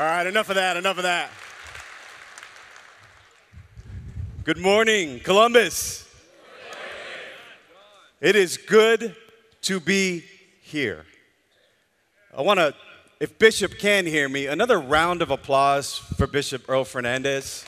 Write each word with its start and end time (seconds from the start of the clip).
All 0.00 0.06
right, 0.06 0.26
enough 0.26 0.48
of 0.48 0.54
that, 0.54 0.78
enough 0.78 0.96
of 0.96 1.02
that. 1.02 1.30
Good 4.44 4.56
morning, 4.56 5.20
Columbus. 5.20 6.08
It 8.18 8.34
is 8.34 8.56
good 8.56 9.14
to 9.60 9.78
be 9.78 10.24
here. 10.62 11.04
I 12.34 12.40
want 12.40 12.60
to, 12.60 12.74
if 13.20 13.38
Bishop 13.38 13.78
can 13.78 14.06
hear 14.06 14.26
me, 14.26 14.46
another 14.46 14.80
round 14.80 15.20
of 15.20 15.30
applause 15.30 15.98
for 15.98 16.26
Bishop 16.26 16.66
Earl 16.66 16.84
Fernandez. 16.84 17.66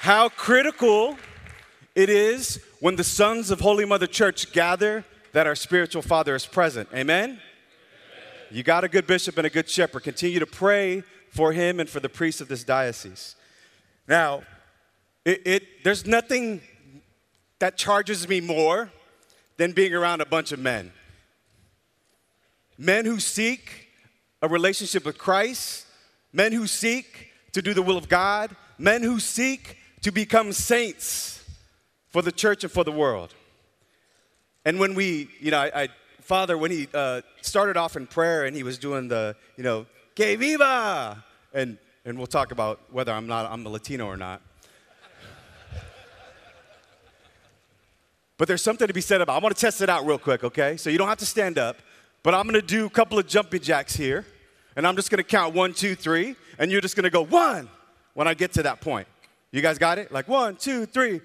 How 0.00 0.30
critical 0.30 1.16
it 1.94 2.10
is 2.10 2.60
when 2.80 2.96
the 2.96 3.04
sons 3.04 3.52
of 3.52 3.60
Holy 3.60 3.84
Mother 3.84 4.08
Church 4.08 4.52
gather 4.52 5.04
that 5.32 5.46
our 5.46 5.54
spiritual 5.54 6.02
father 6.02 6.34
is 6.34 6.46
present. 6.46 6.88
Amen? 6.92 7.30
Amen? 7.30 7.40
You 8.50 8.62
got 8.62 8.84
a 8.84 8.88
good 8.88 9.06
bishop 9.06 9.38
and 9.38 9.46
a 9.46 9.50
good 9.50 9.68
shepherd. 9.68 10.02
Continue 10.02 10.38
to 10.38 10.46
pray 10.46 11.02
for 11.30 11.52
him 11.52 11.80
and 11.80 11.88
for 11.88 12.00
the 12.00 12.08
priests 12.08 12.40
of 12.40 12.48
this 12.48 12.64
diocese. 12.64 13.34
Now, 14.06 14.42
it, 15.24 15.42
it, 15.46 15.84
there's 15.84 16.06
nothing 16.06 16.60
that 17.58 17.76
charges 17.76 18.28
me 18.28 18.40
more 18.40 18.90
than 19.56 19.72
being 19.72 19.94
around 19.94 20.20
a 20.20 20.26
bunch 20.26 20.52
of 20.52 20.58
men. 20.58 20.92
Men 22.76 23.04
who 23.04 23.20
seek 23.20 23.88
a 24.42 24.48
relationship 24.48 25.04
with 25.04 25.16
Christ, 25.16 25.86
men 26.32 26.52
who 26.52 26.66
seek 26.66 27.30
to 27.52 27.62
do 27.62 27.72
the 27.72 27.82
will 27.82 27.96
of 27.96 28.08
God, 28.08 28.54
men 28.76 29.02
who 29.02 29.20
seek 29.20 29.78
to 30.02 30.10
become 30.10 30.52
saints 30.52 31.44
for 32.08 32.20
the 32.22 32.32
church 32.32 32.64
and 32.64 32.72
for 32.72 32.84
the 32.84 32.92
world. 32.92 33.34
And 34.64 34.78
when 34.78 34.94
we, 34.94 35.28
you 35.40 35.50
know, 35.50 35.58
I, 35.58 35.82
I 35.82 35.88
Father, 36.20 36.56
when 36.56 36.70
he 36.70 36.88
uh, 36.94 37.20
started 37.40 37.76
off 37.76 37.96
in 37.96 38.06
prayer 38.06 38.44
and 38.44 38.56
he 38.56 38.62
was 38.62 38.78
doing 38.78 39.08
the, 39.08 39.34
you 39.56 39.64
know, 39.64 39.86
que 40.14 40.36
viva, 40.36 41.22
and, 41.52 41.78
and 42.04 42.16
we'll 42.16 42.28
talk 42.28 42.52
about 42.52 42.80
whether 42.90 43.12
I'm 43.12 43.26
not, 43.26 43.50
I'm 43.50 43.66
a 43.66 43.68
Latino 43.68 44.06
or 44.06 44.16
not. 44.16 44.40
but 48.38 48.46
there's 48.46 48.62
something 48.62 48.86
to 48.86 48.94
be 48.94 49.00
said 49.00 49.20
about, 49.20 49.40
I 49.40 49.42
want 49.42 49.54
to 49.54 49.60
test 49.60 49.80
it 49.80 49.88
out 49.88 50.06
real 50.06 50.18
quick, 50.18 50.44
okay? 50.44 50.76
So 50.76 50.90
you 50.90 50.98
don't 50.98 51.08
have 51.08 51.18
to 51.18 51.26
stand 51.26 51.58
up, 51.58 51.78
but 52.22 52.34
I'm 52.34 52.44
going 52.44 52.60
to 52.60 52.66
do 52.66 52.86
a 52.86 52.90
couple 52.90 53.18
of 53.18 53.26
jumping 53.26 53.60
jacks 53.60 53.96
here, 53.96 54.24
and 54.76 54.86
I'm 54.86 54.94
just 54.94 55.10
going 55.10 55.18
to 55.18 55.28
count 55.28 55.54
one, 55.54 55.74
two, 55.74 55.96
three, 55.96 56.36
and 56.58 56.70
you're 56.70 56.80
just 56.80 56.94
going 56.94 57.04
to 57.04 57.10
go 57.10 57.24
one 57.24 57.68
when 58.14 58.28
I 58.28 58.34
get 58.34 58.52
to 58.54 58.62
that 58.62 58.80
point. 58.80 59.08
You 59.50 59.60
guys 59.60 59.76
got 59.76 59.98
it? 59.98 60.12
Like 60.12 60.28
one, 60.28 60.54
two, 60.56 60.86
three. 60.86 61.20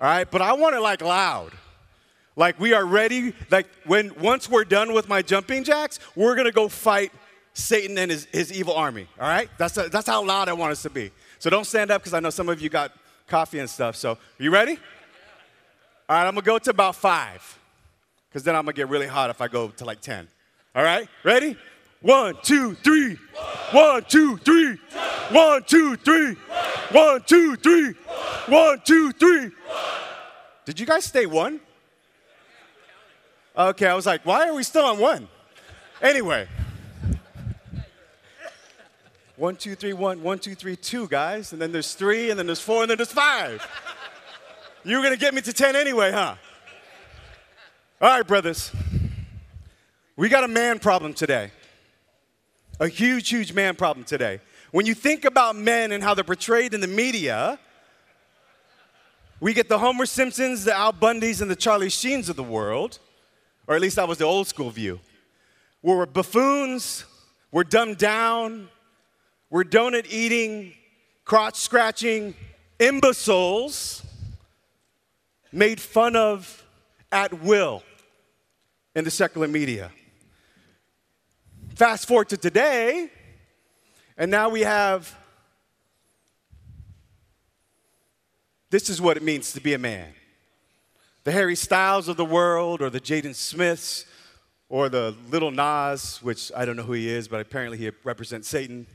All 0.00 0.08
right, 0.08 0.30
but 0.30 0.40
I 0.40 0.52
want 0.52 0.76
it 0.76 0.80
like 0.80 1.02
loud. 1.02 1.52
Like 2.40 2.58
we 2.58 2.72
are 2.72 2.86
ready. 2.86 3.34
Like 3.50 3.66
when 3.84 4.14
once 4.18 4.48
we're 4.48 4.64
done 4.64 4.94
with 4.94 5.10
my 5.10 5.20
jumping 5.20 5.62
jacks, 5.62 6.00
we're 6.16 6.34
gonna 6.34 6.50
go 6.50 6.68
fight 6.68 7.12
Satan 7.52 7.98
and 7.98 8.10
his, 8.10 8.26
his 8.32 8.50
evil 8.50 8.72
army. 8.72 9.06
All 9.20 9.28
right? 9.28 9.50
That's, 9.58 9.76
a, 9.76 9.90
that's 9.90 10.06
how 10.06 10.24
loud 10.24 10.48
I 10.48 10.54
want 10.54 10.72
us 10.72 10.80
to 10.84 10.90
be. 10.90 11.10
So 11.38 11.50
don't 11.50 11.66
stand 11.66 11.90
up 11.90 12.00
because 12.00 12.14
I 12.14 12.20
know 12.20 12.30
some 12.30 12.48
of 12.48 12.62
you 12.62 12.70
got 12.70 12.92
coffee 13.26 13.58
and 13.58 13.68
stuff. 13.68 13.94
So, 13.94 14.16
you 14.38 14.50
ready? 14.50 14.78
All 16.08 16.16
right, 16.16 16.26
I'm 16.26 16.32
gonna 16.32 16.40
go 16.40 16.58
to 16.58 16.70
about 16.70 16.96
five 16.96 17.58
because 18.30 18.42
then 18.42 18.56
I'm 18.56 18.64
gonna 18.64 18.72
get 18.72 18.88
really 18.88 19.06
hot 19.06 19.28
if 19.28 19.42
I 19.42 19.48
go 19.48 19.68
to 19.68 19.84
like 19.84 20.00
10. 20.00 20.26
All 20.74 20.82
right? 20.82 21.06
Ready? 21.22 21.58
One, 22.00 22.36
two, 22.42 22.72
three. 22.76 23.18
One, 23.72 24.02
two, 24.08 24.38
three. 24.38 24.78
One, 25.30 25.62
two, 25.64 25.96
three. 25.96 26.36
One, 26.90 27.22
two, 27.26 27.56
three. 27.56 27.92
One, 28.48 28.80
two, 28.82 29.12
three. 29.12 29.50
Did 30.64 30.80
you 30.80 30.86
guys 30.86 31.04
stay 31.04 31.26
one? 31.26 31.60
Okay, 33.60 33.86
I 33.86 33.94
was 33.94 34.06
like, 34.06 34.24
why 34.24 34.48
are 34.48 34.54
we 34.54 34.62
still 34.62 34.86
on 34.86 34.98
one? 34.98 35.28
Anyway. 36.00 36.48
One, 39.36 39.54
two, 39.54 39.74
three, 39.74 39.92
one, 39.92 40.22
one, 40.22 40.38
two, 40.38 40.54
three, 40.54 40.76
two, 40.76 41.06
guys. 41.08 41.52
And 41.52 41.60
then 41.60 41.70
there's 41.70 41.92
three, 41.92 42.30
and 42.30 42.38
then 42.38 42.46
there's 42.46 42.60
four, 42.60 42.82
and 42.82 42.90
then 42.90 42.96
there's 42.96 43.12
five. 43.12 43.66
You 44.82 44.96
were 44.96 45.02
gonna 45.02 45.18
get 45.18 45.34
me 45.34 45.42
to 45.42 45.52
10 45.52 45.76
anyway, 45.76 46.10
huh? 46.10 46.36
All 48.00 48.08
right, 48.08 48.26
brothers. 48.26 48.72
We 50.16 50.30
got 50.30 50.42
a 50.42 50.48
man 50.48 50.78
problem 50.78 51.12
today. 51.12 51.50
A 52.78 52.88
huge, 52.88 53.28
huge 53.28 53.52
man 53.52 53.76
problem 53.76 54.04
today. 54.04 54.40
When 54.70 54.86
you 54.86 54.94
think 54.94 55.26
about 55.26 55.54
men 55.54 55.92
and 55.92 56.02
how 56.02 56.14
they're 56.14 56.24
portrayed 56.24 56.72
in 56.72 56.80
the 56.80 56.86
media, 56.86 57.58
we 59.38 59.52
get 59.52 59.68
the 59.68 59.78
Homer 59.78 60.06
Simpsons, 60.06 60.64
the 60.64 60.74
Al 60.74 60.94
Bundys, 60.94 61.42
and 61.42 61.50
the 61.50 61.56
Charlie 61.56 61.90
Sheens 61.90 62.30
of 62.30 62.36
the 62.36 62.42
world, 62.42 62.98
or 63.70 63.76
at 63.76 63.80
least 63.80 63.94
that 63.94 64.08
was 64.08 64.18
the 64.18 64.24
old 64.24 64.48
school 64.48 64.68
view, 64.68 64.98
we're 65.80 66.04
buffoons, 66.04 67.04
we're 67.52 67.62
dumbed 67.62 67.98
down, 67.98 68.68
we're 69.48 69.62
donut 69.62 70.06
eating, 70.10 70.72
crotch 71.24 71.54
scratching 71.54 72.34
imbeciles 72.80 74.02
made 75.52 75.80
fun 75.80 76.16
of 76.16 76.66
at 77.12 77.44
will 77.44 77.84
in 78.96 79.04
the 79.04 79.10
secular 79.10 79.46
media. 79.46 79.92
Fast 81.76 82.08
forward 82.08 82.28
to 82.30 82.36
today, 82.36 83.08
and 84.18 84.32
now 84.32 84.48
we 84.48 84.62
have 84.62 85.16
this 88.70 88.90
is 88.90 89.00
what 89.00 89.16
it 89.16 89.22
means 89.22 89.52
to 89.52 89.60
be 89.60 89.74
a 89.74 89.78
man. 89.78 90.12
The 91.24 91.32
Harry 91.32 91.54
Styles 91.54 92.08
of 92.08 92.16
the 92.16 92.24
world, 92.24 92.80
or 92.80 92.88
the 92.88 93.00
Jaden 93.00 93.34
Smiths, 93.34 94.06
or 94.70 94.88
the 94.88 95.14
Lil 95.28 95.50
Nas, 95.50 96.18
which 96.22 96.50
I 96.56 96.64
don't 96.64 96.76
know 96.76 96.82
who 96.82 96.94
he 96.94 97.10
is, 97.10 97.28
but 97.28 97.40
apparently 97.40 97.76
he 97.76 97.90
represents 98.04 98.48
Satan. 98.48 98.86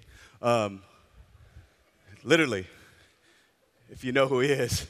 Um, 0.41 0.81
literally, 2.23 2.65
if 3.89 4.03
you 4.03 4.11
know 4.11 4.27
who 4.27 4.39
he 4.39 4.49
is. 4.49 4.87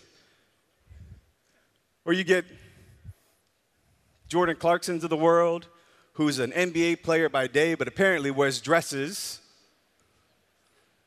Or 2.06 2.14
you 2.14 2.24
get 2.24 2.46
Jordan 4.28 4.56
Clarksons 4.56 5.04
of 5.04 5.10
the 5.10 5.18
world, 5.18 5.68
who's 6.14 6.40
an 6.40 6.52
NBA 6.52 7.04
player 7.04 7.28
by 7.28 7.48
day, 7.48 7.76
but 7.76 7.88
apparently 7.88 8.32
wears 8.32 8.62
dresses 8.62 9.42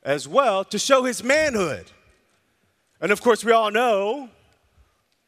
as 0.03 0.29
well 0.29 0.65
to 0.65 0.79
show 0.79 1.05
his 1.05 1.25
manhood. 1.25 1.91
And 3.01 3.13
of 3.13 3.23
course, 3.23 3.45
we 3.45 3.53
all 3.53 3.71
know 3.71 4.29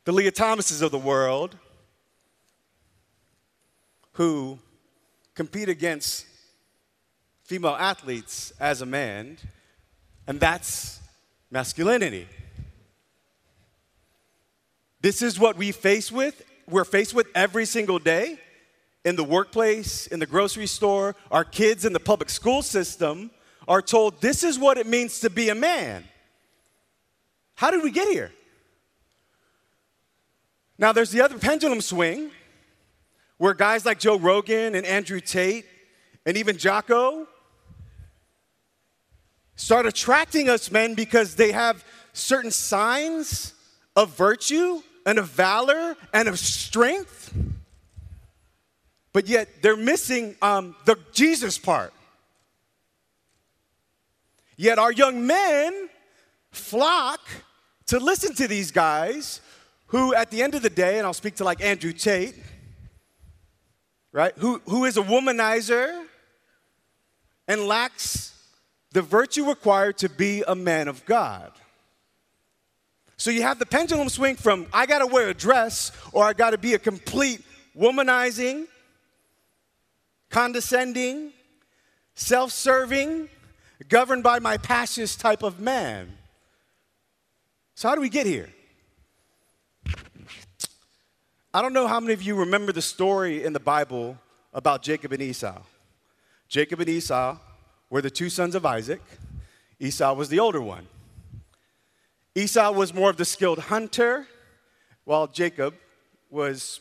the 0.05 0.13
Lia 0.13 0.31
Thomases 0.31 0.83
of 0.83 0.91
the 0.91 0.99
world 0.99 1.57
who 4.13 4.59
compete 5.35 5.69
against 5.69 6.27
female 7.45 7.77
athletes 7.79 8.53
as 8.61 8.83
a 8.83 8.87
man, 8.87 9.37
and 10.27 10.39
that's 10.39 11.01
masculinity. 11.51 12.29
This 15.01 15.23
is 15.23 15.39
what 15.39 15.57
we 15.57 15.73
face 15.73 16.13
with, 16.13 16.43
we're 16.69 16.85
faced 16.85 17.15
with 17.15 17.27
every 17.35 17.65
single 17.65 17.99
day 17.99 18.39
in 19.05 19.17
the 19.17 19.25
workplace, 19.25 20.07
in 20.07 20.21
the 20.21 20.27
grocery 20.27 20.67
store, 20.67 21.17
our 21.31 21.45
kids 21.45 21.85
in 21.85 21.93
the 21.93 22.01
public 22.01 22.29
school 22.29 22.63
system 22.63 23.31
are 23.67 23.81
told 23.81 24.21
this 24.21 24.43
is 24.43 24.59
what 24.59 24.77
it 24.77 24.87
means 24.87 25.21
to 25.21 25.31
be 25.31 25.49
a 25.49 25.55
man. 25.55 26.05
How 27.55 27.71
did 27.71 27.83
we 27.83 27.91
get 27.91 28.09
here? 28.09 28.33
Now, 30.81 30.93
there's 30.93 31.11
the 31.11 31.21
other 31.21 31.39
pendulum 31.39 31.83
swing 31.83 32.31
where 33.37 33.53
guys 33.53 33.85
like 33.85 34.01
Joe 34.01 34.19
Rogan 34.19 34.75
and 34.75 34.87
Andrew 34.87 35.21
Tate 35.21 35.67
and 36.25 36.39
even 36.39 36.57
Jocko 36.57 37.29
start 39.57 39.85
attracting 39.85 40.49
us 40.49 40.71
men 40.71 40.95
because 40.95 41.35
they 41.35 41.53
have 41.53 41.85
certain 42.15 42.51
signs 42.51 43.53
of 43.95 44.17
virtue 44.17 44.81
and 45.05 45.19
of 45.19 45.29
valor 45.29 45.97
and 46.15 46.29
of 46.29 46.39
strength, 46.39 47.35
but 49.13 49.29
yet 49.29 49.49
they're 49.61 49.77
missing 49.77 50.35
um, 50.41 50.75
the 50.87 50.97
Jesus 51.13 51.59
part. 51.59 51.93
Yet 54.57 54.79
our 54.79 54.93
young 54.93 55.27
men 55.27 55.91
flock 56.53 57.21
to 57.89 57.99
listen 57.99 58.35
to 58.37 58.49
these 58.49 58.71
guys 58.71 59.43
who, 59.91 60.15
at 60.15 60.31
the 60.31 60.43
end 60.43 60.55
of 60.55 60.63
the 60.63 60.71
day, 60.71 60.99
and 60.99 61.07
I'll 61.07 61.13
speak 61.13 61.37
to 61.37 61.45
like 61.45 61.61
Andrew 61.63 61.93
Tate, 61.93 62.35
right, 64.13 64.33
who, 64.39 64.61
who 64.67 64.85
is 64.85 64.97
a 64.97 65.03
womanizer 65.03 66.05
and 67.49 67.63
lacks 67.63 68.33
the 68.93 69.03
virtue 69.03 69.49
required 69.49 69.99
to 69.99 70.09
be 70.09 70.45
a 70.47 70.55
man 70.55 70.87
of 70.87 71.05
God. 71.05 71.53
So 73.17 73.31
you 73.31 73.43
have 73.43 73.59
the 73.59 73.67
pendulum 73.67 74.09
swing 74.09 74.37
from 74.37 74.67
I 74.73 74.87
gotta 74.87 75.07
wear 75.07 75.29
a 75.29 75.35
dress 75.35 75.93
or 76.13 76.25
I 76.25 76.33
gotta 76.33 76.57
be 76.57 76.75
a 76.75 76.79
complete 76.79 77.43
womanizing, 77.77 78.67
condescending, 80.31 81.33
self 82.15 82.53
serving, 82.53 83.29
governed 83.89 84.23
by 84.23 84.39
my 84.39 84.57
passions 84.57 85.17
type 85.17 85.43
of 85.43 85.61
man. 85.61 86.17
So, 87.75 87.89
how 87.89 87.95
do 87.95 88.01
we 88.01 88.09
get 88.09 88.27
here? 88.27 88.51
I 91.53 91.63
don't 91.63 91.73
know 91.73 91.89
how 91.89 91.99
many 91.99 92.13
of 92.13 92.23
you 92.23 92.37
remember 92.37 92.71
the 92.71 92.81
story 92.81 93.43
in 93.43 93.53
the 93.53 93.59
Bible 93.59 94.17
about 94.55 94.83
Jacob 94.83 95.11
and 95.11 95.21
Esau. 95.21 95.61
Jacob 96.47 96.79
and 96.79 96.89
Esau 96.89 97.37
were 97.91 98.01
the 98.01 98.09
two 98.09 98.31
sons 98.31 98.55
of 98.55 98.65
Isaac. 98.65 99.03
Esau 99.81 100.15
was 100.15 100.29
the 100.29 100.39
older 100.39 100.61
one. 100.61 100.87
Esau 102.37 102.71
was 102.71 102.95
more 102.95 103.11
of 103.11 103.17
the 103.17 103.25
skilled 103.25 103.59
hunter, 103.59 104.29
while 105.03 105.27
Jacob 105.27 105.75
was 106.31 106.79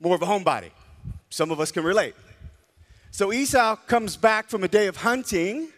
more 0.00 0.14
of 0.14 0.22
a 0.22 0.26
homebody. 0.26 0.70
Some 1.28 1.50
of 1.50 1.60
us 1.60 1.70
can 1.70 1.84
relate. 1.84 2.14
So 3.10 3.30
Esau 3.30 3.76
comes 3.76 4.16
back 4.16 4.48
from 4.48 4.64
a 4.64 4.68
day 4.68 4.86
of 4.86 4.96
hunting 4.96 5.68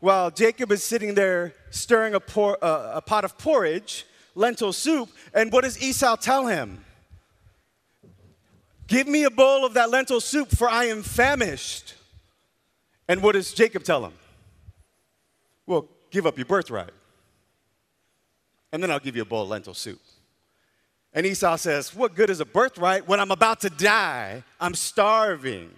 while 0.00 0.32
Jacob 0.32 0.72
is 0.72 0.82
sitting 0.82 1.14
there 1.14 1.54
stirring 1.70 2.14
a, 2.14 2.20
por- 2.20 2.58
uh, 2.60 2.94
a 2.94 3.00
pot 3.00 3.24
of 3.24 3.38
porridge, 3.38 4.04
lentil 4.34 4.72
soup. 4.72 5.10
And 5.32 5.52
what 5.52 5.62
does 5.62 5.80
Esau 5.80 6.16
tell 6.16 6.48
him? 6.48 6.84
Give 8.92 9.08
me 9.08 9.24
a 9.24 9.30
bowl 9.30 9.64
of 9.64 9.72
that 9.72 9.88
lentil 9.88 10.20
soup, 10.20 10.50
for 10.50 10.68
I 10.68 10.84
am 10.84 11.02
famished. 11.02 11.94
And 13.08 13.22
what 13.22 13.32
does 13.32 13.54
Jacob 13.54 13.84
tell 13.84 14.04
him? 14.04 14.12
Well, 15.66 15.88
give 16.10 16.26
up 16.26 16.36
your 16.36 16.44
birthright. 16.44 16.90
And 18.70 18.82
then 18.82 18.90
I'll 18.90 19.00
give 19.00 19.16
you 19.16 19.22
a 19.22 19.24
bowl 19.24 19.44
of 19.44 19.48
lentil 19.48 19.72
soup. 19.72 19.98
And 21.14 21.24
Esau 21.24 21.56
says, 21.56 21.94
What 21.94 22.14
good 22.14 22.28
is 22.28 22.40
a 22.40 22.44
birthright 22.44 23.08
when 23.08 23.18
I'm 23.18 23.30
about 23.30 23.62
to 23.62 23.70
die? 23.70 24.44
I'm 24.60 24.74
starving. 24.74 25.70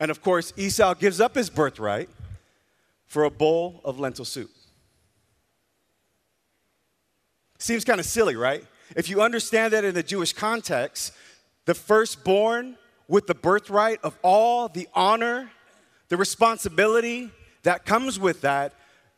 And 0.00 0.10
of 0.10 0.22
course, 0.22 0.54
Esau 0.56 0.94
gives 0.94 1.20
up 1.20 1.34
his 1.34 1.50
birthright 1.50 2.08
for 3.04 3.24
a 3.24 3.30
bowl 3.30 3.82
of 3.84 4.00
lentil 4.00 4.24
soup. 4.24 4.50
Seems 7.58 7.84
kind 7.84 8.00
of 8.00 8.06
silly, 8.06 8.36
right? 8.36 8.64
If 8.96 9.10
you 9.10 9.20
understand 9.20 9.74
that 9.74 9.84
in 9.84 9.94
the 9.94 10.02
Jewish 10.02 10.32
context, 10.32 11.12
the 11.66 11.74
firstborn 11.74 12.76
with 13.08 13.26
the 13.26 13.34
birthright 13.34 14.00
of 14.02 14.16
all 14.22 14.68
the 14.68 14.88
honor, 14.94 15.50
the 16.08 16.16
responsibility 16.16 17.30
that 17.64 17.84
comes 17.84 18.18
with 18.18 18.40
that, 18.40 18.72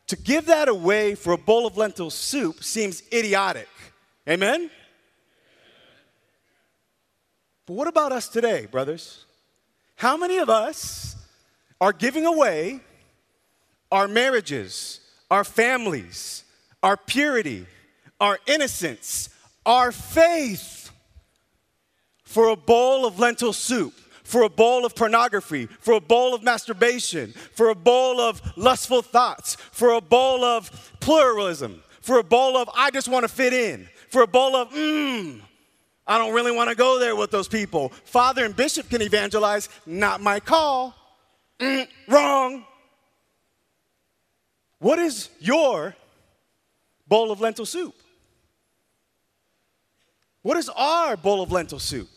to 0.08 0.16
give 0.16 0.46
that 0.46 0.68
away 0.68 1.14
for 1.14 1.32
a 1.32 1.38
bowl 1.38 1.66
of 1.66 1.76
lentil 1.76 2.10
soup 2.10 2.64
seems 2.64 3.02
idiotic. 3.12 3.68
Amen? 4.28 4.70
But 7.66 7.74
what 7.74 7.88
about 7.88 8.12
us 8.12 8.28
today, 8.28 8.66
brothers? 8.66 9.26
How 9.96 10.16
many 10.16 10.38
of 10.38 10.48
us 10.48 11.16
are 11.80 11.92
giving 11.92 12.24
away 12.24 12.80
our 13.92 14.08
marriages, 14.08 15.00
our 15.30 15.44
families, 15.44 16.44
our 16.82 16.96
purity, 16.96 17.66
our 18.20 18.38
innocence, 18.46 19.28
our 19.66 19.92
faith 19.92 20.77
for 22.28 22.48
a 22.48 22.56
bowl 22.56 23.06
of 23.06 23.18
lentil 23.18 23.54
soup, 23.54 23.94
for 24.22 24.42
a 24.42 24.50
bowl 24.50 24.84
of 24.84 24.94
pornography, 24.94 25.64
for 25.64 25.94
a 25.94 26.00
bowl 26.00 26.34
of 26.34 26.42
masturbation, 26.42 27.32
for 27.32 27.70
a 27.70 27.74
bowl 27.74 28.20
of 28.20 28.42
lustful 28.54 29.00
thoughts, 29.00 29.54
for 29.54 29.94
a 29.94 30.00
bowl 30.02 30.44
of 30.44 30.92
pluralism, 31.00 31.82
for 32.02 32.18
a 32.18 32.22
bowl 32.22 32.58
of 32.58 32.68
I 32.76 32.90
just 32.90 33.08
want 33.08 33.24
to 33.24 33.28
fit 33.28 33.54
in, 33.54 33.88
for 34.10 34.20
a 34.20 34.26
bowl 34.26 34.56
of 34.56 34.70
mmm. 34.72 35.40
I 36.06 36.18
don't 36.18 36.34
really 36.34 36.52
want 36.52 36.68
to 36.68 36.76
go 36.76 36.98
there 36.98 37.16
with 37.16 37.30
those 37.30 37.48
people. 37.48 37.88
Father 38.04 38.44
and 38.44 38.54
bishop 38.54 38.90
can 38.90 39.00
evangelize, 39.00 39.70
not 39.86 40.20
my 40.20 40.38
call. 40.38 40.94
Mm, 41.58 41.88
wrong. 42.08 42.64
What 44.80 44.98
is 44.98 45.30
your 45.40 45.96
bowl 47.08 47.32
of 47.32 47.40
lentil 47.40 47.64
soup? 47.64 47.94
What 50.42 50.58
is 50.58 50.68
our 50.68 51.16
bowl 51.16 51.42
of 51.42 51.50
lentil 51.50 51.78
soup? 51.78 52.08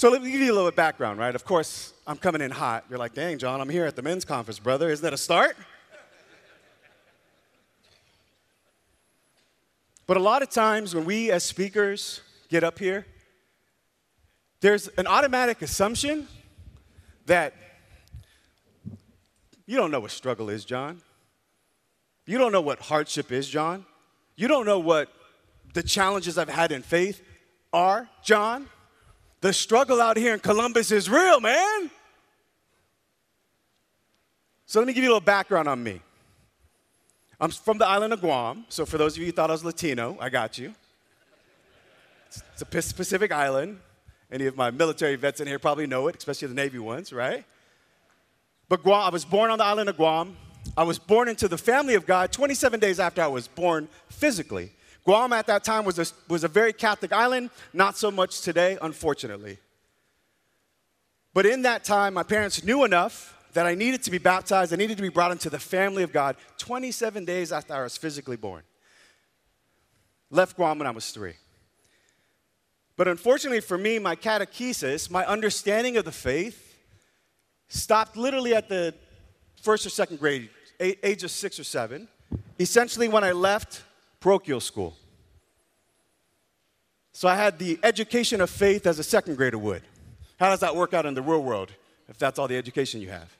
So 0.00 0.08
let 0.08 0.22
me 0.22 0.30
give 0.30 0.40
you 0.40 0.50
a 0.50 0.54
little 0.54 0.66
bit 0.66 0.76
background, 0.76 1.18
right? 1.18 1.34
Of 1.34 1.44
course, 1.44 1.92
I'm 2.06 2.16
coming 2.16 2.40
in 2.40 2.50
hot. 2.50 2.86
You're 2.88 2.98
like, 2.98 3.12
dang, 3.12 3.36
John, 3.36 3.60
I'm 3.60 3.68
here 3.68 3.84
at 3.84 3.96
the 3.96 4.00
men's 4.00 4.24
conference, 4.24 4.58
brother. 4.58 4.88
Isn't 4.88 5.02
that 5.02 5.12
a 5.12 5.18
start? 5.18 5.58
But 10.06 10.16
a 10.16 10.20
lot 10.20 10.40
of 10.40 10.48
times 10.48 10.94
when 10.94 11.04
we 11.04 11.30
as 11.30 11.44
speakers 11.44 12.22
get 12.48 12.64
up 12.64 12.78
here, 12.78 13.04
there's 14.62 14.88
an 14.88 15.06
automatic 15.06 15.60
assumption 15.60 16.26
that 17.26 17.52
you 19.66 19.76
don't 19.76 19.90
know 19.90 20.00
what 20.00 20.12
struggle 20.12 20.48
is, 20.48 20.64
John. 20.64 21.02
You 22.24 22.38
don't 22.38 22.52
know 22.52 22.62
what 22.62 22.78
hardship 22.78 23.30
is, 23.30 23.46
John. 23.46 23.84
You 24.34 24.48
don't 24.48 24.64
know 24.64 24.78
what 24.78 25.12
the 25.74 25.82
challenges 25.82 26.38
I've 26.38 26.48
had 26.48 26.72
in 26.72 26.80
faith 26.80 27.20
are, 27.74 28.08
John. 28.24 28.66
The 29.40 29.52
struggle 29.52 30.00
out 30.00 30.16
here 30.16 30.34
in 30.34 30.40
Columbus 30.40 30.90
is 30.90 31.08
real, 31.08 31.40
man. 31.40 31.90
So 34.66 34.78
let 34.78 34.86
me 34.86 34.92
give 34.92 35.02
you 35.02 35.08
a 35.08 35.14
little 35.14 35.24
background 35.24 35.68
on 35.68 35.82
me. 35.82 36.00
I'm 37.40 37.50
from 37.50 37.78
the 37.78 37.86
island 37.86 38.12
of 38.12 38.20
Guam, 38.20 38.66
so 38.68 38.84
for 38.84 38.98
those 38.98 39.14
of 39.14 39.18
you 39.18 39.26
who 39.26 39.32
thought 39.32 39.48
I 39.48 39.54
was 39.54 39.64
Latino, 39.64 40.16
I 40.20 40.28
got 40.28 40.58
you. 40.58 40.74
It's 42.52 42.62
a 42.62 42.66
Pacific 42.66 43.32
island. 43.32 43.80
Any 44.30 44.46
of 44.46 44.56
my 44.56 44.70
military 44.70 45.16
vets 45.16 45.40
in 45.40 45.48
here 45.48 45.58
probably 45.58 45.86
know 45.86 46.06
it, 46.06 46.16
especially 46.16 46.48
the 46.48 46.54
Navy 46.54 46.78
ones, 46.78 47.12
right? 47.12 47.44
But 48.68 48.82
Guam, 48.84 49.00
I 49.00 49.08
was 49.08 49.24
born 49.24 49.50
on 49.50 49.58
the 49.58 49.64
island 49.64 49.88
of 49.88 49.96
Guam. 49.96 50.36
I 50.76 50.84
was 50.84 50.98
born 50.98 51.28
into 51.28 51.48
the 51.48 51.58
family 51.58 51.94
of 51.94 52.06
God 52.06 52.30
27 52.30 52.78
days 52.78 53.00
after 53.00 53.22
I 53.22 53.26
was 53.26 53.48
born 53.48 53.88
physically. 54.08 54.72
Guam 55.04 55.32
at 55.32 55.46
that 55.46 55.64
time 55.64 55.84
was 55.84 55.98
a, 55.98 56.06
was 56.28 56.44
a 56.44 56.48
very 56.48 56.72
Catholic 56.72 57.12
island, 57.12 57.50
not 57.72 57.96
so 57.96 58.10
much 58.10 58.42
today, 58.42 58.78
unfortunately. 58.82 59.58
But 61.32 61.46
in 61.46 61.62
that 61.62 61.84
time, 61.84 62.14
my 62.14 62.22
parents 62.22 62.64
knew 62.64 62.84
enough 62.84 63.36
that 63.52 63.66
I 63.66 63.74
needed 63.74 64.02
to 64.04 64.10
be 64.10 64.18
baptized, 64.18 64.72
I 64.72 64.76
needed 64.76 64.96
to 64.96 65.02
be 65.02 65.08
brought 65.08 65.32
into 65.32 65.50
the 65.50 65.58
family 65.58 66.02
of 66.02 66.12
God 66.12 66.36
27 66.58 67.24
days 67.24 67.50
after 67.52 67.74
I 67.74 67.82
was 67.82 67.96
physically 67.96 68.36
born. 68.36 68.62
Left 70.30 70.56
Guam 70.56 70.78
when 70.78 70.86
I 70.86 70.92
was 70.92 71.10
three. 71.10 71.34
But 72.96 73.08
unfortunately 73.08 73.60
for 73.60 73.78
me, 73.78 73.98
my 73.98 74.14
catechesis, 74.14 75.10
my 75.10 75.24
understanding 75.24 75.96
of 75.96 76.04
the 76.04 76.12
faith, 76.12 76.78
stopped 77.68 78.16
literally 78.16 78.54
at 78.54 78.68
the 78.68 78.94
first 79.62 79.86
or 79.86 79.90
second 79.90 80.18
grade, 80.20 80.50
age 80.78 81.24
of 81.24 81.30
six 81.30 81.58
or 81.58 81.64
seven, 81.64 82.08
essentially 82.58 83.08
when 83.08 83.24
I 83.24 83.32
left 83.32 83.82
parochial 84.20 84.60
school. 84.60 84.96
So 87.12 87.28
I 87.28 87.34
had 87.34 87.58
the 87.58 87.78
education 87.82 88.40
of 88.40 88.48
faith 88.48 88.86
as 88.86 88.98
a 88.98 89.02
second 89.02 89.36
grader 89.36 89.58
would. 89.58 89.82
How 90.38 90.48
does 90.50 90.60
that 90.60 90.76
work 90.76 90.94
out 90.94 91.06
in 91.06 91.14
the 91.14 91.22
real 91.22 91.42
world 91.42 91.72
if 92.08 92.18
that's 92.18 92.38
all 92.38 92.48
the 92.48 92.56
education 92.56 93.00
you 93.00 93.10
have? 93.10 93.36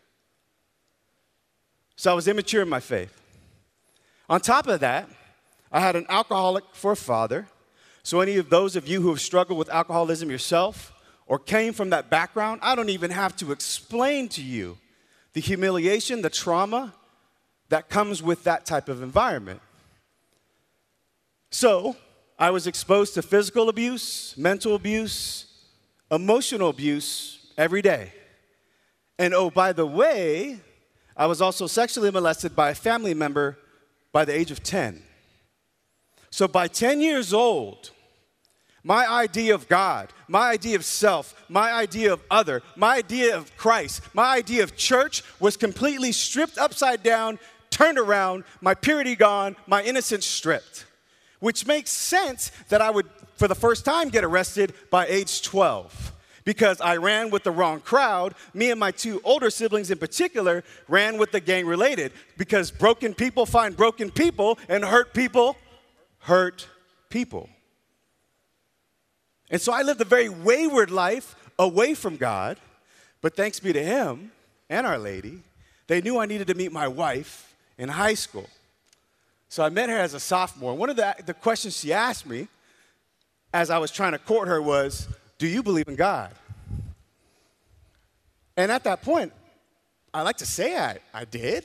So 1.96 2.10
I 2.10 2.14
was 2.14 2.28
immature 2.28 2.62
in 2.62 2.68
my 2.68 2.80
faith. 2.80 3.20
On 4.28 4.40
top 4.40 4.66
of 4.66 4.80
that, 4.80 5.08
I 5.72 5.80
had 5.80 5.96
an 5.96 6.06
alcoholic 6.08 6.64
for 6.72 6.92
a 6.92 6.96
father. 6.96 7.46
So, 8.02 8.20
any 8.20 8.36
of 8.38 8.48
those 8.48 8.76
of 8.76 8.88
you 8.88 9.02
who 9.02 9.10
have 9.10 9.20
struggled 9.20 9.58
with 9.58 9.68
alcoholism 9.68 10.30
yourself, 10.30 10.92
or 11.26 11.38
came 11.38 11.72
from 11.72 11.90
that 11.90 12.10
background, 12.10 12.60
I 12.62 12.74
don't 12.74 12.88
even 12.88 13.10
have 13.10 13.36
to 13.36 13.52
explain 13.52 14.28
to 14.30 14.42
you 14.42 14.78
the 15.32 15.40
humiliation, 15.40 16.22
the 16.22 16.30
trauma 16.30 16.92
that 17.68 17.88
comes 17.88 18.20
with 18.20 18.42
that 18.44 18.66
type 18.66 18.88
of 18.88 19.02
environment. 19.02 19.60
So, 21.50 21.96
I 22.38 22.50
was 22.50 22.66
exposed 22.66 23.14
to 23.14 23.22
physical 23.22 23.68
abuse, 23.68 24.34
mental 24.36 24.74
abuse, 24.74 25.46
emotional 26.10 26.70
abuse 26.70 27.52
every 27.58 27.82
day. 27.82 28.12
And 29.18 29.34
oh, 29.34 29.50
by 29.50 29.72
the 29.72 29.86
way, 29.86 30.60
I 31.16 31.26
was 31.26 31.42
also 31.42 31.66
sexually 31.66 32.10
molested 32.10 32.56
by 32.56 32.70
a 32.70 32.74
family 32.74 33.14
member 33.14 33.58
by 34.12 34.24
the 34.24 34.34
age 34.34 34.50
of 34.50 34.62
10. 34.62 35.02
So, 36.30 36.48
by 36.48 36.68
10 36.68 37.00
years 37.00 37.34
old, 37.34 37.90
my 38.82 39.06
idea 39.06 39.54
of 39.54 39.68
God, 39.68 40.12
my 40.28 40.50
idea 40.50 40.76
of 40.76 40.84
self, 40.84 41.34
my 41.48 41.72
idea 41.72 42.12
of 42.12 42.22
other, 42.30 42.62
my 42.76 42.96
idea 42.96 43.36
of 43.36 43.54
Christ, 43.56 44.02
my 44.14 44.36
idea 44.36 44.62
of 44.62 44.76
church 44.76 45.22
was 45.40 45.56
completely 45.56 46.12
stripped 46.12 46.56
upside 46.56 47.02
down, 47.02 47.38
turned 47.68 47.98
around, 47.98 48.44
my 48.60 48.72
purity 48.72 49.16
gone, 49.16 49.56
my 49.66 49.82
innocence 49.82 50.24
stripped. 50.24 50.86
Which 51.40 51.66
makes 51.66 51.90
sense 51.90 52.52
that 52.68 52.80
I 52.80 52.90
would, 52.90 53.06
for 53.36 53.48
the 53.48 53.54
first 53.54 53.84
time, 53.84 54.08
get 54.08 54.24
arrested 54.24 54.72
by 54.90 55.06
age 55.06 55.42
12 55.42 56.12
because 56.44 56.80
I 56.80 56.96
ran 56.96 57.30
with 57.30 57.44
the 57.44 57.50
wrong 57.50 57.80
crowd. 57.80 58.34
Me 58.54 58.70
and 58.70 58.80
my 58.80 58.90
two 58.90 59.20
older 59.24 59.50
siblings, 59.50 59.90
in 59.90 59.98
particular, 59.98 60.64
ran 60.88 61.18
with 61.18 61.32
the 61.32 61.40
gang 61.40 61.66
related 61.66 62.12
because 62.36 62.70
broken 62.70 63.14
people 63.14 63.46
find 63.46 63.76
broken 63.76 64.10
people 64.10 64.58
and 64.68 64.84
hurt 64.84 65.14
people 65.14 65.56
hurt 66.20 66.68
people. 67.08 67.48
And 69.50 69.60
so 69.60 69.72
I 69.72 69.82
lived 69.82 70.00
a 70.00 70.04
very 70.04 70.28
wayward 70.28 70.90
life 70.90 71.34
away 71.58 71.94
from 71.94 72.16
God, 72.16 72.58
but 73.20 73.36
thanks 73.36 73.58
be 73.60 73.72
to 73.72 73.82
Him 73.82 74.32
and 74.68 74.86
Our 74.86 74.98
Lady, 74.98 75.40
they 75.88 76.00
knew 76.00 76.18
I 76.18 76.26
needed 76.26 76.46
to 76.46 76.54
meet 76.54 76.72
my 76.72 76.86
wife 76.86 77.54
in 77.76 77.88
high 77.88 78.14
school. 78.14 78.48
So 79.50 79.64
I 79.64 79.68
met 79.68 79.90
her 79.90 79.98
as 79.98 80.14
a 80.14 80.20
sophomore. 80.20 80.76
One 80.76 80.90
of 80.90 80.96
the, 80.96 81.12
the 81.26 81.34
questions 81.34 81.76
she 81.76 81.92
asked 81.92 82.24
me 82.24 82.46
as 83.52 83.68
I 83.68 83.78
was 83.78 83.90
trying 83.90 84.12
to 84.12 84.18
court 84.18 84.46
her 84.46 84.62
was, 84.62 85.08
Do 85.38 85.48
you 85.48 85.64
believe 85.64 85.88
in 85.88 85.96
God? 85.96 86.32
And 88.56 88.70
at 88.70 88.84
that 88.84 89.02
point, 89.02 89.32
I 90.14 90.22
like 90.22 90.36
to 90.36 90.46
say 90.46 90.78
I, 90.78 90.98
I 91.12 91.24
did, 91.24 91.64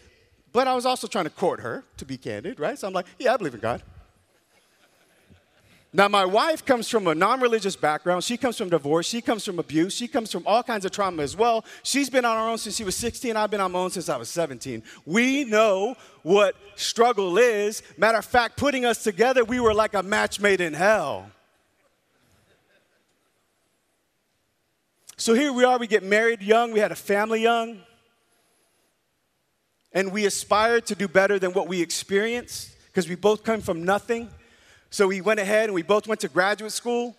but 0.52 0.68
I 0.68 0.74
was 0.74 0.88
also 0.88 1.06
trying 1.06 1.26
to 1.26 1.30
court 1.30 1.60
her, 1.60 1.84
to 1.98 2.06
be 2.06 2.18
candid, 2.18 2.60
right? 2.60 2.78
So 2.78 2.88
I'm 2.88 2.94
like, 2.94 3.06
Yeah, 3.20 3.36
I 3.36 3.38
believe 3.38 3.54
in 3.54 3.60
God. 3.60 3.84
Now, 5.96 6.10
my 6.10 6.26
wife 6.26 6.66
comes 6.66 6.90
from 6.90 7.08
a 7.08 7.16
non 7.16 7.40
religious 7.40 7.78
background. 7.78 8.26
She 8.26 8.36
comes 8.36 8.58
from 8.58 8.68
divorce. 8.68 9.08
She 9.08 9.22
comes 9.22 9.46
from 9.46 9.60
abuse. 9.60 9.94
She 9.94 10.10
comes 10.10 10.30
from 10.30 10.44
all 10.46 10.62
kinds 10.62 10.84
of 10.84 10.92
trauma 10.92 11.24
as 11.24 11.38
well. 11.38 11.64
She's 11.84 12.10
been 12.10 12.26
on 12.26 12.36
her 12.36 12.50
own 12.52 12.58
since 12.58 12.76
she 12.76 12.84
was 12.84 12.98
16. 12.98 13.38
I've 13.38 13.50
been 13.50 13.62
on 13.62 13.72
my 13.72 13.80
own 13.80 13.92
since 13.92 14.10
I 14.10 14.18
was 14.18 14.28
17. 14.28 14.84
We 15.06 15.46
know 15.46 15.96
what 16.22 16.58
struggle 16.76 17.38
is. 17.38 17.82
Matter 17.96 18.18
of 18.18 18.26
fact, 18.26 18.58
putting 18.58 18.84
us 18.84 19.04
together, 19.04 19.46
we 19.46 19.62
were 19.62 19.74
like 19.74 19.94
a 19.94 20.04
match 20.04 20.42
made 20.42 20.60
in 20.60 20.74
hell. 20.74 21.32
So 25.16 25.34
here 25.34 25.54
we 25.54 25.64
are, 25.64 25.80
we 25.80 25.88
get 25.88 26.04
married 26.04 26.42
young, 26.42 26.74
we 26.74 26.80
had 26.80 26.92
a 26.92 26.96
family 26.96 27.42
young, 27.42 27.80
and 29.94 30.12
we 30.12 30.26
aspire 30.26 30.82
to 30.82 30.94
do 30.94 31.08
better 31.08 31.40
than 31.40 31.54
what 31.54 31.70
we 31.70 31.82
experienced 31.82 32.76
because 32.88 33.08
we 33.08 33.16
both 33.16 33.46
come 33.46 33.62
from 33.62 33.86
nothing. 33.86 34.30
So 34.96 35.10
we 35.10 35.20
went 35.20 35.42
ahead 35.42 35.66
and 35.66 35.74
we 35.74 35.82
both 35.82 36.08
went 36.08 36.22
to 36.22 36.30
graduate 36.30 36.72
school. 36.72 37.18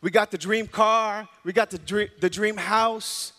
We 0.00 0.12
got 0.12 0.30
the 0.30 0.38
dream 0.38 0.68
car, 0.68 1.28
we 1.42 1.52
got 1.52 1.70
the 1.70 1.78
dream, 1.78 2.08
the 2.20 2.30
dream 2.30 2.56
house. 2.56 3.32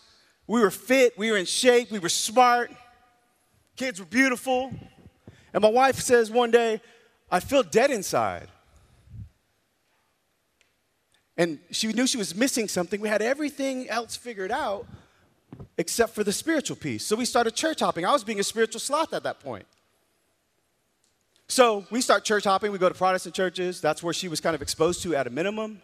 We 0.46 0.60
were 0.60 0.70
fit, 0.70 1.16
we 1.16 1.30
were 1.30 1.38
in 1.38 1.46
shape, 1.46 1.90
we 1.90 1.98
were 1.98 2.10
smart. 2.10 2.70
Kids 3.74 3.98
were 3.98 4.04
beautiful. 4.04 4.74
And 5.54 5.62
my 5.62 5.70
wife 5.70 6.00
says 6.00 6.30
one 6.30 6.50
day, 6.50 6.82
I 7.30 7.40
feel 7.40 7.62
dead 7.62 7.90
inside. 7.90 8.48
And 11.38 11.58
she 11.70 11.90
knew 11.94 12.06
she 12.06 12.18
was 12.18 12.34
missing 12.34 12.68
something. 12.68 13.00
We 13.00 13.08
had 13.08 13.22
everything 13.22 13.88
else 13.88 14.16
figured 14.16 14.52
out 14.52 14.86
except 15.78 16.14
for 16.14 16.24
the 16.24 16.32
spiritual 16.32 16.76
piece. 16.76 17.06
So 17.06 17.16
we 17.16 17.24
started 17.24 17.54
church 17.54 17.80
hopping. 17.80 18.04
I 18.04 18.12
was 18.12 18.22
being 18.22 18.38
a 18.38 18.44
spiritual 18.44 18.80
sloth 18.80 19.14
at 19.14 19.22
that 19.22 19.40
point. 19.40 19.64
So 21.48 21.86
we 21.90 22.00
start 22.00 22.24
church 22.24 22.44
hopping. 22.44 22.72
We 22.72 22.78
go 22.78 22.88
to 22.88 22.94
Protestant 22.94 23.34
churches. 23.34 23.80
That's 23.80 24.02
where 24.02 24.12
she 24.12 24.28
was 24.28 24.40
kind 24.40 24.54
of 24.54 24.62
exposed 24.62 25.02
to 25.02 25.14
at 25.14 25.26
a 25.26 25.30
minimum. 25.30 25.80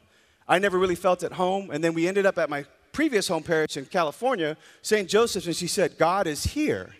I 0.49 0.59
never 0.59 0.79
really 0.79 0.97
felt 0.97 1.23
at 1.23 1.33
home. 1.33 1.71
And 1.71 1.85
then 1.85 1.95
we 1.95 2.09
ended 2.09 2.27
up 2.27 2.37
at 2.39 2.51
my 2.51 2.65
previous 2.93 3.29
home 3.29 3.43
parish 3.43 3.77
in 3.77 3.87
California, 3.87 4.57
St. 4.83 5.09
Joseph's, 5.09 5.47
and 5.47 5.57
she 5.57 5.67
said, 5.69 5.97
God 5.99 6.27
is 6.27 6.45
here. 6.45 6.95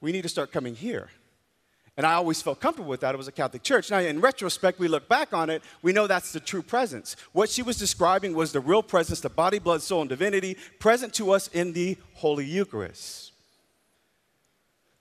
We 0.00 0.12
need 0.12 0.22
to 0.22 0.28
start 0.28 0.52
coming 0.52 0.74
here. 0.74 1.10
And 1.96 2.06
I 2.06 2.14
always 2.14 2.40
felt 2.40 2.58
comfortable 2.58 2.88
with 2.88 3.00
that. 3.00 3.14
It 3.14 3.18
was 3.18 3.28
a 3.28 3.32
Catholic 3.32 3.62
church. 3.62 3.90
Now, 3.90 3.98
in 3.98 4.20
retrospect, 4.20 4.78
we 4.78 4.88
look 4.88 5.08
back 5.08 5.34
on 5.34 5.50
it, 5.50 5.62
we 5.82 5.92
know 5.92 6.06
that's 6.06 6.32
the 6.32 6.40
true 6.40 6.62
presence. 6.62 7.16
What 7.32 7.50
she 7.50 7.62
was 7.62 7.76
describing 7.76 8.34
was 8.34 8.52
the 8.52 8.60
real 8.60 8.82
presence, 8.82 9.20
the 9.20 9.28
body, 9.28 9.58
blood, 9.58 9.82
soul, 9.82 10.00
and 10.00 10.08
divinity 10.08 10.56
present 10.78 11.12
to 11.14 11.32
us 11.32 11.48
in 11.48 11.72
the 11.74 11.98
Holy 12.14 12.46
Eucharist. 12.46 13.31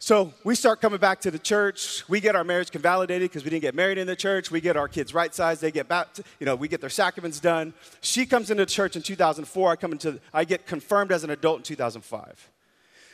So 0.03 0.33
we 0.43 0.55
start 0.55 0.81
coming 0.81 0.97
back 0.97 1.21
to 1.21 1.29
the 1.29 1.37
church. 1.37 2.03
We 2.09 2.21
get 2.21 2.35
our 2.35 2.43
marriage 2.43 2.71
convalidated 2.71 3.21
because 3.21 3.43
we 3.43 3.51
didn't 3.51 3.61
get 3.61 3.75
married 3.75 3.99
in 3.99 4.07
the 4.07 4.15
church. 4.15 4.49
We 4.49 4.59
get 4.59 4.75
our 4.75 4.87
kids 4.87 5.13
right 5.13 5.33
sized. 5.33 5.61
They 5.61 5.69
get 5.69 5.87
baptized. 5.87 6.27
You 6.39 6.47
know, 6.47 6.55
we 6.55 6.67
get 6.67 6.81
their 6.81 6.89
sacraments 6.89 7.39
done. 7.39 7.71
She 8.01 8.25
comes 8.25 8.49
into 8.49 8.63
the 8.63 8.71
church 8.71 8.95
in 8.95 9.03
2004. 9.03 9.71
I 9.71 9.75
come 9.75 9.91
into. 9.91 10.19
I 10.33 10.43
get 10.43 10.65
confirmed 10.65 11.11
as 11.11 11.23
an 11.23 11.29
adult 11.29 11.57
in 11.57 11.63
2005. 11.63 12.49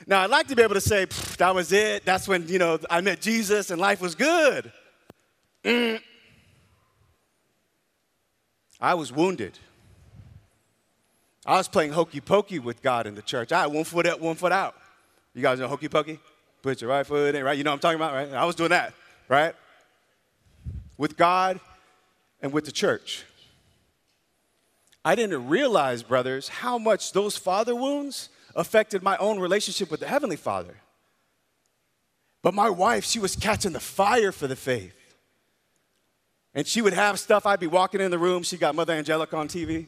Now 0.07 0.21
I'd 0.21 0.29
like 0.29 0.47
to 0.47 0.55
be 0.55 0.63
able 0.63 0.75
to 0.75 0.81
say 0.81 1.07
that 1.37 1.53
was 1.53 1.73
it. 1.73 2.05
That's 2.05 2.25
when 2.25 2.47
you 2.47 2.57
know 2.57 2.79
I 2.89 3.01
met 3.01 3.19
Jesus 3.19 3.69
and 3.69 3.81
life 3.81 3.99
was 3.99 4.15
good. 4.15 4.71
Mm. 5.65 5.99
I 8.79 8.93
was 8.93 9.11
wounded. 9.11 9.59
I 11.45 11.57
was 11.57 11.67
playing 11.67 11.91
hokey 11.91 12.21
pokey 12.21 12.59
with 12.59 12.81
God 12.81 13.07
in 13.07 13.15
the 13.15 13.21
church. 13.21 13.51
I 13.51 13.63
had 13.63 13.73
one 13.73 13.83
foot 13.83 14.07
up, 14.07 14.21
one 14.21 14.37
foot 14.37 14.53
out. 14.53 14.73
You 15.33 15.41
guys 15.41 15.59
know 15.59 15.67
hokey 15.67 15.89
pokey? 15.89 16.21
Put 16.61 16.81
your 16.81 16.89
right 16.89 17.05
foot 17.05 17.35
in, 17.35 17.43
right? 17.43 17.57
You 17.57 17.63
know 17.63 17.71
what 17.71 17.75
I'm 17.75 17.79
talking 17.79 17.95
about, 17.95 18.13
right? 18.13 18.31
I 18.33 18.45
was 18.45 18.55
doing 18.55 18.71
that, 18.71 18.93
right? 19.27 19.55
With 20.97 21.17
God 21.17 21.59
and 22.41 22.51
with 22.51 22.65
the 22.65 22.71
church. 22.71 23.23
I 25.05 25.15
didn't 25.15 25.47
realize, 25.47 26.03
brothers, 26.03 26.49
how 26.49 26.77
much 26.77 27.13
those 27.13 27.37
father 27.37 27.75
wounds 27.75 28.29
affected 28.55 29.03
my 29.03 29.15
own 29.17 29.39
relationship 29.39 29.89
with 29.89 29.99
the 29.99 30.07
Heavenly 30.07 30.35
Father. 30.35 30.75
But 32.41 32.53
my 32.53 32.69
wife, 32.69 33.05
she 33.05 33.19
was 33.19 33.35
catching 33.35 33.71
the 33.71 33.79
fire 33.79 34.31
for 34.31 34.47
the 34.47 34.55
faith. 34.55 34.93
And 36.53 36.65
she 36.65 36.81
would 36.81 36.93
have 36.93 37.19
stuff, 37.19 37.45
I'd 37.45 37.59
be 37.59 37.67
walking 37.67 38.01
in 38.01 38.09
the 38.09 38.17
room, 38.17 38.43
she 38.43 38.57
got 38.57 38.73
Mother 38.73 38.93
Angelica 38.93 39.37
on 39.37 39.47
TV. 39.47 39.85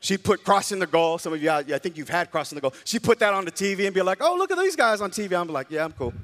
She 0.00 0.16
put 0.16 0.44
Crossing 0.44 0.78
the 0.78 0.86
Goal. 0.86 1.18
Some 1.18 1.32
of 1.32 1.42
you, 1.42 1.50
I 1.50 1.62
think 1.62 1.96
you've 1.96 2.08
had 2.08 2.30
Crossing 2.30 2.56
the 2.56 2.62
Goal. 2.62 2.74
She 2.84 2.98
put 2.98 3.18
that 3.18 3.34
on 3.34 3.44
the 3.44 3.50
TV 3.50 3.86
and 3.86 3.94
be 3.94 4.02
like, 4.02 4.18
oh, 4.20 4.36
look 4.36 4.50
at 4.50 4.58
these 4.58 4.76
guys 4.76 5.00
on 5.00 5.10
TV. 5.10 5.38
I'm 5.38 5.48
like, 5.48 5.70
yeah, 5.70 5.84
I'm 5.84 5.92
cool. 5.92 6.14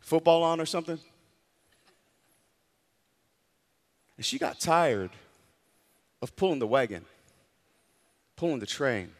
Football 0.00 0.42
on 0.42 0.60
or 0.60 0.66
something. 0.66 0.98
And 4.16 4.24
she 4.24 4.38
got 4.38 4.58
tired 4.58 5.10
of 6.22 6.34
pulling 6.36 6.58
the 6.58 6.66
wagon, 6.66 7.04
pulling 8.36 8.60
the 8.60 8.66
train. 8.66 9.10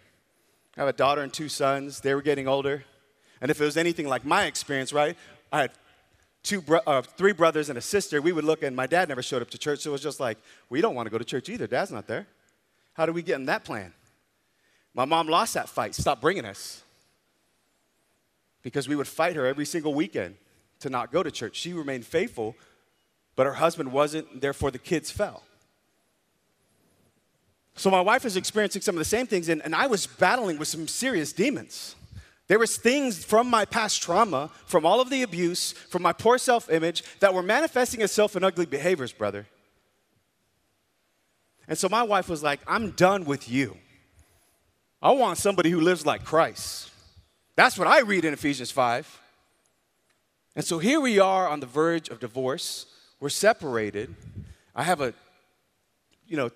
I 0.77 0.81
have 0.81 0.89
a 0.89 0.93
daughter 0.93 1.23
and 1.23 1.33
two 1.33 1.49
sons. 1.49 2.01
They 2.01 2.15
were 2.15 2.23
getting 2.23 2.49
older. 2.49 2.85
And 3.41 3.51
if 3.51 3.61
it 3.61 3.65
was 3.65 3.77
anything 3.77 4.09
like 4.09 4.25
my 4.25 4.47
experience, 4.47 4.93
right, 4.93 5.17
I 5.53 5.63
had 5.63 5.71
two 6.47 6.61
bro- 6.61 6.81
uh, 6.87 7.03
three 7.03 7.33
brothers 7.33 7.69
and 7.69 7.77
a 7.77 7.83
sister, 7.83 8.23
we 8.23 8.33
would 8.33 8.45
look, 8.45 8.63
and 8.63 8.75
my 8.75 8.87
dad 8.87 9.09
never 9.09 9.23
showed 9.23 9.43
up 9.43 9.51
to 9.51 9.59
church, 9.59 9.81
so 9.81 9.91
it 9.91 9.93
was 9.93 10.03
just 10.03 10.21
like, 10.21 10.39
we 10.71 10.81
don't 10.81 10.95
want 10.95 11.07
to 11.07 11.11
go 11.11 11.19
to 11.19 11.25
church 11.25 11.49
either. 11.49 11.67
Dad's 11.67 11.91
not 11.91 12.07
there. 12.07 12.27
How 12.95 13.05
do 13.05 13.13
we 13.13 13.23
get 13.23 13.35
in 13.35 13.47
that 13.47 13.65
plan? 13.65 13.93
My 14.95 15.05
mom 15.05 15.27
lost 15.27 15.55
that 15.55 15.69
fight, 15.69 15.95
stopped 15.95 16.23
bringing 16.23 16.45
us. 16.45 16.83
Because 18.63 18.89
we 18.89 18.97
would 18.97 19.09
fight 19.09 19.37
her 19.37 19.45
every 19.45 19.67
single 19.67 19.93
weekend 19.93 20.37
to 20.81 20.89
not 20.89 21.13
go 21.13 21.23
to 21.23 21.31
church. 21.31 21.57
She 21.57 21.73
remained 21.73 22.07
faithful, 22.07 22.57
but 23.35 23.47
her 23.47 23.55
husband 23.55 23.93
wasn't, 23.93 24.41
therefore 24.41 24.71
the 24.71 24.79
kids 24.79 25.11
fell. 25.11 25.43
So 27.75 27.91
my 27.91 28.01
wife 28.01 28.25
was 28.25 28.37
experiencing 28.37 28.83
some 28.83 28.95
of 28.95 29.01
the 29.01 29.05
same 29.05 29.27
things, 29.27 29.49
and, 29.49 29.63
and 29.63 29.75
I 29.75 29.87
was 29.87 30.07
battling 30.07 30.59
with 30.59 30.69
some 30.69 30.89
serious 30.89 31.33
demons. 31.33 31.95
There 32.49 32.59
was 32.59 32.77
things 32.77 33.25
from 33.25 33.51
my 33.51 33.65
past 33.65 34.03
trauma, 34.03 34.51
from 34.67 34.87
all 34.87 35.01
of 35.01 35.11
the 35.11 35.23
abuse, 35.23 35.73
from 35.73 36.03
my 36.03 36.13
poor 36.13 36.39
self-image 36.39 37.03
that 37.21 37.35
were 37.35 37.43
manifesting 37.43 38.03
itself 38.03 38.37
in 38.37 38.45
ugly 38.45 38.67
behaviors, 38.67 39.13
brother. 39.13 39.47
And 41.67 41.77
so 41.77 41.89
my 41.89 42.05
wife 42.05 42.29
was 42.29 42.43
like, 42.45 42.61
"I'm 42.67 42.93
done 42.93 43.25
with 43.25 43.49
you. 43.49 43.79
I 45.03 45.11
want 45.11 45.39
somebody 45.39 45.71
who 45.71 45.81
lives 45.81 46.07
like 46.07 46.25
Christ." 46.25 46.91
That's 47.57 47.77
what 47.77 47.89
I 47.89 48.01
read 48.01 48.25
in 48.25 48.33
Ephesians 48.33 48.71
5. 48.71 49.21
And 50.55 50.65
so 50.65 50.79
here 50.79 51.01
we 51.01 51.19
are 51.19 51.49
on 51.49 51.61
the 51.61 51.67
verge 51.67 52.09
of 52.09 52.21
divorce. 52.21 52.87
We're 53.19 53.31
separated. 53.31 54.15
I 54.75 54.85
have 54.85 55.01
a 55.01 55.15
you 56.27 56.37
know, 56.37 56.51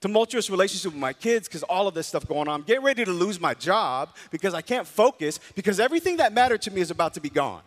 tumultuous 0.00 0.48
relationship 0.50 0.92
with 0.92 1.00
my 1.00 1.12
kids 1.12 1.48
because 1.48 1.62
all 1.64 1.88
of 1.88 1.94
this 1.94 2.06
stuff 2.06 2.26
going 2.26 2.48
on. 2.48 2.60
I'm 2.60 2.62
getting 2.62 2.84
ready 2.84 3.04
to 3.04 3.10
lose 3.10 3.40
my 3.40 3.54
job 3.54 4.14
because 4.30 4.54
I 4.54 4.62
can't 4.62 4.86
focus 4.86 5.40
because 5.54 5.80
everything 5.80 6.18
that 6.18 6.32
mattered 6.32 6.62
to 6.62 6.70
me 6.70 6.80
is 6.80 6.90
about 6.90 7.14
to 7.14 7.20
be 7.20 7.30
gone. 7.30 7.62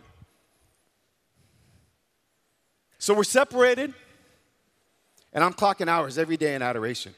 So 2.99 3.15
we're 3.15 3.23
separated, 3.23 3.93
and 5.33 5.43
I'm 5.43 5.53
clocking 5.53 5.87
hours 5.87 6.17
every 6.17 6.37
day 6.37 6.53
in 6.53 6.61
adoration. 6.61 7.15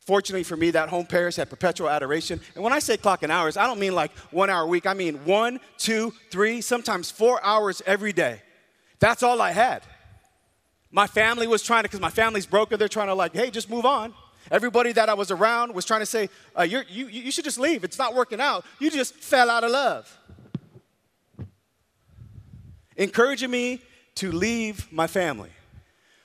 Fortunately 0.00 0.42
for 0.42 0.56
me, 0.56 0.70
that 0.72 0.88
home 0.88 1.06
parish 1.06 1.36
had 1.36 1.48
perpetual 1.48 1.88
adoration. 1.88 2.40
And 2.54 2.64
when 2.64 2.72
I 2.72 2.80
say 2.80 2.96
clocking 2.96 3.30
hours, 3.30 3.56
I 3.56 3.66
don't 3.66 3.78
mean 3.78 3.94
like 3.94 4.10
one 4.30 4.50
hour 4.50 4.64
a 4.64 4.66
week. 4.66 4.84
I 4.84 4.94
mean 4.94 5.24
one, 5.24 5.60
two, 5.78 6.12
three, 6.30 6.60
sometimes 6.60 7.10
four 7.10 7.42
hours 7.44 7.82
every 7.86 8.12
day. 8.12 8.42
That's 8.98 9.22
all 9.22 9.40
I 9.40 9.52
had. 9.52 9.82
My 10.92 11.06
family 11.06 11.46
was 11.46 11.62
trying 11.62 11.82
to, 11.82 11.88
because 11.88 12.00
my 12.00 12.10
family's 12.10 12.46
broken, 12.46 12.78
they're 12.78 12.86
trying 12.86 13.08
to 13.08 13.14
like, 13.14 13.34
hey, 13.34 13.50
just 13.50 13.70
move 13.70 13.86
on. 13.86 14.12
Everybody 14.50 14.92
that 14.92 15.08
I 15.08 15.14
was 15.14 15.30
around 15.30 15.74
was 15.74 15.86
trying 15.86 16.00
to 16.00 16.06
say, 16.06 16.28
uh, 16.56 16.62
you 16.62 16.82
you, 16.88 17.30
should 17.30 17.44
just 17.44 17.58
leave. 17.58 17.84
It's 17.84 17.98
not 17.98 18.14
working 18.14 18.40
out. 18.40 18.64
You 18.78 18.90
just 18.90 19.14
fell 19.14 19.48
out 19.48 19.64
of 19.64 19.70
love. 19.70 20.18
Encouraging 22.96 23.50
me 23.50 23.80
to 24.16 24.30
leave 24.30 24.92
my 24.92 25.06
family. 25.06 25.48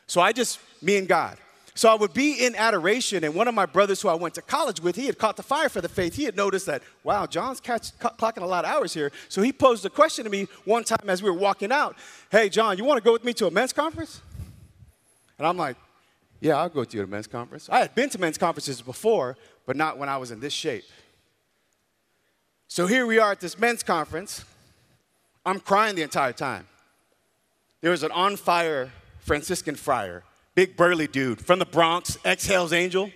So 0.08 0.20
I 0.20 0.34
just, 0.34 0.60
me 0.82 0.98
and 0.98 1.08
God. 1.08 1.38
So 1.74 1.90
I 1.90 1.96
would 1.96 2.14
be 2.14 2.44
in 2.44 2.56
adoration, 2.56 3.24
and 3.24 3.36
one 3.36 3.48
of 3.48 3.54
my 3.54 3.68
brothers 3.68 4.02
who 4.02 4.10
I 4.10 4.16
went 4.16 4.34
to 4.34 4.42
college 4.42 4.82
with, 4.82 4.96
he 4.96 5.06
had 5.06 5.20
caught 5.20 5.38
the 5.38 5.44
fire 5.44 5.70
for 5.70 5.80
the 5.80 5.88
faith. 5.88 6.16
He 6.16 6.24
had 6.24 6.36
noticed 6.36 6.66
that, 6.66 6.82
wow, 7.04 7.28
John's 7.28 7.60
catch, 7.60 7.98
clocking 8.00 8.42
a 8.42 8.48
lot 8.48 8.66
of 8.66 8.72
hours 8.72 8.96
here. 8.96 9.12
So 9.30 9.44
he 9.44 9.54
posed 9.54 9.86
a 9.86 9.90
question 9.90 10.24
to 10.26 10.32
me 10.32 10.48
one 10.66 10.84
time 10.84 11.08
as 11.08 11.22
we 11.22 11.30
were 11.30 11.38
walking 11.38 11.72
out 11.72 11.96
Hey, 12.32 12.50
John, 12.50 12.78
you 12.78 12.84
want 12.84 12.98
to 12.98 13.04
go 13.04 13.14
with 13.14 13.24
me 13.24 13.34
to 13.36 13.46
a 13.46 13.52
men's 13.52 13.74
conference? 13.74 14.22
And 15.38 15.48
I'm 15.48 15.58
like, 15.58 15.78
yeah, 16.40 16.58
I'll 16.58 16.70
go 16.70 16.84
to 16.84 17.04
a 17.04 17.08
men's 17.08 17.28
conference. 17.28 17.70
I 17.70 17.80
had 17.80 17.96
been 17.96 18.10
to 18.12 18.20
men's 18.20 18.38
conferences 18.38 18.82
before, 18.82 19.38
but 19.66 19.76
not 19.76 19.98
when 19.98 20.10
I 20.10 20.18
was 20.18 20.32
in 20.32 20.40
this 20.40 20.54
shape. 20.54 20.86
So 22.68 22.86
here 22.86 23.06
we 23.06 23.18
are 23.18 23.32
at 23.32 23.40
this 23.40 23.58
men's 23.58 23.82
conference. 23.82 24.44
I'm 25.46 25.60
crying 25.60 25.96
the 25.96 26.02
entire 26.02 26.34
time. 26.34 26.68
There 27.82 27.92
was 27.92 28.04
an 28.04 28.12
on 28.12 28.36
fire 28.36 28.92
Franciscan 29.20 29.76
friar, 29.76 30.24
big 30.56 30.76
burly 30.76 31.08
dude 31.08 31.40
from 31.40 31.60
the 31.60 31.66
Bronx, 31.66 32.18
ex 32.26 32.46
Hell's 32.46 32.74
Angel. 32.74 33.12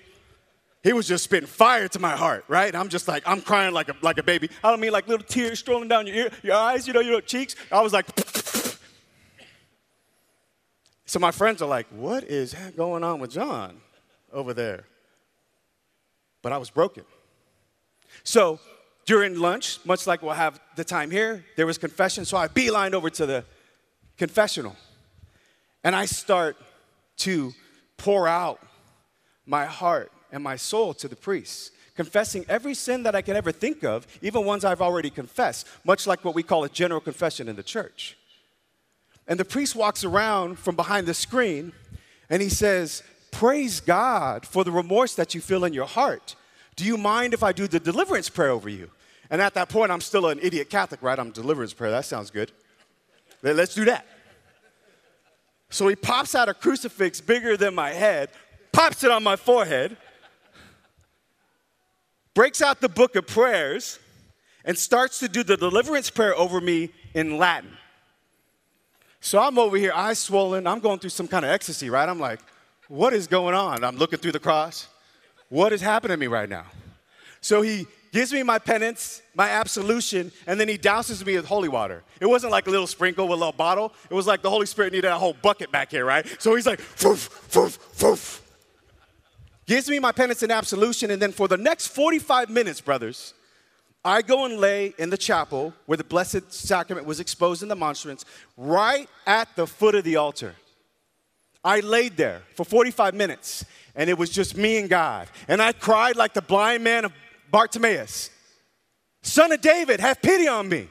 He 0.83 0.93
was 0.93 1.07
just 1.07 1.25
spitting 1.25 1.47
fire 1.47 1.87
to 1.89 1.99
my 1.99 2.15
heart, 2.15 2.43
right? 2.47 2.73
I'm 2.73 2.89
just 2.89 3.07
like, 3.07 3.21
I'm 3.27 3.41
crying 3.41 3.73
like 3.73 3.89
a, 3.89 3.95
like 4.01 4.17
a 4.17 4.23
baby. 4.23 4.49
I 4.63 4.71
don't 4.71 4.79
mean 4.79 4.91
like 4.91 5.07
little 5.07 5.25
tears 5.25 5.59
strolling 5.59 5.87
down 5.87 6.07
your 6.07 6.15
ear, 6.15 6.31
your 6.41 6.55
eyes, 6.55 6.87
you 6.87 6.93
know, 6.93 7.01
your 7.01 7.21
cheeks. 7.21 7.55
I 7.71 7.81
was 7.81 7.93
like, 7.93 8.07
so 11.11 11.19
my 11.19 11.31
friends 11.31 11.61
are 11.61 11.67
like, 11.67 11.87
what 11.87 12.23
is 12.23 12.55
going 12.77 13.03
on 13.03 13.19
with 13.19 13.31
John 13.31 13.81
over 14.31 14.53
there? 14.53 14.85
But 16.41 16.53
I 16.53 16.57
was 16.57 16.69
broken. 16.69 17.03
So 18.23 18.61
during 19.05 19.37
lunch, 19.37 19.79
much 19.83 20.07
like 20.07 20.21
we'll 20.21 20.31
have 20.31 20.61
the 20.77 20.85
time 20.85 21.11
here, 21.11 21.43
there 21.57 21.65
was 21.65 21.77
confession. 21.77 22.23
So 22.23 22.37
I 22.37 22.47
beeline 22.47 22.95
over 22.95 23.09
to 23.09 23.25
the 23.25 23.43
confessional. 24.15 24.77
And 25.83 25.97
I 25.97 26.05
start 26.05 26.55
to 27.17 27.51
pour 27.97 28.25
out 28.25 28.61
my 29.45 29.65
heart 29.65 30.13
and 30.31 30.41
my 30.41 30.55
soul 30.55 30.93
to 30.93 31.09
the 31.09 31.17
priest, 31.17 31.73
confessing 31.93 32.45
every 32.47 32.73
sin 32.73 33.03
that 33.03 33.15
I 33.15 33.21
can 33.21 33.35
ever 33.35 33.51
think 33.51 33.83
of, 33.83 34.07
even 34.21 34.45
ones 34.45 34.63
I've 34.63 34.81
already 34.81 35.09
confessed, 35.09 35.67
much 35.83 36.07
like 36.07 36.23
what 36.23 36.35
we 36.35 36.41
call 36.41 36.63
a 36.63 36.69
general 36.69 37.01
confession 37.01 37.49
in 37.49 37.57
the 37.57 37.63
church. 37.63 38.15
And 39.27 39.39
the 39.39 39.45
priest 39.45 39.75
walks 39.75 40.03
around 40.03 40.59
from 40.59 40.75
behind 40.75 41.07
the 41.07 41.13
screen 41.13 41.73
and 42.29 42.41
he 42.41 42.49
says, 42.49 43.03
Praise 43.31 43.79
God 43.79 44.45
for 44.45 44.63
the 44.63 44.71
remorse 44.71 45.15
that 45.15 45.33
you 45.33 45.41
feel 45.41 45.63
in 45.63 45.73
your 45.73 45.85
heart. 45.85 46.35
Do 46.75 46.85
you 46.85 46.97
mind 46.97 47.33
if 47.33 47.43
I 47.43 47.51
do 47.51 47.67
the 47.67 47.79
deliverance 47.79 48.29
prayer 48.29 48.49
over 48.49 48.69
you? 48.69 48.89
And 49.29 49.41
at 49.41 49.53
that 49.53 49.69
point, 49.69 49.91
I'm 49.91 50.01
still 50.01 50.27
an 50.27 50.39
idiot 50.41 50.69
Catholic, 50.69 51.01
right? 51.01 51.17
I'm 51.17 51.31
deliverance 51.31 51.73
prayer. 51.73 51.91
That 51.91 52.05
sounds 52.05 52.29
good. 52.29 52.51
Let's 53.41 53.73
do 53.73 53.85
that. 53.85 54.05
So 55.69 55.87
he 55.87 55.95
pops 55.95 56.35
out 56.35 56.49
a 56.49 56.53
crucifix 56.53 57.21
bigger 57.21 57.55
than 57.55 57.73
my 57.73 57.91
head, 57.91 58.29
pops 58.73 59.03
it 59.03 59.11
on 59.11 59.23
my 59.23 59.37
forehead, 59.37 59.95
breaks 62.33 62.61
out 62.61 62.81
the 62.81 62.89
book 62.89 63.15
of 63.15 63.25
prayers, 63.25 63.97
and 64.65 64.77
starts 64.77 65.19
to 65.19 65.29
do 65.29 65.43
the 65.43 65.55
deliverance 65.55 66.09
prayer 66.09 66.35
over 66.35 66.59
me 66.59 66.89
in 67.13 67.37
Latin. 67.37 67.77
So 69.21 69.39
I'm 69.39 69.57
over 69.59 69.77
here, 69.77 69.93
eyes 69.93 70.17
swollen. 70.17 70.65
I'm 70.65 70.79
going 70.79 70.97
through 70.97 71.11
some 71.11 71.27
kind 71.27 71.45
of 71.45 71.51
ecstasy, 71.51 71.89
right? 71.91 72.09
I'm 72.09 72.19
like, 72.19 72.39
what 72.87 73.13
is 73.13 73.27
going 73.27 73.55
on? 73.55 73.83
I'm 73.83 73.95
looking 73.95 74.19
through 74.19 74.33
the 74.33 74.39
cross. 74.39 74.87
What 75.47 75.71
is 75.71 75.79
happening 75.79 76.15
to 76.15 76.19
me 76.19 76.27
right 76.27 76.49
now? 76.49 76.65
So 77.39 77.61
he 77.61 77.85
gives 78.11 78.33
me 78.33 78.41
my 78.41 78.57
penance, 78.57 79.21
my 79.35 79.47
absolution, 79.47 80.31
and 80.47 80.59
then 80.59 80.67
he 80.67 80.77
douses 80.77 81.25
me 81.25 81.35
with 81.35 81.45
holy 81.45 81.69
water. 81.69 82.03
It 82.19 82.25
wasn't 82.25 82.51
like 82.51 82.65
a 82.67 82.71
little 82.71 82.87
sprinkle 82.87 83.27
with 83.27 83.35
a 83.35 83.39
little 83.39 83.53
bottle. 83.53 83.93
It 84.09 84.13
was 84.13 84.25
like 84.25 84.41
the 84.41 84.49
Holy 84.49 84.65
Spirit 84.65 84.91
needed 84.91 85.07
a 85.07 85.17
whole 85.17 85.33
bucket 85.33 85.71
back 85.71 85.91
here, 85.91 86.03
right? 86.03 86.25
So 86.39 86.55
he's 86.55 86.65
like, 86.65 86.79
foof, 86.79 87.29
foof, 87.49 87.77
foof. 87.95 88.41
Gives 89.67 89.87
me 89.87 89.99
my 89.99 90.11
penance 90.11 90.41
and 90.41 90.51
absolution, 90.51 91.11
and 91.11 91.21
then 91.21 91.31
for 91.31 91.47
the 91.47 91.57
next 91.57 91.87
45 91.87 92.49
minutes, 92.49 92.81
brothers, 92.81 93.35
I 94.03 94.24
go 94.24 94.46
and 94.46 94.58
lay 94.58 94.93
in 94.98 95.12
the 95.12 95.17
chapel 95.17 95.74
where 95.86 95.98
the 95.98 96.03
Blessed 96.03 96.51
Sacrament 96.51 97.05
was 97.05 97.20
exposed 97.20 97.62
in 97.62 97.70
the 97.70 97.75
monstrance, 97.75 98.25
right 98.58 99.08
at 99.27 99.55
the 99.55 99.67
foot 99.67 99.93
of 99.93 100.03
the 100.03 100.15
altar. 100.15 100.55
I 101.63 101.81
laid 101.81 102.17
there 102.17 102.41
for 102.55 102.65
45 102.65 103.13
minutes, 103.13 103.63
and 103.96 104.10
it 104.10 104.17
was 104.17 104.31
just 104.31 104.58
me 104.58 104.77
and 104.77 104.89
God. 104.89 105.27
And 105.48 105.62
I 105.62 105.74
cried 105.74 106.15
like 106.15 106.34
the 106.34 106.41
blind 106.41 106.84
man 106.84 107.05
of 107.05 107.13
Bartimaeus, 107.51 108.31
Son 109.22 109.51
of 109.51 109.62
David, 109.62 110.00
have 110.00 110.20
pity 110.22 110.48
on 110.48 110.67
me. 110.67 110.89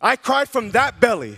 I 0.00 0.14
cried 0.14 0.48
from 0.48 0.70
that 0.72 1.00
belly. 1.00 1.36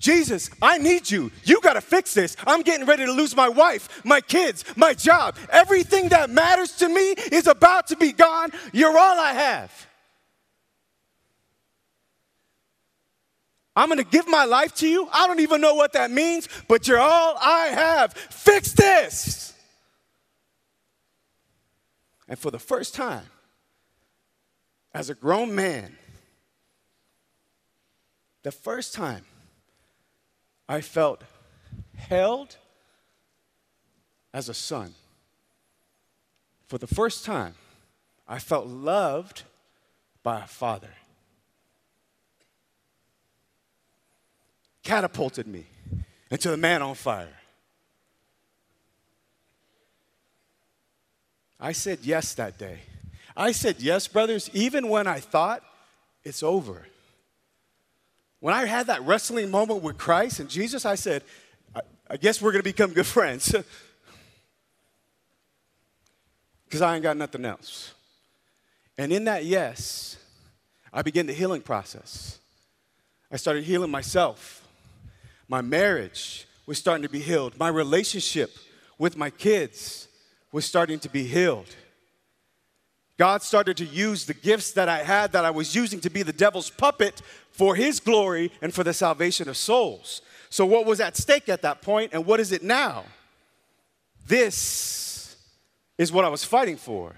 Jesus, 0.00 0.50
I 0.62 0.78
need 0.78 1.10
you. 1.10 1.30
You 1.44 1.60
got 1.60 1.74
to 1.74 1.82
fix 1.82 2.14
this. 2.14 2.34
I'm 2.46 2.62
getting 2.62 2.86
ready 2.86 3.04
to 3.04 3.12
lose 3.12 3.36
my 3.36 3.50
wife, 3.50 4.02
my 4.04 4.22
kids, 4.22 4.64
my 4.74 4.94
job. 4.94 5.36
Everything 5.50 6.08
that 6.08 6.30
matters 6.30 6.72
to 6.76 6.88
me 6.88 7.12
is 7.30 7.46
about 7.46 7.88
to 7.88 7.96
be 7.96 8.12
gone. 8.12 8.50
You're 8.72 8.98
all 8.98 9.20
I 9.20 9.34
have. 9.34 9.86
I'm 13.76 13.88
going 13.88 13.98
to 13.98 14.10
give 14.10 14.26
my 14.26 14.44
life 14.44 14.74
to 14.76 14.88
you. 14.88 15.06
I 15.12 15.26
don't 15.26 15.40
even 15.40 15.60
know 15.60 15.74
what 15.74 15.92
that 15.92 16.10
means, 16.10 16.48
but 16.66 16.88
you're 16.88 16.98
all 16.98 17.36
I 17.40 17.66
have. 17.66 18.14
Fix 18.14 18.72
this. 18.72 19.52
And 22.26 22.38
for 22.38 22.50
the 22.50 22.58
first 22.58 22.94
time, 22.94 23.26
as 24.94 25.10
a 25.10 25.14
grown 25.14 25.54
man, 25.54 25.96
the 28.42 28.50
first 28.50 28.94
time 28.94 29.24
I 30.70 30.82
felt 30.82 31.24
held 31.96 32.56
as 34.32 34.48
a 34.48 34.54
son. 34.54 34.94
For 36.68 36.78
the 36.78 36.86
first 36.86 37.24
time, 37.24 37.54
I 38.28 38.38
felt 38.38 38.68
loved 38.68 39.42
by 40.22 40.42
a 40.42 40.46
father. 40.46 40.94
Catapulted 44.84 45.48
me 45.48 45.66
into 46.30 46.52
the 46.52 46.56
man 46.56 46.82
on 46.82 46.94
fire. 46.94 47.36
I 51.58 51.72
said 51.72 51.98
yes 52.02 52.32
that 52.34 52.58
day. 52.58 52.78
I 53.36 53.50
said 53.50 53.80
yes, 53.80 54.06
brothers, 54.06 54.48
even 54.52 54.88
when 54.88 55.08
I 55.08 55.18
thought 55.18 55.64
it's 56.22 56.44
over. 56.44 56.86
When 58.40 58.54
I 58.54 58.64
had 58.64 58.86
that 58.86 59.02
wrestling 59.02 59.50
moment 59.50 59.82
with 59.82 59.98
Christ 59.98 60.40
and 60.40 60.48
Jesus, 60.48 60.84
I 60.86 60.94
said, 60.94 61.22
I, 61.74 61.80
I 62.08 62.16
guess 62.16 62.40
we're 62.40 62.52
going 62.52 62.60
to 62.60 62.68
become 62.68 62.92
good 62.92 63.06
friends. 63.06 63.54
Because 66.64 66.82
I 66.82 66.94
ain't 66.94 67.02
got 67.02 67.16
nothing 67.16 67.44
else. 67.44 67.94
And 68.96 69.12
in 69.12 69.24
that 69.24 69.44
yes, 69.44 70.16
I 70.92 71.02
began 71.02 71.26
the 71.26 71.32
healing 71.32 71.62
process. 71.62 72.38
I 73.30 73.36
started 73.36 73.64
healing 73.64 73.90
myself. 73.90 74.66
My 75.46 75.60
marriage 75.60 76.46
was 76.66 76.78
starting 76.78 77.02
to 77.02 77.08
be 77.08 77.20
healed. 77.20 77.58
My 77.58 77.68
relationship 77.68 78.50
with 78.98 79.16
my 79.16 79.30
kids 79.30 80.08
was 80.52 80.64
starting 80.64 80.98
to 81.00 81.08
be 81.08 81.24
healed. 81.24 81.66
God 83.20 83.42
started 83.42 83.76
to 83.76 83.84
use 83.84 84.24
the 84.24 84.32
gifts 84.32 84.72
that 84.72 84.88
I 84.88 85.02
had 85.02 85.32
that 85.32 85.44
I 85.44 85.50
was 85.50 85.74
using 85.74 86.00
to 86.00 86.08
be 86.08 86.22
the 86.22 86.32
devil's 86.32 86.70
puppet 86.70 87.20
for 87.52 87.74
his 87.74 88.00
glory 88.00 88.50
and 88.62 88.72
for 88.72 88.82
the 88.82 88.94
salvation 88.94 89.46
of 89.46 89.58
souls. 89.58 90.22
So, 90.48 90.64
what 90.64 90.86
was 90.86 91.00
at 91.00 91.18
stake 91.18 91.50
at 91.50 91.60
that 91.60 91.82
point, 91.82 92.14
and 92.14 92.24
what 92.24 92.40
is 92.40 92.50
it 92.50 92.62
now? 92.62 93.04
This 94.26 95.36
is 95.98 96.10
what 96.10 96.24
I 96.24 96.30
was 96.30 96.44
fighting 96.44 96.78
for. 96.78 97.14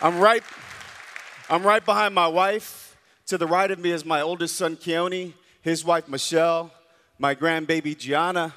I'm 0.00 0.20
right, 0.20 0.44
I'm 1.50 1.64
right 1.64 1.84
behind 1.84 2.14
my 2.14 2.28
wife. 2.28 2.96
To 3.26 3.38
the 3.38 3.48
right 3.48 3.72
of 3.72 3.80
me 3.80 3.90
is 3.90 4.04
my 4.04 4.20
oldest 4.20 4.54
son, 4.54 4.76
Keone, 4.76 5.32
his 5.64 5.82
wife, 5.82 6.06
Michelle, 6.08 6.70
my 7.18 7.34
grandbaby, 7.34 7.96
Gianna. 7.96 8.54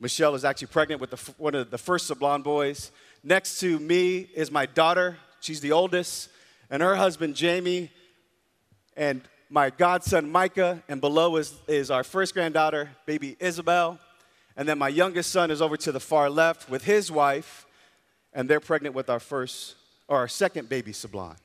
Michelle 0.00 0.34
is 0.34 0.46
actually 0.46 0.68
pregnant 0.68 0.98
with 0.98 1.10
the, 1.10 1.32
one 1.36 1.54
of 1.54 1.70
the 1.70 1.76
first 1.76 2.10
Sablan 2.10 2.42
boys. 2.42 2.90
Next 3.22 3.60
to 3.60 3.78
me 3.78 4.20
is 4.34 4.50
my 4.50 4.64
daughter. 4.64 5.18
She's 5.40 5.60
the 5.60 5.72
oldest. 5.72 6.30
And 6.70 6.82
her 6.82 6.96
husband, 6.96 7.34
Jamie. 7.36 7.90
And 8.96 9.20
my 9.50 9.68
godson, 9.68 10.32
Micah. 10.32 10.82
And 10.88 11.02
below 11.02 11.36
is, 11.36 11.52
is 11.68 11.90
our 11.90 12.02
first 12.02 12.32
granddaughter, 12.32 12.88
baby 13.04 13.36
Isabel. 13.38 13.98
And 14.56 14.66
then 14.66 14.78
my 14.78 14.88
youngest 14.88 15.30
son 15.30 15.50
is 15.50 15.60
over 15.60 15.76
to 15.76 15.92
the 15.92 16.00
far 16.00 16.30
left 16.30 16.70
with 16.70 16.84
his 16.84 17.12
wife. 17.12 17.66
And 18.32 18.48
they're 18.48 18.58
pregnant 18.58 18.94
with 18.94 19.10
our 19.10 19.20
first, 19.20 19.74
or 20.08 20.16
our 20.16 20.28
second 20.28 20.70
baby, 20.70 20.92
Sablan. 20.92 21.36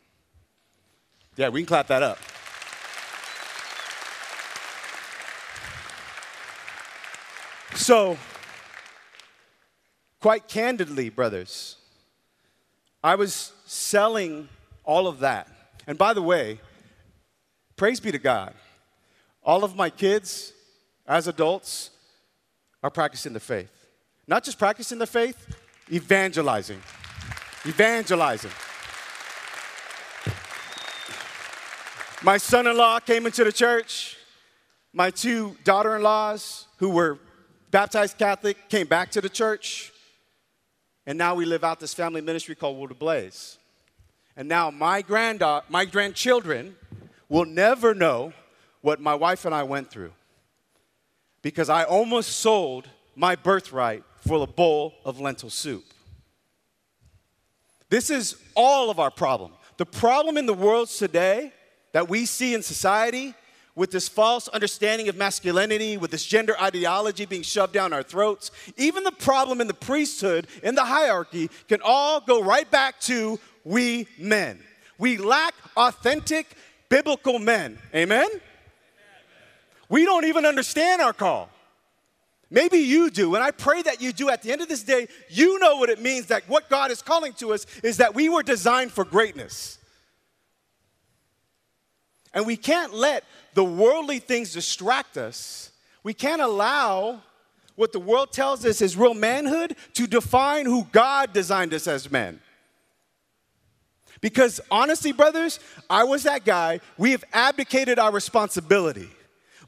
Yeah, 1.36 1.50
we 1.50 1.60
can 1.60 1.68
clap 1.68 1.88
that 1.88 2.04
up. 2.04 2.20
So, 7.76 8.18
quite 10.22 10.48
candidly, 10.48 11.10
brothers, 11.10 11.76
I 13.04 13.16
was 13.16 13.52
selling 13.66 14.48
all 14.86 15.08
of 15.08 15.20
that. 15.20 15.48
And 15.86 15.98
by 15.98 16.14
the 16.14 16.22
way, 16.22 16.60
praise 17.76 18.00
be 18.00 18.12
to 18.12 18.18
God, 18.18 18.54
all 19.44 19.64
of 19.64 19.76
my 19.76 19.90
kids, 19.90 20.54
as 21.06 21.28
adults, 21.28 21.92
are 22.82 22.90
practicing 22.90 23.34
the 23.34 23.40
faith. 23.40 23.88
Not 24.26 24.44
just 24.44 24.58
practicing 24.58 24.98
the 24.98 25.06
faith, 25.06 25.56
evangelizing. 25.92 26.82
Evangelizing. 27.66 28.52
My 32.24 32.38
son 32.38 32.68
in 32.68 32.78
law 32.78 33.00
came 33.00 33.26
into 33.26 33.44
the 33.44 33.52
church. 33.52 34.18
My 34.94 35.12
two 35.12 35.58
daughter 35.64 35.96
in 35.98 36.02
laws, 36.02 36.66
who 36.78 36.90
were 36.90 37.20
baptized 37.76 38.18
Catholic, 38.18 38.70
came 38.70 38.88
back 38.88 39.12
to 39.12 39.20
the 39.20 39.28
church. 39.28 39.92
And 41.06 41.18
now 41.18 41.36
we 41.36 41.44
live 41.44 41.66
out 41.66 41.82
this 41.82 41.94
family 41.94 42.22
ministry 42.22 42.56
called 42.56 42.78
World 42.78 42.98
Blaze. 42.98 43.58
And 44.38 44.48
now 44.48 44.72
my, 44.72 45.04
granda- 45.04 45.62
my 45.68 45.84
grandchildren 45.84 46.78
will 47.28 47.44
never 47.44 47.94
know 47.94 48.32
what 48.80 49.02
my 49.02 49.14
wife 49.14 49.44
and 49.44 49.54
I 49.54 49.64
went 49.64 49.92
through 49.92 50.14
because 51.42 51.68
I 51.70 51.84
almost 51.84 52.38
sold 52.38 52.88
my 53.14 53.36
birthright 53.36 54.06
for 54.26 54.42
a 54.42 54.48
bowl 54.48 54.94
of 55.04 55.20
lentil 55.20 55.50
soup. 55.50 55.84
This 57.90 58.10
is 58.10 58.38
all 58.56 58.90
of 58.90 59.02
our 59.02 59.12
problem. 59.12 59.52
The 59.76 59.86
problem 59.86 60.38
in 60.38 60.46
the 60.46 60.54
world 60.54 60.88
today 60.88 61.52
that 61.92 62.08
we 62.08 62.26
see 62.26 62.54
in 62.54 62.64
society 62.64 63.34
with 63.76 63.92
this 63.92 64.08
false 64.08 64.48
understanding 64.48 65.10
of 65.10 65.18
masculinity, 65.18 65.98
with 65.98 66.12
this 66.12 66.26
gender 66.26 66.56
ideology 66.60 67.26
being 67.26 67.42
shoved 67.42 67.74
down 67.74 67.92
our 67.92 68.04
throats, 68.04 68.52
even 68.78 69.04
the 69.04 69.12
problem 69.12 69.60
in 69.60 69.68
the 69.68 69.74
priesthood, 69.74 70.48
in 70.64 70.76
the 70.76 70.86
hierarchy, 70.86 71.50
can 71.68 71.82
all 71.84 72.22
go 72.22 72.42
right 72.42 72.70
back 72.72 73.00
to 73.02 73.40
we 73.66 74.08
men. 74.18 74.60
We 74.98 75.18
lack 75.18 75.54
authentic 75.76 76.56
biblical 76.88 77.40
men. 77.40 77.78
Amen? 77.94 78.30
We 79.90 80.06
don't 80.06 80.26
even 80.26 80.46
understand 80.46 81.02
our 81.02 81.14
call. 81.14 81.50
Maybe 82.50 82.78
you 82.78 83.10
do, 83.10 83.36
and 83.36 83.44
I 83.44 83.52
pray 83.52 83.82
that 83.82 84.02
you 84.02 84.14
do. 84.14 84.30
At 84.30 84.42
the 84.42 84.52
end 84.52 84.62
of 84.62 84.70
this 84.70 84.84
day, 84.84 85.08
you 85.30 85.60
know 85.60 85.78
what 85.78 85.90
it 85.90 86.02
means 86.02 86.28
that 86.28 86.48
what 86.48 86.70
God 86.70 86.92
is 86.92 87.02
calling 87.02 87.34
to 87.34 87.54
us 87.54 87.66
is 87.84 87.98
that 87.98 88.16
we 88.16 88.30
were 88.30 88.44
designed 88.44 88.92
for 88.92 89.04
greatness. 89.04 89.80
And 92.36 92.46
we 92.46 92.58
can't 92.58 92.94
let 92.94 93.24
the 93.54 93.64
worldly 93.64 94.20
things 94.20 94.54
distract 94.54 95.18
us. 95.18 95.72
We 96.04 96.14
can't 96.14 96.42
allow 96.42 97.22
what 97.76 97.94
the 97.94 98.00
world 98.00 98.32
tells 98.32 98.66
us 98.66 98.82
is 98.82 98.96
real 98.96 99.14
manhood 99.14 99.76
to 99.94 100.06
define 100.06 100.66
who 100.66 100.86
God 100.92 101.34
designed 101.34 101.74
us 101.74 101.88
as 101.88 102.12
men. 102.12 102.42
Because 104.22 104.60
honestly, 104.70 105.12
brothers, 105.12 105.60
I 105.90 106.04
was 106.04 106.24
that 106.24 106.46
guy. 106.46 106.82
We 106.98 107.12
have 107.12 107.24
abdicated 107.34 108.00
our 108.00 108.12
responsibility. 108.12 109.10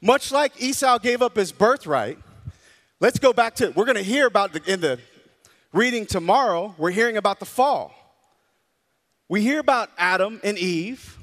Much 0.00 0.30
like 0.30 0.60
Esau 0.60 0.98
gave 0.98 1.22
up 1.22 1.36
his 1.36 1.52
birthright, 1.52 2.18
let's 3.00 3.18
go 3.18 3.32
back 3.32 3.56
to, 3.56 3.70
we're 3.70 3.84
going 3.84 3.96
to 3.96 4.02
hear 4.02 4.26
about 4.26 4.52
the, 4.52 4.62
in 4.70 4.80
the 4.80 4.98
reading 5.72 6.06
tomorrow, 6.06 6.74
we're 6.78 6.90
hearing 6.90 7.16
about 7.16 7.40
the 7.40 7.46
fall. 7.46 7.92
We 9.28 9.42
hear 9.42 9.58
about 9.58 9.90
Adam 9.98 10.40
and 10.42 10.56
Eve 10.56 11.17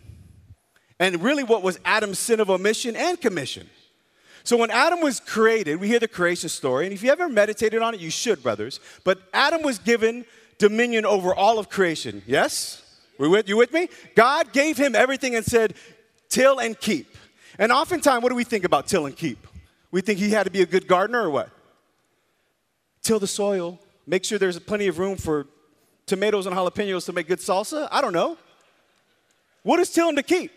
and 0.99 1.21
really 1.21 1.43
what 1.43 1.63
was 1.63 1.79
Adam's 1.85 2.19
sin 2.19 2.39
of 2.39 2.49
omission 2.49 2.95
and 2.95 3.19
commission. 3.19 3.69
So 4.43 4.57
when 4.57 4.69
Adam 4.69 5.01
was 5.01 5.19
created, 5.19 5.79
we 5.79 5.87
hear 5.87 5.99
the 5.99 6.07
creation 6.07 6.49
story, 6.49 6.85
and 6.85 6.93
if 6.93 7.01
you 7.01 7.11
ever 7.11 7.27
meditated 7.27 7.81
on 7.81 7.95
it, 7.95 7.99
you 7.99 8.11
should, 8.11 8.43
brothers. 8.43 8.79
But 9.03 9.19
Adam 9.33 9.63
was 9.63 9.79
given 9.79 10.25
dominion 10.59 11.05
over 11.05 11.33
all 11.33 11.57
of 11.57 11.69
creation. 11.69 12.21
Yes? 12.27 12.83
We 13.17 13.27
with 13.27 13.49
you 13.49 13.57
with 13.57 13.73
me? 13.73 13.89
God 14.13 14.53
gave 14.53 14.77
him 14.77 14.93
everything 14.93 15.35
and 15.35 15.43
said, 15.43 15.73
till 16.29 16.59
and 16.59 16.79
keep. 16.79 17.17
And 17.57 17.71
oftentimes, 17.71 18.21
what 18.21 18.29
do 18.29 18.35
we 18.35 18.43
think 18.43 18.65
about 18.65 18.87
till 18.87 19.05
and 19.05 19.15
keep? 19.15 19.47
We 19.91 20.01
think 20.01 20.19
he 20.19 20.29
had 20.29 20.43
to 20.43 20.51
be 20.51 20.61
a 20.61 20.65
good 20.65 20.87
gardener 20.87 21.23
or 21.23 21.29
what? 21.29 21.49
Till 23.01 23.19
the 23.19 23.27
soil, 23.27 23.79
make 24.05 24.25
sure 24.25 24.37
there's 24.37 24.59
plenty 24.59 24.87
of 24.87 24.99
room 24.99 25.15
for 25.15 25.47
tomatoes 26.05 26.45
and 26.45 26.55
jalapenos 26.55 27.05
to 27.05 27.13
make 27.13 27.27
good 27.27 27.39
salsa. 27.39 27.87
I 27.91 28.01
don't 28.01 28.13
know. 28.13 28.37
What 29.63 29.79
is 29.79 29.89
till 29.89 30.09
and 30.09 30.17
to 30.17 30.23
keep? 30.23 30.51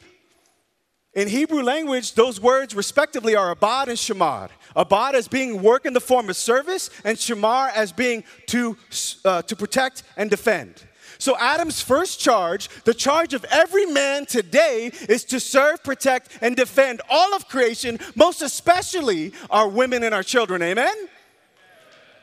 In 1.18 1.26
Hebrew 1.26 1.64
language, 1.64 2.14
those 2.14 2.40
words 2.40 2.76
respectively 2.76 3.34
are 3.34 3.50
abad 3.50 3.88
and 3.88 3.98
shamar. 3.98 4.50
Abad 4.76 5.16
as 5.16 5.26
being 5.26 5.64
work 5.64 5.84
in 5.84 5.92
the 5.92 6.00
form 6.00 6.30
of 6.30 6.36
service, 6.36 6.90
and 7.02 7.18
shamar 7.18 7.72
as 7.74 7.90
being 7.90 8.22
to, 8.46 8.76
uh, 9.24 9.42
to 9.42 9.56
protect 9.56 10.04
and 10.16 10.30
defend. 10.30 10.84
So, 11.18 11.36
Adam's 11.36 11.82
first 11.82 12.20
charge, 12.20 12.68
the 12.84 12.94
charge 12.94 13.34
of 13.34 13.44
every 13.50 13.84
man 13.86 14.26
today, 14.26 14.92
is 15.08 15.24
to 15.24 15.40
serve, 15.40 15.82
protect, 15.82 16.38
and 16.40 16.54
defend 16.54 17.00
all 17.10 17.34
of 17.34 17.48
creation, 17.48 17.98
most 18.14 18.40
especially 18.40 19.32
our 19.50 19.68
women 19.68 20.04
and 20.04 20.14
our 20.14 20.22
children. 20.22 20.62
Amen? 20.62 21.08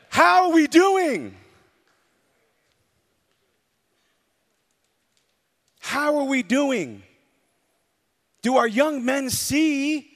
How 0.08 0.46
are 0.46 0.54
we 0.54 0.66
doing? 0.66 1.36
How 5.80 6.18
are 6.18 6.24
we 6.24 6.42
doing? 6.42 7.02
Do 8.46 8.58
our 8.58 8.68
young 8.68 9.04
men 9.04 9.28
see 9.28 10.08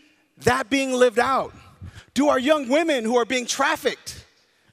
that 0.43 0.71
being 0.71 0.93
lived 0.93 1.19
out? 1.19 1.53
Do 2.15 2.29
our 2.29 2.39
young 2.39 2.69
women 2.69 3.03
who 3.03 3.17
are 3.17 3.25
being 3.25 3.45
trafficked, 3.45 4.25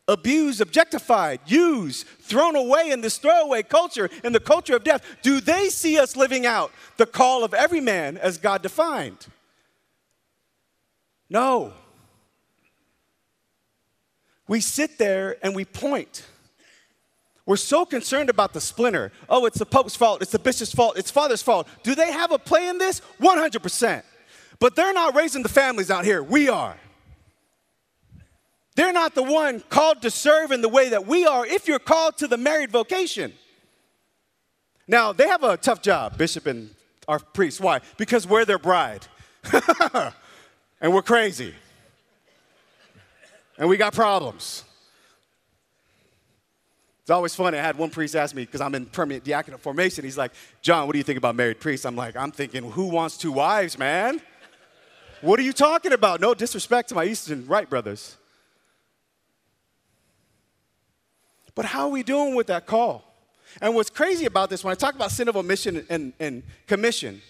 abused, 0.07 0.61
objectified, 0.61 1.39
used, 1.47 2.05
thrown 2.05 2.55
away 2.55 2.91
in 2.91 3.01
this 3.01 3.17
throwaway 3.17 3.63
culture, 3.63 4.11
in 4.23 4.31
the 4.31 4.39
culture 4.39 4.75
of 4.75 4.83
death, 4.83 5.03
do 5.23 5.41
they 5.41 5.69
see 5.69 5.97
us 5.97 6.15
living 6.15 6.45
out 6.45 6.71
the 6.97 7.07
call 7.07 7.43
of 7.43 7.55
every 7.55 7.81
man 7.81 8.15
as 8.17 8.37
God 8.37 8.61
defined? 8.61 9.25
No. 11.27 11.73
We 14.47 14.61
sit 14.61 14.99
there 14.99 15.37
and 15.41 15.55
we 15.55 15.65
point. 15.65 16.27
We're 17.47 17.55
so 17.55 17.85
concerned 17.85 18.29
about 18.29 18.51
the 18.51 18.59
splinter. 18.59 19.13
Oh, 19.29 19.45
it's 19.45 19.57
the 19.57 19.65
Pope's 19.65 19.95
fault, 19.95 20.21
it's 20.21 20.33
the 20.33 20.37
bishop's 20.37 20.73
fault, 20.73 20.97
it's 20.97 21.09
father's 21.09 21.41
fault. 21.41 21.67
Do 21.81 21.95
they 21.95 22.11
have 22.11 22.33
a 22.33 22.37
play 22.37 22.67
in 22.67 22.77
this? 22.77 23.01
100%. 23.21 24.03
But 24.59 24.75
they're 24.75 24.93
not 24.93 25.15
raising 25.15 25.43
the 25.43 25.49
families 25.49 25.89
out 25.89 26.03
here. 26.03 26.21
We 26.21 26.49
are. 26.49 26.75
They're 28.75 28.91
not 28.91 29.15
the 29.15 29.23
one 29.23 29.61
called 29.69 30.01
to 30.01 30.11
serve 30.11 30.51
in 30.51 30.61
the 30.61 30.67
way 30.67 30.89
that 30.89 31.07
we 31.07 31.25
are 31.25 31.45
if 31.45 31.69
you're 31.69 31.79
called 31.79 32.17
to 32.17 32.27
the 32.27 32.37
married 32.37 32.69
vocation. 32.69 33.33
Now, 34.85 35.13
they 35.13 35.27
have 35.27 35.43
a 35.43 35.55
tough 35.55 35.81
job, 35.81 36.17
bishop 36.17 36.47
and 36.47 36.71
our 37.07 37.19
priest. 37.19 37.61
Why? 37.61 37.79
Because 37.95 38.27
we're 38.27 38.43
their 38.43 38.59
bride. 38.59 39.07
and 40.81 40.93
we're 40.93 41.01
crazy. 41.01 41.55
And 43.57 43.69
we 43.69 43.77
got 43.77 43.93
problems. 43.93 44.65
It's 47.07 47.11
always 47.11 47.33
funny. 47.33 47.57
I 47.57 47.61
had 47.61 47.77
one 47.77 47.89
priest 47.89 48.17
ask 48.17 48.35
me, 48.35 48.43
because 48.43 48.59
I'm 48.59 48.75
in 48.75 48.85
permanent 48.85 49.23
diaconate 49.23 49.61
formation, 49.61 50.03
he's 50.03 50.17
like, 50.17 50.33
John, 50.61 50.87
what 50.87 50.91
do 50.91 50.97
you 50.97 51.05
think 51.05 51.17
about 51.17 51.37
married 51.37 51.57
priests? 51.57 51.85
I'm 51.85 51.95
like, 51.95 52.17
I'm 52.17 52.31
thinking, 52.31 52.69
who 52.69 52.87
wants 52.87 53.15
two 53.15 53.31
wives, 53.31 53.79
man? 53.79 54.19
What 55.21 55.39
are 55.39 55.43
you 55.43 55.53
talking 55.53 55.93
about? 55.93 56.19
No 56.19 56.33
disrespect 56.33 56.89
to 56.89 56.95
my 56.95 57.05
Eastern 57.05 57.47
Rite 57.47 57.69
brothers. 57.69 58.17
But 61.55 61.63
how 61.63 61.83
are 61.83 61.91
we 61.91 62.03
doing 62.03 62.35
with 62.35 62.47
that 62.47 62.65
call? 62.65 63.05
And 63.61 63.73
what's 63.73 63.89
crazy 63.89 64.25
about 64.25 64.49
this, 64.49 64.65
when 64.65 64.73
I 64.73 64.75
talk 64.75 64.93
about 64.93 65.11
sin 65.11 65.29
of 65.29 65.37
omission 65.37 65.85
and, 65.89 66.11
and 66.19 66.43
commission, 66.67 67.21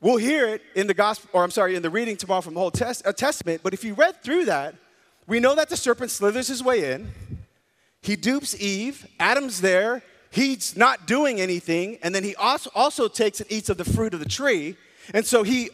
we'll 0.00 0.16
hear 0.16 0.48
it 0.48 0.62
in 0.74 0.88
the 0.88 0.94
gospel, 0.94 1.30
or 1.34 1.44
I'm 1.44 1.52
sorry, 1.52 1.76
in 1.76 1.82
the 1.82 1.90
reading 1.90 2.16
tomorrow 2.16 2.40
from 2.40 2.54
the 2.54 2.60
whole 2.60 2.72
Test, 2.72 3.06
uh, 3.06 3.12
Testament. 3.12 3.60
But 3.62 3.74
if 3.74 3.84
you 3.84 3.94
read 3.94 4.24
through 4.24 4.46
that, 4.46 4.74
we 5.28 5.38
know 5.38 5.54
that 5.54 5.68
the 5.68 5.76
serpent 5.76 6.10
slithers 6.10 6.48
his 6.48 6.64
way 6.64 6.94
in. 6.94 7.12
He 8.02 8.16
dupes 8.16 8.60
Eve. 8.60 9.06
Adam's 9.20 9.60
there. 9.60 10.02
He's 10.30 10.76
not 10.76 11.06
doing 11.06 11.40
anything. 11.40 11.98
And 12.02 12.14
then 12.14 12.24
he 12.24 12.34
also, 12.36 12.70
also 12.74 13.06
takes 13.08 13.40
and 13.40 13.50
eats 13.50 13.68
of 13.68 13.76
the 13.76 13.84
fruit 13.84 14.12
of 14.14 14.20
the 14.20 14.28
tree. 14.28 14.76
And 15.14 15.24
so 15.24 15.42
he, 15.42 15.70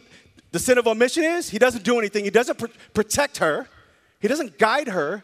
the 0.51 0.59
sin 0.59 0.77
of 0.77 0.87
omission 0.87 1.23
is 1.23 1.49
he 1.49 1.59
doesn't 1.59 1.83
do 1.83 1.97
anything. 1.97 2.23
He 2.23 2.29
doesn't 2.29 2.57
pr- 2.57 2.67
protect 2.93 3.37
her. 3.37 3.67
He 4.19 4.27
doesn't 4.27 4.57
guide 4.57 4.89
her. 4.89 5.23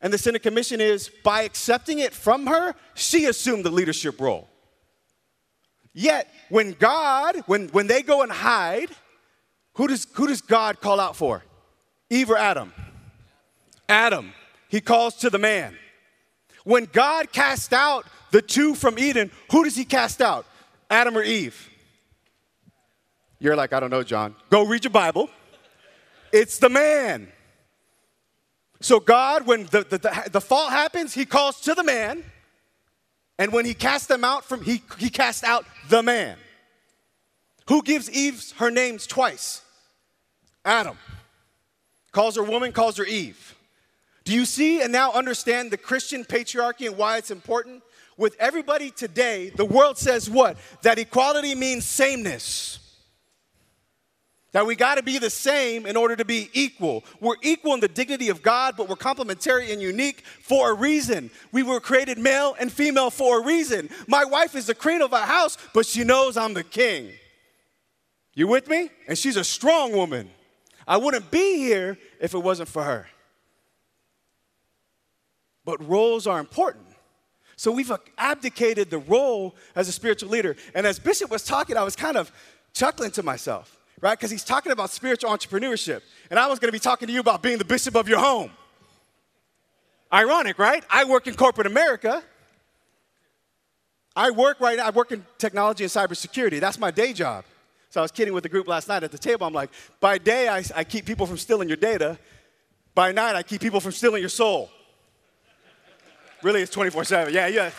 And 0.00 0.12
the 0.12 0.18
sin 0.18 0.34
of 0.34 0.42
commission 0.42 0.80
is 0.80 1.10
by 1.22 1.42
accepting 1.42 1.98
it 1.98 2.12
from 2.12 2.46
her, 2.46 2.74
she 2.94 3.26
assumed 3.26 3.64
the 3.64 3.70
leadership 3.70 4.20
role. 4.20 4.48
Yet, 5.94 6.32
when 6.48 6.72
God, 6.72 7.36
when, 7.46 7.68
when 7.68 7.86
they 7.86 8.02
go 8.02 8.22
and 8.22 8.32
hide, 8.32 8.88
who 9.74 9.88
does, 9.88 10.06
who 10.14 10.26
does 10.26 10.40
God 10.40 10.80
call 10.80 10.98
out 10.98 11.16
for? 11.16 11.44
Eve 12.10 12.30
or 12.30 12.36
Adam? 12.36 12.72
Adam. 13.88 14.32
He 14.72 14.80
calls 14.80 15.16
to 15.16 15.28
the 15.28 15.38
man. 15.38 15.76
When 16.64 16.86
God 16.86 17.30
cast 17.30 17.74
out 17.74 18.06
the 18.30 18.40
two 18.40 18.74
from 18.74 18.98
Eden, 18.98 19.30
who 19.50 19.64
does 19.64 19.76
he 19.76 19.84
cast 19.84 20.22
out? 20.22 20.46
Adam 20.90 21.14
or 21.14 21.22
Eve? 21.22 21.68
You're 23.38 23.54
like, 23.54 23.74
I 23.74 23.80
don't 23.80 23.90
know, 23.90 24.02
John. 24.02 24.34
Go 24.48 24.64
read 24.64 24.84
your 24.84 24.90
Bible. 24.90 25.28
It's 26.32 26.58
the 26.58 26.70
man. 26.70 27.30
So, 28.80 28.98
God, 28.98 29.46
when 29.46 29.66
the, 29.66 29.84
the, 29.84 29.98
the, 29.98 30.30
the 30.32 30.40
fault 30.40 30.70
happens, 30.70 31.12
he 31.12 31.26
calls 31.26 31.60
to 31.60 31.74
the 31.74 31.84
man. 31.84 32.24
And 33.38 33.52
when 33.52 33.66
he 33.66 33.74
casts 33.74 34.06
them 34.06 34.24
out 34.24 34.42
from, 34.42 34.64
he, 34.64 34.82
he 34.96 35.10
casts 35.10 35.44
out 35.44 35.66
the 35.90 36.02
man. 36.02 36.38
Who 37.68 37.82
gives 37.82 38.10
Eve 38.10 38.42
her 38.56 38.70
names 38.70 39.06
twice? 39.06 39.60
Adam. 40.64 40.96
Calls 42.10 42.36
her 42.36 42.42
woman, 42.42 42.72
calls 42.72 42.96
her 42.96 43.04
Eve. 43.04 43.51
Do 44.24 44.32
you 44.32 44.44
see 44.44 44.80
and 44.82 44.92
now 44.92 45.12
understand 45.12 45.70
the 45.70 45.76
Christian 45.76 46.24
patriarchy 46.24 46.86
and 46.86 46.96
why 46.96 47.16
it's 47.18 47.30
important? 47.30 47.82
With 48.16 48.36
everybody 48.38 48.90
today, 48.90 49.50
the 49.50 49.64
world 49.64 49.98
says 49.98 50.28
what? 50.28 50.56
That 50.82 50.98
equality 50.98 51.54
means 51.54 51.86
sameness. 51.86 52.78
That 54.52 54.66
we 54.66 54.76
got 54.76 54.96
to 54.96 55.02
be 55.02 55.18
the 55.18 55.30
same 55.30 55.86
in 55.86 55.96
order 55.96 56.14
to 56.14 56.26
be 56.26 56.50
equal. 56.52 57.04
We're 57.20 57.36
equal 57.40 57.72
in 57.72 57.80
the 57.80 57.88
dignity 57.88 58.28
of 58.28 58.42
God, 58.42 58.74
but 58.76 58.86
we're 58.86 58.96
complementary 58.96 59.72
and 59.72 59.80
unique 59.80 60.24
for 60.42 60.70
a 60.70 60.74
reason. 60.74 61.30
We 61.52 61.62
were 61.62 61.80
created 61.80 62.18
male 62.18 62.54
and 62.60 62.70
female 62.70 63.08
for 63.08 63.40
a 63.40 63.44
reason. 63.44 63.88
My 64.06 64.26
wife 64.26 64.54
is 64.54 64.66
the 64.66 64.74
queen 64.74 65.00
of 65.00 65.14
our 65.14 65.26
house, 65.26 65.56
but 65.72 65.86
she 65.86 66.04
knows 66.04 66.36
I'm 66.36 66.52
the 66.52 66.64
king. 66.64 67.12
You 68.34 68.46
with 68.46 68.68
me? 68.68 68.90
And 69.08 69.16
she's 69.16 69.36
a 69.36 69.44
strong 69.44 69.92
woman. 69.92 70.30
I 70.86 70.98
wouldn't 70.98 71.30
be 71.30 71.56
here 71.56 71.96
if 72.20 72.34
it 72.34 72.38
wasn't 72.38 72.68
for 72.68 72.82
her. 72.82 73.06
But 75.64 75.86
roles 75.86 76.26
are 76.26 76.40
important. 76.40 76.86
So 77.56 77.70
we've 77.70 77.92
abdicated 78.18 78.90
the 78.90 78.98
role 78.98 79.54
as 79.76 79.88
a 79.88 79.92
spiritual 79.92 80.30
leader. 80.30 80.56
And 80.74 80.86
as 80.86 80.98
Bishop 80.98 81.30
was 81.30 81.44
talking, 81.44 81.76
I 81.76 81.84
was 81.84 81.94
kind 81.94 82.16
of 82.16 82.32
chuckling 82.72 83.12
to 83.12 83.22
myself, 83.22 83.78
right? 84.00 84.18
Because 84.18 84.30
he's 84.30 84.44
talking 84.44 84.72
about 84.72 84.90
spiritual 84.90 85.30
entrepreneurship. 85.30 86.02
And 86.30 86.40
I 86.40 86.48
was 86.48 86.58
going 86.58 86.68
to 86.68 86.72
be 86.72 86.80
talking 86.80 87.06
to 87.06 87.12
you 87.12 87.20
about 87.20 87.42
being 87.42 87.58
the 87.58 87.64
bishop 87.64 87.94
of 87.94 88.08
your 88.08 88.18
home. 88.18 88.50
Ironic, 90.12 90.58
right? 90.58 90.84
I 90.90 91.04
work 91.04 91.26
in 91.26 91.34
corporate 91.34 91.66
America. 91.66 92.22
I 94.14 94.30
work 94.30 94.60
right 94.60 94.76
now, 94.76 94.86
I 94.86 94.90
work 94.90 95.12
in 95.12 95.24
technology 95.38 95.84
and 95.84 95.90
cybersecurity. 95.90 96.60
That's 96.60 96.78
my 96.78 96.90
day 96.90 97.12
job. 97.12 97.44
So 97.90 98.00
I 98.00 98.02
was 98.02 98.10
kidding 98.10 98.34
with 98.34 98.42
the 98.42 98.48
group 98.48 98.68
last 98.68 98.88
night 98.88 99.04
at 99.04 99.12
the 99.12 99.18
table. 99.18 99.46
I'm 99.46 99.52
like, 99.52 99.70
by 100.00 100.18
day, 100.18 100.48
I, 100.48 100.64
I 100.74 100.84
keep 100.84 101.04
people 101.04 101.26
from 101.26 101.38
stealing 101.38 101.68
your 101.68 101.76
data. 101.76 102.18
By 102.94 103.12
night, 103.12 103.36
I 103.36 103.42
keep 103.42 103.60
people 103.60 103.80
from 103.80 103.92
stealing 103.92 104.20
your 104.20 104.28
soul. 104.28 104.70
Really, 106.42 106.62
it's 106.62 106.72
24 106.72 107.04
7. 107.04 107.32
Yeah, 107.32 107.46
yeah. 107.46 107.70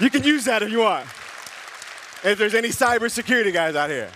You 0.00 0.10
can 0.10 0.22
use 0.22 0.44
that 0.44 0.62
if 0.62 0.70
you 0.70 0.80
want. 0.80 1.06
If 2.24 2.38
there's 2.38 2.54
any 2.54 2.68
cybersecurity 2.68 3.52
guys 3.52 3.74
out 3.74 3.90
here. 3.90 4.10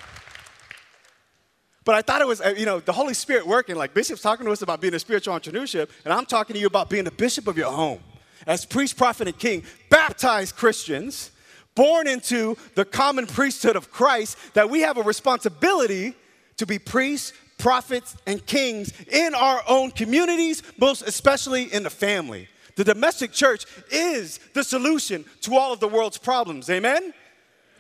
But 1.85 1.95
I 1.95 2.03
thought 2.03 2.21
it 2.21 2.27
was, 2.27 2.41
uh, 2.41 2.55
you 2.57 2.67
know, 2.67 2.81
the 2.81 2.93
Holy 2.93 3.15
Spirit 3.15 3.47
working. 3.47 3.77
Like 3.77 3.95
Bishop's 3.95 4.21
talking 4.21 4.47
to 4.47 4.53
us 4.53 4.63
about 4.63 4.81
being 4.81 4.95
a 4.95 4.99
spiritual 4.99 5.35
entrepreneurship, 5.39 5.89
and 6.05 6.13
I'm 6.13 6.27
talking 6.27 6.55
to 6.55 6.61
you 6.61 6.67
about 6.67 6.91
being 6.91 7.07
a 7.07 7.13
bishop 7.13 7.47
of 7.47 7.57
your 7.57 7.71
home. 7.71 8.01
As 8.47 8.65
priest, 8.65 8.97
prophet, 8.97 9.29
and 9.29 9.39
king, 9.39 9.65
baptized 9.89 10.57
Christians, 10.57 11.31
born 11.75 12.07
into 12.07 12.57
the 12.75 12.85
common 12.85 13.27
priesthood 13.27 13.77
of 13.77 13.91
Christ, 13.91 14.37
that 14.55 14.69
we 14.69 14.81
have 14.81 14.99
a 14.99 15.03
responsibility 15.03 16.15
to 16.57 16.67
be 16.67 16.79
priests, 16.79 17.33
prophets, 17.59 18.17
and 18.27 18.45
kings 18.47 18.93
in 19.09 19.35
our 19.35 19.63
own 19.69 19.91
communities, 19.91 20.63
most 20.79 21.03
especially 21.03 21.73
in 21.73 21.85
the 21.85 21.91
family. 21.91 22.49
The 22.77 22.85
domestic 22.85 23.33
church 23.33 23.65
is 23.91 24.39
the 24.55 24.63
solution 24.63 25.25
to 25.43 25.57
all 25.57 25.73
of 25.73 25.81
the 25.81 25.89
world's 25.89 26.19
problems. 26.19 26.71
Amen? 26.71 27.13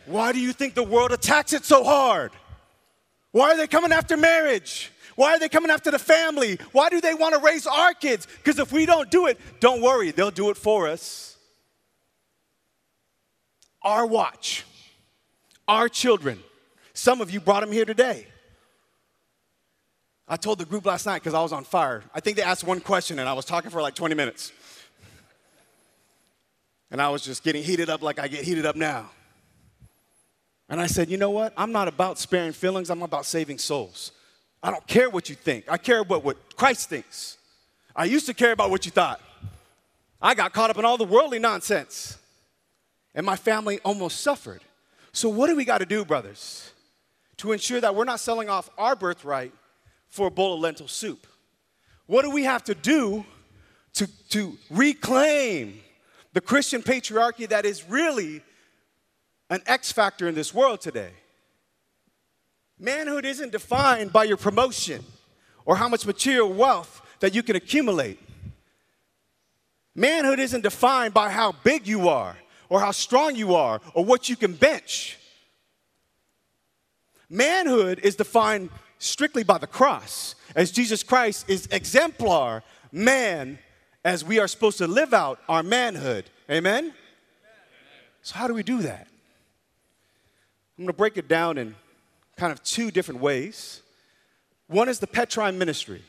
Why 0.06 0.32
do 0.32 0.40
you 0.40 0.52
think 0.52 0.74
the 0.74 0.82
world 0.82 1.12
attacks 1.12 1.52
it 1.52 1.64
so 1.64 1.84
hard? 1.84 2.32
Why 3.30 3.52
are 3.52 3.56
they 3.56 3.66
coming 3.66 3.92
after 3.92 4.16
marriage? 4.16 4.90
Why 5.14 5.34
are 5.34 5.38
they 5.38 5.48
coming 5.48 5.70
after 5.70 5.90
the 5.90 5.98
family? 5.98 6.58
Why 6.72 6.88
do 6.88 7.00
they 7.00 7.14
want 7.14 7.34
to 7.34 7.40
raise 7.40 7.66
our 7.66 7.92
kids? 7.92 8.26
Because 8.26 8.58
if 8.58 8.72
we 8.72 8.86
don't 8.86 9.10
do 9.10 9.26
it, 9.26 9.38
don't 9.60 9.82
worry, 9.82 10.10
they'll 10.10 10.30
do 10.30 10.50
it 10.50 10.56
for 10.56 10.88
us. 10.88 11.36
Our 13.82 14.06
watch, 14.06 14.64
our 15.68 15.88
children. 15.88 16.38
Some 16.94 17.20
of 17.20 17.30
you 17.30 17.40
brought 17.40 17.60
them 17.60 17.72
here 17.72 17.84
today. 17.84 18.26
I 20.28 20.36
told 20.36 20.58
the 20.58 20.64
group 20.64 20.86
last 20.86 21.06
night 21.06 21.22
because 21.22 21.34
I 21.34 21.42
was 21.42 21.52
on 21.52 21.64
fire. 21.64 22.02
I 22.14 22.20
think 22.20 22.36
they 22.36 22.42
asked 22.42 22.64
one 22.64 22.80
question 22.80 23.18
and 23.18 23.28
I 23.28 23.32
was 23.34 23.44
talking 23.44 23.70
for 23.70 23.80
like 23.82 23.94
20 23.94 24.14
minutes. 24.14 24.52
And 26.90 27.00
I 27.00 27.08
was 27.08 27.22
just 27.22 27.42
getting 27.42 27.62
heated 27.62 27.90
up 27.90 28.02
like 28.02 28.18
I 28.18 28.28
get 28.28 28.44
heated 28.44 28.66
up 28.66 28.76
now. 28.76 29.10
And 30.68 30.80
I 30.80 30.86
said, 30.86 31.08
you 31.08 31.16
know 31.16 31.30
what? 31.30 31.52
I'm 31.56 31.72
not 31.72 31.88
about 31.88 32.18
sparing 32.18 32.52
feelings, 32.52 32.90
I'm 32.90 33.02
about 33.02 33.24
saving 33.24 33.58
souls. 33.58 34.12
I 34.62 34.70
don't 34.70 34.86
care 34.86 35.10
what 35.10 35.28
you 35.28 35.36
think, 35.36 35.70
I 35.70 35.78
care 35.78 36.00
about 36.00 36.24
what 36.24 36.56
Christ 36.56 36.88
thinks. 36.88 37.38
I 37.94 38.04
used 38.04 38.26
to 38.26 38.34
care 38.34 38.52
about 38.52 38.70
what 38.70 38.84
you 38.84 38.90
thought. 38.92 39.20
I 40.20 40.34
got 40.34 40.52
caught 40.52 40.70
up 40.70 40.78
in 40.78 40.84
all 40.84 40.98
the 40.98 41.04
worldly 41.04 41.38
nonsense, 41.38 42.18
and 43.14 43.24
my 43.24 43.36
family 43.36 43.80
almost 43.84 44.20
suffered. 44.20 44.60
So, 45.12 45.28
what 45.28 45.46
do 45.46 45.56
we 45.56 45.64
got 45.64 45.78
to 45.78 45.86
do, 45.86 46.04
brothers, 46.04 46.72
to 47.38 47.52
ensure 47.52 47.80
that 47.80 47.94
we're 47.94 48.04
not 48.04 48.20
selling 48.20 48.50
off 48.50 48.68
our 48.76 48.96
birthright 48.96 49.52
for 50.08 50.26
a 50.26 50.30
bowl 50.30 50.54
of 50.54 50.60
lentil 50.60 50.88
soup? 50.88 51.26
What 52.06 52.22
do 52.22 52.30
we 52.30 52.44
have 52.44 52.64
to 52.64 52.74
do 52.74 53.24
to, 53.94 54.06
to 54.30 54.58
reclaim 54.70 55.80
the 56.36 56.42
Christian 56.42 56.82
patriarchy 56.82 57.48
that 57.48 57.64
is 57.64 57.88
really 57.88 58.42
an 59.48 59.62
X 59.64 59.90
factor 59.90 60.28
in 60.28 60.34
this 60.34 60.52
world 60.52 60.82
today. 60.82 61.12
Manhood 62.78 63.24
isn't 63.24 63.52
defined 63.52 64.12
by 64.12 64.24
your 64.24 64.36
promotion 64.36 65.02
or 65.64 65.76
how 65.76 65.88
much 65.88 66.04
material 66.04 66.52
wealth 66.52 67.00
that 67.20 67.34
you 67.34 67.42
can 67.42 67.56
accumulate. 67.56 68.20
Manhood 69.94 70.38
isn't 70.38 70.60
defined 70.60 71.14
by 71.14 71.30
how 71.30 71.52
big 71.64 71.86
you 71.86 72.10
are 72.10 72.36
or 72.68 72.80
how 72.80 72.90
strong 72.90 73.34
you 73.34 73.54
are 73.54 73.80
or 73.94 74.04
what 74.04 74.28
you 74.28 74.36
can 74.36 74.52
bench. 74.52 75.16
Manhood 77.30 77.98
is 78.00 78.14
defined 78.14 78.68
strictly 78.98 79.42
by 79.42 79.56
the 79.56 79.66
cross, 79.66 80.34
as 80.54 80.70
Jesus 80.70 81.02
Christ 81.02 81.48
is 81.48 81.66
exemplar 81.70 82.62
man 82.92 83.58
as 84.06 84.24
we 84.24 84.38
are 84.38 84.46
supposed 84.46 84.78
to 84.78 84.86
live 84.86 85.12
out 85.12 85.40
our 85.48 85.64
manhood. 85.64 86.30
Amen? 86.48 86.84
Amen? 86.84 86.94
So, 88.22 88.36
how 88.36 88.46
do 88.46 88.54
we 88.54 88.62
do 88.62 88.82
that? 88.82 89.08
I'm 90.78 90.84
going 90.84 90.86
to 90.86 90.92
break 90.92 91.16
it 91.16 91.26
down 91.26 91.58
in 91.58 91.74
kind 92.36 92.52
of 92.52 92.62
two 92.62 92.92
different 92.92 93.20
ways. 93.20 93.82
One 94.68 94.88
is 94.88 95.00
the 95.00 95.08
Petrine 95.08 95.58
ministry. 95.58 96.02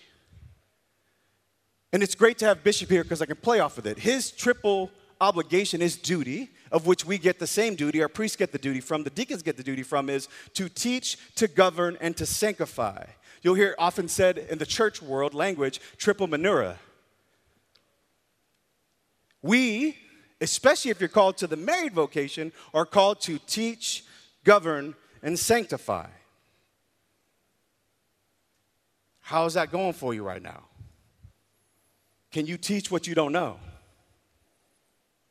And 1.92 2.04
it's 2.04 2.14
great 2.14 2.38
to 2.38 2.46
have 2.46 2.64
Bishop 2.64 2.88
here 2.88 3.02
because 3.02 3.24
I 3.24 3.26
can 3.26 3.36
play 3.36 3.62
off 3.62 3.80
of 3.80 3.88
it. 3.88 3.98
His 3.98 4.30
triple 4.30 4.92
obligation 5.20 5.82
is 5.82 5.96
duty, 5.96 6.52
of 6.72 6.86
which 6.86 7.04
we 7.04 7.18
get 7.18 7.40
the 7.40 7.48
same 7.48 7.74
duty, 7.74 8.04
our 8.04 8.10
priests 8.10 8.38
get 8.38 8.52
the 8.52 8.60
duty 8.60 8.80
from, 8.80 9.06
the 9.06 9.10
deacons 9.10 9.42
get 9.42 9.58
the 9.58 9.64
duty 9.64 9.82
from, 9.82 10.08
is 10.08 10.30
to 10.54 10.70
teach, 10.70 11.18
to 11.34 11.48
govern, 11.48 11.98
and 12.00 12.16
to 12.18 12.28
sanctify. 12.28 13.06
You'll 13.42 13.56
hear 13.56 13.74
often 13.80 14.08
said 14.08 14.38
in 14.38 14.60
the 14.60 14.68
church 14.68 15.02
world 15.02 15.34
language, 15.34 15.82
triple 15.98 16.28
munera. 16.28 16.76
We, 19.41 19.97
especially 20.41 20.91
if 20.91 21.00
you're 21.00 21.10
called 21.10 21.38
to 21.38 21.47
the 21.47 21.58
married 21.58 21.93
vocation, 21.93 22.52
are 22.73 22.86
called 22.86 23.21
to 23.21 23.39
teach, 23.39 24.04
govern, 24.43 24.95
and 25.21 25.38
sanctify. 25.38 26.08
How's 29.21 29.56
that 29.56 29.71
going 29.71 29.93
for 29.93 30.13
you 30.13 30.23
right 30.23 30.41
now? 30.41 30.63
Can 32.32 32.45
you 32.45 32.58
teach 32.58 32.91
what 32.91 33.08
you 33.08 33.15
don't 33.15 33.32
know? 33.32 33.60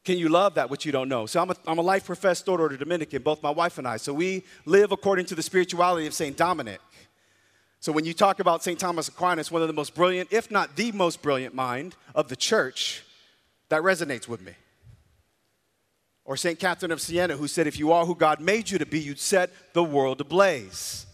Can 0.05 0.19
you 0.19 0.29
love 0.29 0.55
that 0.55 0.71
which 0.71 0.85
you 0.85 0.93
don't 0.93 1.09
know? 1.09 1.27
So 1.27 1.41
I'm 1.41 1.51
a, 1.51 1.57
I'm 1.67 1.79
a 1.79 1.83
life 1.83 2.05
professed 2.05 2.47
third-order 2.47 2.77
Dominican, 2.77 3.23
both 3.23 3.43
my 3.43 3.51
wife 3.51 3.79
and 3.79 3.89
I. 3.89 3.97
So 3.97 4.13
we 4.13 4.45
live 4.65 4.93
according 4.93 5.27
to 5.27 5.35
the 5.35 5.43
spirituality 5.43 6.07
of 6.07 6.15
St. 6.15 6.37
Dominic. 6.37 6.81
So 7.81 7.91
when 7.91 8.05
you 8.05 8.15
talk 8.15 8.39
about 8.39 8.63
St. 8.63 8.79
Thomas 8.79 9.09
Aquinas, 9.09 9.51
one 9.51 9.63
of 9.63 9.69
the 9.69 9.75
most 9.75 9.95
brilliant, 9.95 10.33
if 10.33 10.51
not 10.51 10.77
the 10.77 10.93
most 10.93 11.23
brilliant 11.23 11.55
mind 11.55 11.97
of 12.15 12.29
the 12.29 12.37
church, 12.37 13.03
that 13.69 13.83
resonates 13.83 14.29
with 14.29 14.41
me. 14.41 14.53
Or 16.25 16.37
St. 16.37 16.59
Catherine 16.59 16.91
of 16.91 17.01
Siena, 17.01 17.37
who 17.37 17.47
said, 17.47 17.67
If 17.67 17.79
you 17.79 17.93
are 17.93 18.05
who 18.05 18.15
God 18.15 18.41
made 18.41 18.69
you 18.69 18.79
to 18.79 18.87
be, 18.87 18.99
you'd 18.99 19.21
set 19.21 19.51
the 19.73 19.85
world 19.85 20.21
ablaze. 20.21 21.07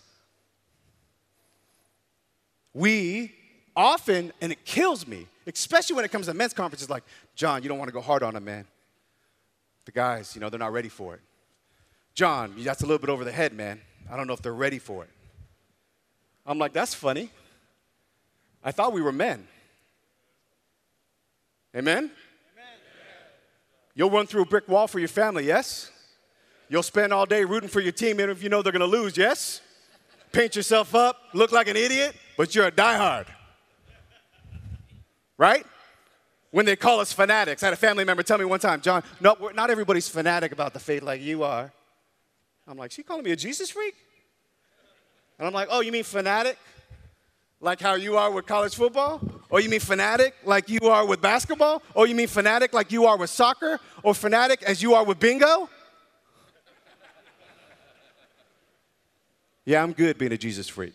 We 2.73 3.35
often, 3.77 4.33
and 4.41 4.51
it 4.51 4.65
kills 4.65 5.07
me, 5.07 5.27
especially 5.47 5.97
when 5.97 6.05
it 6.05 6.11
comes 6.11 6.27
to 6.27 6.35
men's 6.35 6.55
conferences, 6.55 6.89
like, 6.89 7.05
John, 7.35 7.63
you 7.63 7.69
don't 7.69 7.79
want 7.79 7.89
to 7.89 7.93
go 7.93 8.01
hard 8.01 8.23
on 8.23 8.37
a 8.37 8.41
man. 8.41 8.67
The 9.85 9.93
guys, 9.93 10.35
you 10.35 10.41
know, 10.41 10.49
they're 10.49 10.59
not 10.59 10.73
ready 10.73 10.89
for 10.89 11.15
it. 11.15 11.21
John, 12.15 12.55
that's 12.59 12.83
a 12.83 12.87
little 12.87 12.99
bit 12.99 13.11
over 13.11 13.25
the 13.25 13.33
head, 13.33 13.53
man. 13.53 13.81
I 14.11 14.17
don't 14.17 14.27
know 14.27 14.35
if 14.35 14.43
they're 14.43 14.55
ready 14.55 14.79
for 14.79 15.05
it. 15.05 15.11
I'm 16.47 16.59
like, 16.59 16.73
that's 16.73 16.95
funny. 16.95 17.31
I 18.65 18.73
thought 18.73 18.93
we 18.93 19.03
were 19.03 19.13
men. 19.13 19.47
Amen? 21.75 22.11
You'll 23.95 24.11
run 24.11 24.27
through 24.27 24.43
a 24.43 24.47
brick 24.47 24.69
wall 24.69 24.87
for 24.89 24.99
your 24.99 25.09
family, 25.09 25.45
yes? 25.45 25.91
You'll 26.69 26.83
spend 26.83 27.13
all 27.13 27.27
day 27.27 27.45
rooting 27.45 27.69
for 27.69 27.81
your 27.81 27.93
team, 27.93 28.21
even 28.21 28.31
if 28.31 28.43
you 28.43 28.49
know 28.49 28.63
they're 28.63 28.73
gonna 28.73 28.87
lose, 28.87 29.17
yes? 29.17 29.61
Paint 30.33 30.57
yourself 30.57 30.95
up, 30.95 31.19
look 31.35 31.53
like 31.53 31.69
an 31.69 31.77
idiot, 31.77 32.17
but 32.39 32.55
you're 32.55 32.67
a 32.67 32.73
diehard. 32.73 33.27
Right? 35.37 35.67
When 36.51 36.65
they 36.65 36.77
call 36.77 37.01
us 37.01 37.13
fanatics. 37.13 37.63
I 37.63 37.67
had 37.67 37.75
a 37.75 37.77
family 37.77 38.05
member 38.05 38.23
tell 38.23 38.39
me 38.39 38.45
one 38.45 38.61
time, 38.61 38.81
John, 38.81 39.03
no, 39.21 39.37
not 39.55 39.71
everybody's 39.71 40.09
fanatic 40.09 40.53
about 40.53 40.73
the 40.73 40.81
faith 40.81 41.03
like 41.03 41.21
you 41.21 41.43
are. 41.43 41.73
I'm 42.67 42.79
like, 42.79 42.93
she 42.93 43.03
calling 43.03 43.25
me 43.25 43.33
a 43.33 43.37
Jesus 43.37 43.71
freak? 43.71 43.95
And 45.39 45.47
I'm 45.47 45.53
like, 45.53 45.69
oh, 45.71 45.81
you 45.81 45.93
mean 45.93 46.05
fanatic? 46.05 46.57
Like 47.63 47.81
how 47.81 47.95
you 47.95 48.17
are 48.19 48.31
with 48.31 48.45
college 48.45 48.75
football? 48.75 49.21
Or 49.49 49.61
you 49.61 49.71
mean 49.71 49.81
fanatic 49.81 50.35
like 50.45 50.69
you 50.69 50.81
are 50.89 51.07
with 51.07 51.23
basketball? 51.23 51.83
Or 51.95 52.07
you 52.07 52.15
mean 52.15 52.27
fanatic 52.27 52.75
like 52.75 52.93
you 52.93 53.07
are 53.07 53.17
with 53.17 53.31
soccer? 53.31 53.79
Or 54.03 54.15
fanatic 54.15 54.63
as 54.65 54.83
you 54.83 54.95
are 54.95 55.05
with 55.05 55.19
bingo? 55.19 55.71
Yeah, 59.65 59.83
I'm 59.83 59.93
good 59.93 60.19
being 60.19 60.33
a 60.33 60.37
Jesus 60.37 60.69
freak. 60.69 60.95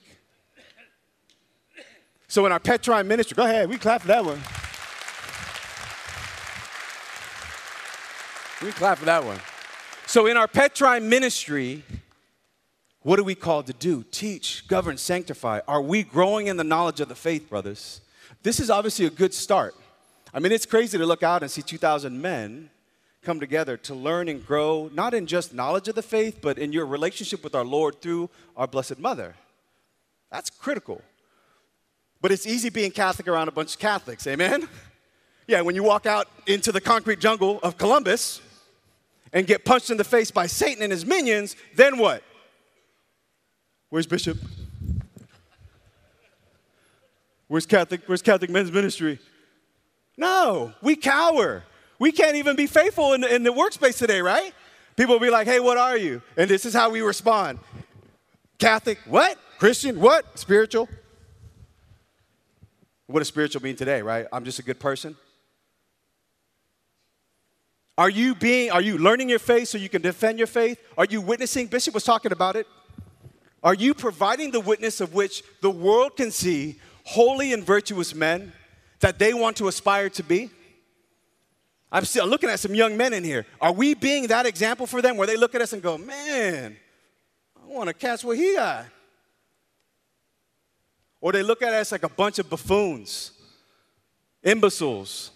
So 2.27 2.45
in 2.45 2.51
our 2.51 2.59
Petrine 2.59 3.07
ministry, 3.07 3.35
go 3.35 3.45
ahead, 3.45 3.69
we 3.69 3.77
clap 3.77 4.01
for 4.01 4.07
that 4.09 4.25
one. 4.25 4.41
We 8.61 8.73
clap 8.73 8.97
for 8.97 9.05
that 9.05 9.23
one. 9.23 9.39
So 10.05 10.25
in 10.25 10.35
our 10.35 10.47
Petrine 10.47 11.07
ministry, 11.07 11.83
what 13.03 13.19
are 13.19 13.23
we 13.23 13.35
called 13.35 13.67
to 13.67 13.73
do? 13.73 14.03
Teach, 14.11 14.67
govern, 14.67 14.97
sanctify. 14.97 15.61
Are 15.67 15.81
we 15.81 16.03
growing 16.03 16.47
in 16.47 16.57
the 16.57 16.63
knowledge 16.63 16.99
of 16.99 17.09
the 17.09 17.15
faith, 17.15 17.49
brothers? 17.49 18.01
This 18.43 18.59
is 18.59 18.69
obviously 18.69 19.05
a 19.05 19.09
good 19.09 19.33
start. 19.33 19.75
I 20.33 20.39
mean, 20.39 20.51
it's 20.51 20.65
crazy 20.65 20.97
to 20.97 21.05
look 21.05 21.23
out 21.23 21.41
and 21.41 21.49
see 21.49 21.61
2,000 21.61 22.21
men 22.21 22.69
come 23.21 23.39
together 23.39 23.77
to 23.77 23.95
learn 23.95 24.29
and 24.29 24.45
grow, 24.45 24.89
not 24.93 25.13
in 25.13 25.25
just 25.25 25.53
knowledge 25.53 25.87
of 25.87 25.95
the 25.95 26.01
faith, 26.01 26.39
but 26.41 26.57
in 26.57 26.71
your 26.71 26.85
relationship 26.85 27.43
with 27.43 27.55
our 27.55 27.65
Lord 27.65 28.01
through 28.01 28.29
our 28.55 28.67
Blessed 28.67 28.99
Mother. 28.99 29.35
That's 30.31 30.49
critical. 30.49 31.01
But 32.21 32.31
it's 32.31 32.47
easy 32.47 32.69
being 32.69 32.91
Catholic 32.91 33.27
around 33.27 33.47
a 33.47 33.51
bunch 33.51 33.73
of 33.73 33.79
Catholics, 33.79 34.27
amen? 34.27 34.67
Yeah, 35.49 35.61
when 35.61 35.75
you 35.75 35.83
walk 35.83 36.05
out 36.05 36.27
into 36.45 36.73
the 36.73 36.81
concrete 36.81 37.21
jungle 37.21 37.61
of 37.63 37.77
Columbus 37.77 38.41
and 39.31 39.47
get 39.47 39.63
punched 39.63 39.89
in 39.89 39.95
the 39.95 40.03
face 40.03 40.29
by 40.29 40.45
Satan 40.45 40.83
and 40.83 40.91
his 40.91 41.05
minions, 41.05 41.55
then 41.73 41.97
what? 41.97 42.21
Where's 43.89 44.07
Bishop? 44.07 44.37
Where's 47.47 47.65
Catholic, 47.65 48.01
where's 48.05 48.21
Catholic 48.21 48.49
men's 48.49 48.71
ministry? 48.71 49.19
No, 50.17 50.73
we 50.81 50.95
cower. 50.95 51.63
We 51.99 52.11
can't 52.11 52.35
even 52.35 52.55
be 52.55 52.67
faithful 52.67 53.13
in 53.13 53.21
the, 53.21 53.33
in 53.33 53.43
the 53.43 53.51
workspace 53.51 53.97
today, 53.97 54.21
right? 54.21 54.53
People 54.95 55.15
will 55.15 55.21
be 55.21 55.29
like, 55.29 55.47
hey, 55.47 55.59
what 55.59 55.77
are 55.77 55.95
you? 55.95 56.21
And 56.35 56.49
this 56.49 56.65
is 56.65 56.73
how 56.73 56.89
we 56.89 57.01
respond 57.01 57.59
Catholic, 58.57 58.97
what? 59.05 59.37
Christian, 59.59 59.99
what? 59.99 60.37
Spiritual? 60.37 60.89
What 63.05 63.19
does 63.19 63.27
spiritual 63.27 63.61
mean 63.61 63.75
today, 63.75 64.01
right? 64.01 64.27
I'm 64.33 64.43
just 64.43 64.59
a 64.59 64.63
good 64.63 64.79
person. 64.79 65.15
Are 67.97 68.09
you 68.09 68.35
being, 68.35 68.69
are 68.71 68.81
you 68.81 68.97
learning 68.97 69.29
your 69.29 69.39
faith 69.39 69.69
so 69.69 69.77
you 69.77 69.89
can 69.89 70.01
defend 70.01 70.37
your 70.37 70.47
faith? 70.47 70.79
Are 70.97 71.05
you 71.05 71.21
witnessing? 71.21 71.67
Bishop 71.67 71.93
was 71.93 72.03
talking 72.03 72.31
about 72.31 72.55
it. 72.55 72.67
Are 73.67 73.73
you 73.73 73.93
providing 73.93 74.51
the 74.51 74.61
witness 74.61 75.01
of 75.01 75.13
which 75.13 75.43
the 75.59 75.69
world 75.69 76.15
can 76.15 76.31
see 76.31 76.79
holy 77.03 77.51
and 77.51 77.65
virtuous 77.65 78.15
men 78.15 78.53
that 79.01 79.19
they 79.19 79.33
want 79.33 79.57
to 79.57 79.67
aspire 79.67 80.07
to 80.11 80.23
be? 80.23 80.49
I'm 81.91 82.05
still 82.05 82.25
looking 82.27 82.49
at 82.49 82.61
some 82.61 82.73
young 82.73 82.95
men 82.95 83.11
in 83.11 83.25
here. 83.25 83.45
Are 83.59 83.73
we 83.73 83.93
being 83.93 84.27
that 84.27 84.45
example 84.45 84.87
for 84.87 85.01
them 85.01 85.17
where 85.17 85.27
they 85.27 85.35
look 85.35 85.53
at 85.53 85.59
us 85.59 85.73
and 85.73 85.81
go, 85.81 85.97
man, 85.97 86.77
I 87.61 87.67
want 87.67 87.89
to 87.89 87.93
catch 87.93 88.23
what 88.23 88.37
he 88.37 88.55
got? 88.55 88.85
Or 91.19 91.33
they 91.33 91.43
look 91.43 91.61
at 91.61 91.73
us 91.73 91.91
like 91.91 92.03
a 92.03 92.09
bunch 92.09 92.39
of 92.39 92.49
buffoons, 92.49 93.33
imbeciles, 94.43 95.31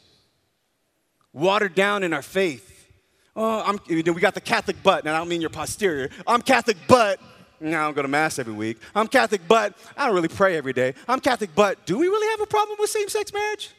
watered 1.33 1.75
down 1.75 2.01
in 2.01 2.13
our 2.13 2.21
faith. 2.21 2.87
Oh, 3.35 3.61
I'm, 3.61 3.77
we 3.89 4.03
got 4.03 4.35
the 4.35 4.39
Catholic 4.39 4.81
butt, 4.81 5.01
and 5.01 5.09
I 5.09 5.17
don't 5.17 5.27
mean 5.27 5.41
your 5.41 5.49
posterior. 5.49 6.09
I'm 6.25 6.41
Catholic 6.41 6.77
butt. 6.87 7.19
I 7.63 7.69
don't 7.69 7.95
go 7.95 8.01
to 8.01 8.07
Mass 8.07 8.39
every 8.39 8.53
week. 8.53 8.79
I'm 8.95 9.07
Catholic, 9.07 9.41
but 9.47 9.77
I 9.95 10.07
don't 10.07 10.15
really 10.15 10.27
pray 10.27 10.57
every 10.57 10.73
day. 10.73 10.95
I'm 11.07 11.19
Catholic, 11.19 11.51
but 11.53 11.85
do 11.85 11.97
we 11.97 12.07
really 12.07 12.27
have 12.31 12.41
a 12.41 12.47
problem 12.47 12.77
with 12.79 12.89
same 12.89 13.07
sex 13.07 13.31
marriage? 13.31 13.69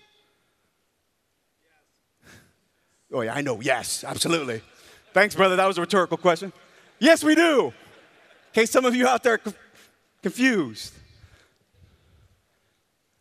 Yes. 2.22 2.32
Oh, 3.12 3.20
yeah, 3.22 3.34
I 3.34 3.40
know. 3.40 3.60
Yes, 3.60 4.04
absolutely. 4.04 4.62
Thanks, 5.12 5.34
brother. 5.34 5.56
That 5.56 5.66
was 5.66 5.78
a 5.78 5.80
rhetorical 5.80 6.16
question. 6.16 6.52
Yes, 7.00 7.24
we 7.24 7.34
do. 7.34 7.66
In 7.66 7.72
case 8.52 8.70
some 8.70 8.84
of 8.84 8.94
you 8.94 9.08
out 9.08 9.24
there 9.24 9.40
confused. 10.22 10.94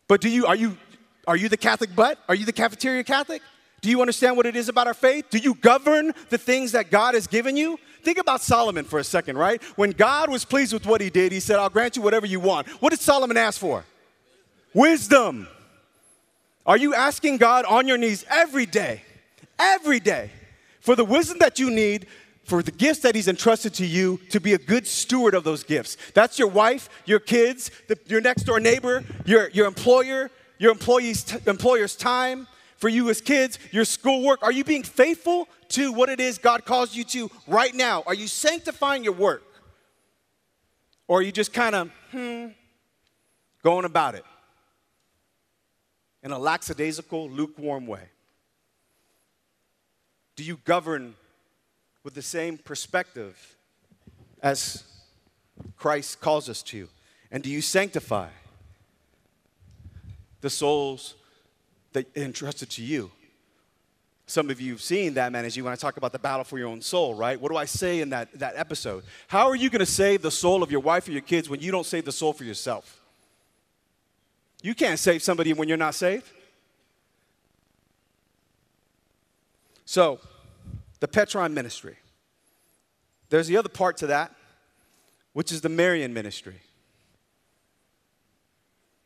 But 0.08 0.21
do 0.21 0.30
you, 0.30 0.45
are 0.45 0.56
you, 0.56 0.78
are 1.26 1.36
you 1.36 1.50
the 1.50 1.58
Catholic 1.58 1.95
butt? 1.95 2.19
Are 2.30 2.36
you 2.36 2.45
the 2.45 2.54
cafeteria 2.54 3.04
Catholic? 3.04 3.41
Do 3.82 3.89
you 3.89 4.02
understand 4.02 4.38
what 4.38 4.45
it 4.45 4.56
is 4.56 4.69
about 4.69 4.86
our 4.86 4.93
faith? 4.93 5.26
Do 5.32 5.39
you 5.39 5.56
govern 5.56 6.13
the 6.30 6.38
things 6.38 6.74
that 6.74 6.91
God 6.91 7.15
has 7.15 7.26
given 7.26 7.58
you? 7.58 7.80
Think 8.04 8.18
about 8.18 8.42
Solomon 8.42 8.86
for 8.86 9.00
a 9.00 9.04
second, 9.04 9.38
right? 9.38 9.62
When 9.76 9.92
God 9.92 10.30
was 10.30 10.46
pleased 10.46 10.74
with 10.74 10.86
what 10.86 11.02
he 11.02 11.10
did, 11.10 11.32
he 11.32 11.40
said, 11.40 11.58
I'll 11.58 11.70
grant 11.70 11.96
you 11.96 12.02
whatever 12.02 12.26
you 12.26 12.40
want. 12.40 12.68
What 12.82 12.90
did 12.90 13.00
Solomon 13.00 13.38
ask 13.38 13.60
for? 13.60 13.86
Wisdom. 14.74 15.48
Are 16.66 16.78
you 16.78 16.94
asking 16.94 17.38
God 17.38 17.66
on 17.66 17.88
your 17.88 17.98
knees 17.98 18.26
every 18.30 18.66
day, 18.66 19.04
every 19.58 20.00
day, 20.00 20.32
for 20.80 20.96
the 20.96 21.06
wisdom 21.06 21.40
that 21.40 21.60
you 21.60 21.70
need 21.70 22.08
for 22.44 22.62
the 22.62 22.72
gifts 22.72 23.00
that 23.00 23.16
he's 23.16 23.28
entrusted 23.28 23.74
to 23.76 23.86
you 23.86 24.20
to 24.30 24.40
be 24.40 24.54
a 24.54 24.58
good 24.58 24.86
steward 24.86 25.34
of 25.34 25.44
those 25.44 25.64
gifts. 25.64 25.96
That's 26.14 26.38
your 26.40 26.48
wife, 26.48 26.90
your 27.06 27.20
kids, 27.20 27.72
the, 27.88 27.98
your 28.08 28.20
next 28.20 28.44
door 28.44 28.60
neighbor, 28.60 29.04
your, 29.26 29.50
your 29.52 29.68
employer, 29.68 30.30
your 30.58 30.72
employee's 30.72 31.24
t- 31.24 31.38
employer's 31.48 31.96
time, 31.96 32.48
for 32.82 32.89
you 32.89 33.12
as 33.12 33.22
kids, 33.22 33.60
your 33.72 33.86
schoolwork. 33.86 34.41
Are 34.41 34.52
you 34.52 34.63
being 34.63 34.82
faithful 34.82 35.48
to 35.70 35.94
what 35.94 36.10
it 36.10 36.20
is 36.20 36.39
God 36.39 36.65
calls 36.65 36.96
you 36.96 37.04
to 37.06 37.30
right 37.48 37.74
now? 37.74 38.04
Are 38.08 38.15
you 38.15 38.28
sanctifying 38.28 39.04
your 39.04 39.13
work? 39.13 39.44
Or 41.08 41.20
are 41.20 41.22
you 41.22 41.32
just 41.32 41.54
kind 41.54 41.76
of, 41.76 41.91
hmm, 42.12 42.48
going 43.63 43.86
about 43.86 44.15
it 44.15 44.26
in 46.24 46.32
a 46.32 46.39
lackadaisical, 46.39 47.30
lukewarm 47.30 47.86
way? 47.86 48.10
Do 50.36 50.44
you 50.44 50.58
govern 50.65 51.13
with 52.04 52.15
the 52.15 52.22
same 52.24 52.58
perspective 52.58 53.56
as 54.41 54.84
Christ 55.78 56.20
calls 56.20 56.50
us 56.50 56.63
to? 56.63 56.88
And 57.30 57.44
do 57.44 57.52
you 57.52 57.62
sanctify 57.62 58.30
the 60.39 60.50
souls 60.50 61.13
that 61.93 62.15
entrusted 62.15 62.69
to 62.71 62.84
you? 62.84 63.12
Some 64.27 64.49
of 64.49 64.62
you 64.62 64.73
have 64.73 64.82
seen 64.82 65.15
that, 65.15 65.32
man, 65.32 65.43
as 65.43 65.58
you 65.58 65.63
want 65.65 65.77
to 65.77 65.82
talk 65.82 65.97
about 65.97 66.13
the 66.13 66.19
battle 66.19 66.45
for 66.45 66.58
your 66.58 66.69
own 66.69 66.82
soul, 66.82 67.13
right? 67.13 67.39
What 67.39 67.51
do 67.51 67.58
I 67.58 67.65
say 67.65 67.99
in 67.99 68.12
that, 68.12 68.32
that 68.39 68.54
episode? 68.56 69.04
How 69.27 69.49
are 69.49 69.56
you 69.56 69.69
going 69.69 69.82
to 69.82 69.86
save 69.86 70.21
the 70.21 70.32
soul 70.32 70.63
of 70.63 70.71
your 70.71 70.80
wife 70.80 71.08
or 71.08 71.12
your 71.12 71.21
kids 71.21 71.49
when 71.49 71.60
you 71.60 71.69
don't 71.69 71.86
save 71.86 72.06
the 72.06 72.13
soul 72.13 72.32
for 72.32 72.45
yourself? 72.45 73.01
You 74.62 74.73
can't 74.73 74.99
save 74.99 75.21
somebody 75.21 75.51
when 75.54 75.67
you're 75.67 75.77
not 75.77 75.95
saved. 75.95 76.30
So, 79.84 80.19
the 81.01 81.08
Petrine 81.10 81.54
ministry. 81.54 81.97
There's 83.30 83.47
the 83.47 83.58
other 83.58 83.69
part 83.69 83.97
to 83.97 84.08
that, 84.08 84.34
which 85.34 85.51
is 85.51 85.60
the 85.60 85.69
Marian 85.69 86.13
ministry. 86.13 86.62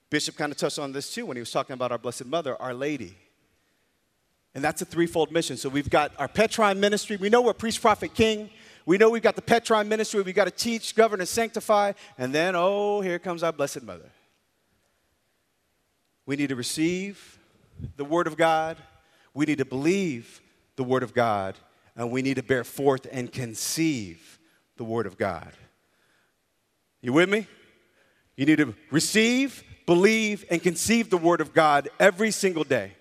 Bishop 0.10 0.36
kind 0.36 0.52
of 0.52 0.58
touched 0.58 0.80
on 0.80 0.92
this 0.92 1.14
too 1.14 1.26
when 1.26 1.38
he 1.38 1.42
was 1.42 1.52
talking 1.52 1.74
about 1.74 1.92
our 1.92 1.98
Blessed 1.98 2.26
Mother, 2.26 2.60
Our 2.62 2.74
Lady. 2.74 3.18
And 4.54 4.64
that's 4.64 4.82
a 4.82 4.86
threefold 4.86 5.32
mission. 5.32 5.58
So 5.58 5.68
we've 5.68 5.90
got 5.90 6.12
our 6.18 6.28
Petrine 6.28 6.80
ministry. 6.80 7.18
We 7.18 7.30
know 7.30 7.42
we're 7.42 7.54
priest, 7.54 7.82
prophet, 7.82 8.14
king. 8.14 8.50
We 8.86 8.98
know 8.98 9.10
we've 9.10 9.24
got 9.24 9.36
the 9.36 9.42
Petrine 9.42 9.90
ministry. 9.90 10.22
We've 10.22 10.36
got 10.36 10.46
to 10.46 10.52
teach, 10.52 10.96
govern, 10.96 11.20
and 11.20 11.28
sanctify. 11.28 11.94
And 12.18 12.34
then, 12.34 12.56
oh, 12.56 13.02
here 13.02 13.20
comes 13.20 13.44
our 13.44 13.52
Blessed 13.52 13.84
Mother. 13.84 14.10
We 16.26 16.36
need 16.36 16.50
to 16.50 16.56
receive 16.56 17.38
the 17.98 18.06
Word 18.06 18.28
of 18.28 18.38
God. 18.38 18.78
We 19.34 19.46
need 19.46 19.58
to 19.58 19.66
believe 19.66 20.42
the 20.78 20.84
Word 20.84 21.04
of 21.04 21.14
God 21.14 21.56
and 21.96 22.12
we 22.12 22.22
need 22.22 22.36
to 22.36 22.44
bear 22.44 22.64
forth 22.64 23.08
and 23.12 23.32
conceive 23.32 24.40
the 24.78 24.84
Word 24.84 25.06
of 25.06 25.18
God. 25.18 25.52
You 27.02 27.14
with 27.14 27.30
me? 27.30 27.48
You 28.36 28.46
need 28.46 28.58
to 28.58 28.74
receive, 28.92 29.64
believe, 29.86 30.46
and 30.50 30.62
conceive 30.62 31.10
the 31.10 31.18
Word 31.18 31.42
of 31.42 31.54
God 31.54 31.90
every 32.00 32.32
single 32.32 32.64
day. 32.64 32.94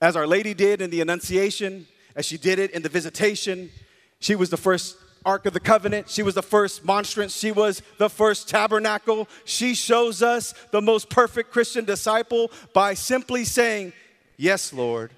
As 0.00 0.16
Our 0.16 0.26
Lady 0.26 0.54
did 0.54 0.80
in 0.80 0.90
the 0.90 1.00
Annunciation, 1.00 1.86
as 2.16 2.26
she 2.26 2.38
did 2.38 2.58
it 2.58 2.70
in 2.70 2.82
the 2.82 2.88
Visitation, 2.88 3.70
she 4.18 4.34
was 4.34 4.50
the 4.50 4.56
first 4.56 4.96
Ark 5.24 5.46
of 5.46 5.52
the 5.52 5.60
Covenant. 5.60 6.08
She 6.08 6.22
was 6.22 6.34
the 6.34 6.42
first 6.42 6.84
monstrance. 6.84 7.36
She 7.36 7.52
was 7.52 7.82
the 7.98 8.08
first 8.08 8.48
tabernacle. 8.48 9.28
She 9.44 9.74
shows 9.74 10.22
us 10.22 10.54
the 10.70 10.80
most 10.80 11.10
perfect 11.10 11.50
Christian 11.50 11.84
disciple 11.84 12.50
by 12.72 12.94
simply 12.94 13.44
saying, 13.44 13.92
Yes, 14.36 14.72
Lord, 14.72 15.12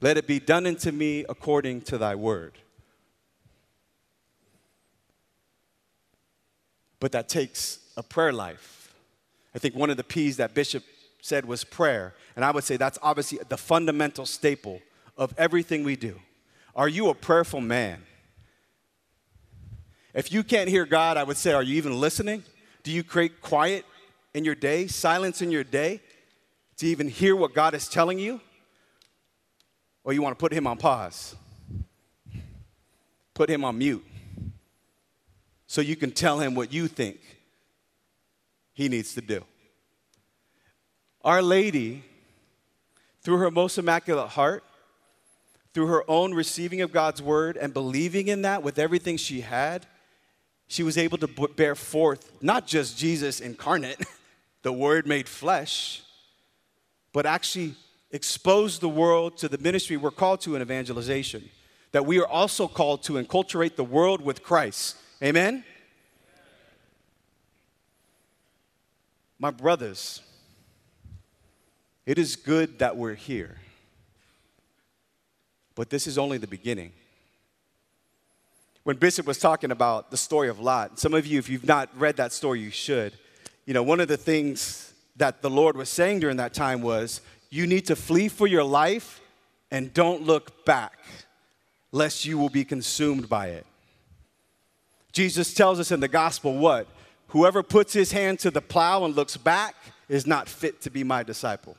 let 0.00 0.16
it 0.16 0.26
be 0.26 0.40
done 0.40 0.66
unto 0.66 0.90
me 0.90 1.26
according 1.28 1.82
to 1.82 1.98
thy 1.98 2.14
word. 2.14 2.52
But 7.00 7.12
that 7.12 7.28
takes 7.28 7.78
a 7.98 8.02
prayer 8.02 8.32
life. 8.32 8.94
I 9.54 9.58
think 9.58 9.74
one 9.74 9.90
of 9.90 9.96
the 9.96 10.04
P's 10.04 10.38
that 10.38 10.54
Bishop 10.54 10.84
said 11.20 11.44
was 11.44 11.64
prayer. 11.64 12.14
And 12.36 12.44
I 12.44 12.50
would 12.50 12.64
say 12.64 12.76
that's 12.76 12.98
obviously 13.02 13.40
the 13.48 13.58
fundamental 13.58 14.24
staple 14.24 14.80
of 15.16 15.34
everything 15.36 15.84
we 15.84 15.96
do. 15.96 16.18
Are 16.74 16.88
you 16.88 17.10
a 17.10 17.14
prayerful 17.14 17.60
man? 17.60 18.02
If 20.14 20.32
you 20.32 20.42
can't 20.42 20.70
hear 20.70 20.86
God, 20.86 21.16
I 21.16 21.24
would 21.24 21.36
say, 21.36 21.52
are 21.52 21.62
you 21.62 21.76
even 21.76 22.00
listening? 22.00 22.44
Do 22.82 22.92
you 22.92 23.02
create 23.02 23.42
quiet 23.42 23.84
in 24.32 24.44
your 24.44 24.54
day, 24.54 24.86
silence 24.86 25.42
in 25.42 25.50
your 25.50 25.64
day 25.64 26.00
to 26.78 26.86
even 26.86 27.08
hear 27.08 27.36
what 27.36 27.52
God 27.52 27.74
is 27.74 27.88
telling 27.88 28.18
you? 28.18 28.40
or 30.08 30.14
you 30.14 30.22
want 30.22 30.34
to 30.34 30.40
put 30.40 30.54
him 30.54 30.66
on 30.66 30.78
pause, 30.78 31.36
put 33.34 33.50
him 33.50 33.62
on 33.62 33.76
mute, 33.76 34.02
so 35.66 35.82
you 35.82 35.94
can 35.94 36.10
tell 36.10 36.40
him 36.40 36.54
what 36.54 36.72
you 36.72 36.88
think 36.88 37.18
he 38.78 38.88
needs 38.88 39.12
to 39.12 39.20
do. 39.20 39.44
Our 41.24 41.42
Lady, 41.42 42.04
through 43.22 43.38
her 43.38 43.50
most 43.50 43.76
immaculate 43.76 44.28
heart, 44.28 44.62
through 45.74 45.88
her 45.88 46.08
own 46.08 46.32
receiving 46.32 46.80
of 46.80 46.92
God's 46.92 47.20
word 47.20 47.56
and 47.56 47.74
believing 47.74 48.28
in 48.28 48.42
that 48.42 48.62
with 48.62 48.78
everything 48.78 49.16
she 49.16 49.40
had, 49.40 49.84
she 50.68 50.84
was 50.84 50.96
able 50.96 51.18
to 51.18 51.26
bear 51.56 51.74
forth 51.74 52.30
not 52.40 52.68
just 52.68 52.96
Jesus 52.96 53.40
incarnate, 53.40 54.00
the 54.62 54.72
word 54.72 55.08
made 55.08 55.28
flesh, 55.28 56.04
but 57.12 57.26
actually 57.26 57.74
expose 58.12 58.78
the 58.78 58.88
world 58.88 59.38
to 59.38 59.48
the 59.48 59.58
ministry 59.58 59.96
we're 59.96 60.12
called 60.12 60.40
to 60.42 60.54
in 60.54 60.62
evangelization. 60.62 61.50
That 61.90 62.06
we 62.06 62.20
are 62.20 62.28
also 62.28 62.68
called 62.68 63.02
to 63.04 63.14
enculturate 63.14 63.74
the 63.74 63.82
world 63.82 64.22
with 64.22 64.44
Christ. 64.44 64.96
Amen? 65.20 65.64
My 69.38 69.50
brothers, 69.50 70.20
it 72.06 72.18
is 72.18 72.36
good 72.36 72.80
that 72.80 72.96
we're 72.96 73.14
here. 73.14 73.56
But 75.74 75.90
this 75.90 76.08
is 76.08 76.18
only 76.18 76.38
the 76.38 76.48
beginning. 76.48 76.92
When 78.82 78.96
Bishop 78.96 79.26
was 79.26 79.38
talking 79.38 79.70
about 79.70 80.10
the 80.10 80.16
story 80.16 80.48
of 80.48 80.58
Lot, 80.58 80.98
some 80.98 81.14
of 81.14 81.26
you, 81.26 81.38
if 81.38 81.48
you've 81.48 81.66
not 81.66 81.88
read 81.96 82.16
that 82.16 82.32
story, 82.32 82.60
you 82.60 82.70
should. 82.70 83.12
You 83.64 83.74
know, 83.74 83.82
one 83.82 84.00
of 84.00 84.08
the 84.08 84.16
things 84.16 84.92
that 85.16 85.42
the 85.42 85.50
Lord 85.50 85.76
was 85.76 85.88
saying 85.88 86.20
during 86.20 86.38
that 86.38 86.54
time 86.54 86.80
was, 86.80 87.20
you 87.50 87.66
need 87.66 87.86
to 87.86 87.96
flee 87.96 88.28
for 88.28 88.46
your 88.46 88.64
life 88.64 89.20
and 89.70 89.92
don't 89.94 90.22
look 90.22 90.64
back, 90.64 90.98
lest 91.92 92.24
you 92.24 92.38
will 92.38 92.48
be 92.48 92.64
consumed 92.64 93.28
by 93.28 93.48
it. 93.48 93.66
Jesus 95.12 95.54
tells 95.54 95.78
us 95.78 95.92
in 95.92 96.00
the 96.00 96.08
gospel 96.08 96.56
what? 96.56 96.88
Whoever 97.28 97.62
puts 97.62 97.92
his 97.92 98.12
hand 98.12 98.38
to 98.40 98.50
the 98.50 98.60
plow 98.60 99.04
and 99.04 99.14
looks 99.14 99.36
back 99.36 99.74
is 100.08 100.26
not 100.26 100.48
fit 100.48 100.80
to 100.82 100.90
be 100.90 101.04
my 101.04 101.22
disciple. 101.22 101.76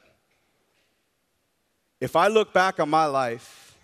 If 1.99 2.15
I 2.15 2.27
look 2.27 2.53
back 2.53 2.79
on 2.79 2.89
my 2.89 3.05
life 3.05 3.77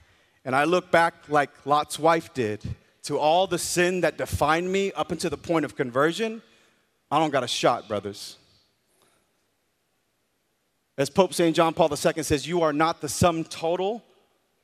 and 0.46 0.56
I 0.56 0.64
look 0.64 0.92
back 0.92 1.16
like 1.28 1.50
Lot's 1.66 1.98
wife 2.00 2.34
did 2.34 2.62
to 3.04 3.18
all 3.18 3.48
the 3.48 3.58
sin 3.58 4.02
that 4.02 4.18
defined 4.18 4.72
me 4.72 4.92
up 4.94 5.12
until 5.12 5.30
the 5.30 5.38
point 5.38 5.66
of 5.66 5.76
conversion, 5.76 6.42
I 7.12 7.20
don't 7.20 7.32
got 7.32 7.44
a 7.44 7.48
shot, 7.48 7.88
brothers. 7.88 8.38
As 10.98 11.10
Pope 11.10 11.34
St. 11.34 11.56
John 11.56 11.74
Paul 11.74 11.90
II 11.92 12.24
says, 12.24 12.48
you 12.48 12.62
are 12.62 12.74
not 12.74 13.02
the 13.02 13.10
sum 13.10 13.44
total 13.44 14.04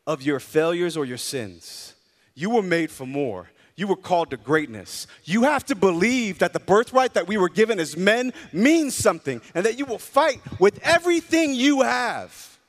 of 0.07 0.21
your 0.21 0.39
failures 0.39 0.95
or 0.95 1.05
your 1.05 1.17
sins. 1.17 1.93
You 2.35 2.51
were 2.51 2.61
made 2.61 2.89
for 2.89 3.05
more. 3.05 3.49
You 3.75 3.87
were 3.87 3.95
called 3.95 4.31
to 4.31 4.37
greatness. 4.37 5.07
You 5.23 5.43
have 5.43 5.65
to 5.65 5.75
believe 5.75 6.39
that 6.39 6.53
the 6.53 6.59
birthright 6.59 7.13
that 7.13 7.27
we 7.27 7.37
were 7.37 7.49
given 7.49 7.79
as 7.79 7.95
men 7.97 8.33
means 8.51 8.95
something 8.95 9.41
and 9.55 9.65
that 9.65 9.79
you 9.79 9.85
will 9.85 9.97
fight 9.97 10.41
with 10.59 10.79
everything 10.83 11.53
you 11.53 11.81
have 11.81 12.59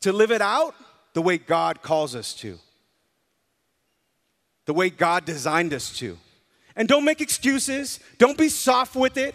to 0.00 0.12
live 0.12 0.30
it 0.30 0.42
out 0.42 0.74
the 1.14 1.22
way 1.22 1.38
God 1.38 1.82
calls 1.82 2.14
us 2.14 2.34
to, 2.34 2.58
the 4.66 4.74
way 4.74 4.90
God 4.90 5.24
designed 5.24 5.74
us 5.74 5.96
to. 5.98 6.18
And 6.74 6.88
don't 6.88 7.04
make 7.04 7.20
excuses, 7.20 8.00
don't 8.18 8.38
be 8.38 8.48
soft 8.48 8.96
with 8.96 9.16
it. 9.16 9.34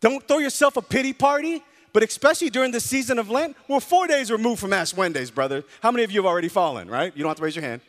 Don't 0.00 0.26
throw 0.26 0.38
yourself 0.38 0.76
a 0.76 0.82
pity 0.82 1.12
party, 1.12 1.62
but 1.92 2.02
especially 2.02 2.50
during 2.50 2.72
the 2.72 2.80
season 2.80 3.20
of 3.20 3.30
Lent, 3.30 3.56
we're 3.68 3.78
four 3.78 4.08
days 4.08 4.32
removed 4.32 4.60
from 4.60 4.72
Ash 4.72 4.92
Wednesdays, 4.92 5.30
brother. 5.30 5.62
How 5.80 5.92
many 5.92 6.02
of 6.02 6.10
you 6.10 6.18
have 6.20 6.26
already 6.26 6.48
fallen, 6.48 6.88
right? 6.88 7.16
You 7.16 7.22
don't 7.22 7.30
have 7.30 7.36
to 7.36 7.44
raise 7.44 7.54
your 7.54 7.64
hand. 7.64 7.82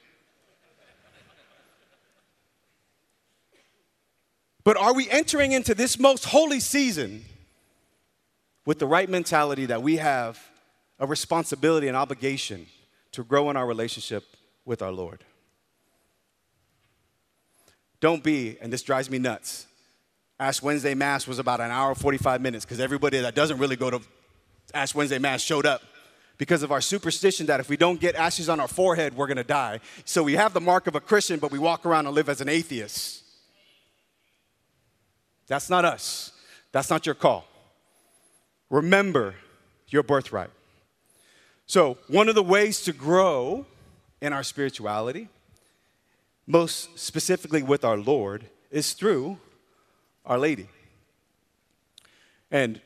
But 4.64 4.78
are 4.78 4.94
we 4.94 5.10
entering 5.10 5.52
into 5.52 5.76
this 5.76 6.00
most 6.00 6.26
holy 6.26 6.60
season 6.60 7.26
with 8.66 8.80
the 8.80 8.88
right 8.88 9.10
mentality 9.10 9.66
that 9.66 9.82
we 9.82 9.98
have 9.98 10.40
a 11.00 11.06
responsibility 11.06 11.88
and 11.88 11.98
obligation 11.98 12.68
to 13.12 13.24
grow 13.24 13.50
in 13.50 13.58
our 13.58 13.66
relationship 13.66 14.24
with 14.66 14.82
our 14.82 14.92
Lord? 14.92 15.24
Don't 18.00 18.24
be, 18.24 18.58
and 18.62 18.72
this 18.72 18.84
drives 18.84 19.10
me 19.10 19.20
nuts. 19.20 19.68
Ash 20.40 20.62
Wednesday 20.62 20.94
Mass 20.94 21.28
was 21.28 21.40
about 21.40 21.62
an 21.62 21.72
hour 21.72 21.96
45 21.96 22.42
minutes 22.42 22.66
because 22.66 22.80
everybody 22.80 23.20
that 23.20 23.36
doesn't 23.36 23.60
really 23.60 23.76
go 23.76 23.90
to 23.90 24.02
Ash 24.74 24.96
Wednesday 24.96 25.20
Mass 25.20 25.42
showed 25.42 25.66
up 25.66 25.82
because 26.38 26.64
of 26.64 26.72
our 26.72 26.82
superstition 26.82 27.46
that 27.46 27.60
if 27.60 27.70
we 27.70 27.78
don't 27.78 28.00
get 28.02 28.16
ashes 28.16 28.50
on 28.50 28.60
our 28.60 28.68
forehead, 28.68 29.16
we're 29.16 29.28
gonna 29.28 29.44
die. 29.44 29.80
So 30.04 30.24
we 30.24 30.34
have 30.34 30.54
the 30.54 30.62
mark 30.62 30.88
of 30.88 30.96
a 30.96 31.00
Christian, 31.00 31.40
but 31.40 31.52
we 31.52 31.60
walk 31.60 31.86
around 31.86 32.08
and 32.08 32.16
live 32.16 32.28
as 32.28 32.42
an 32.42 32.50
atheist. 32.50 33.23
That's 35.48 35.70
not 35.70 35.86
us. 35.86 36.32
That's 36.72 36.90
not 36.90 37.06
your 37.06 37.16
call. 37.16 37.46
Remember 38.70 39.36
your 39.90 40.04
birthright. 40.04 40.50
So, 41.66 41.98
one 42.08 42.30
of 42.30 42.36
the 42.36 42.44
ways 42.44 42.82
to 42.82 42.94
grow 42.94 43.66
in 44.22 44.34
our 44.34 44.44
spirituality, 44.44 45.30
most 46.48 46.98
specifically 47.00 47.64
with 47.64 47.86
our 47.86 47.98
Lord, 47.98 48.46
is 48.72 48.94
through 48.94 49.38
Our 50.26 50.38
Lady. 50.38 50.68
And 52.52 52.82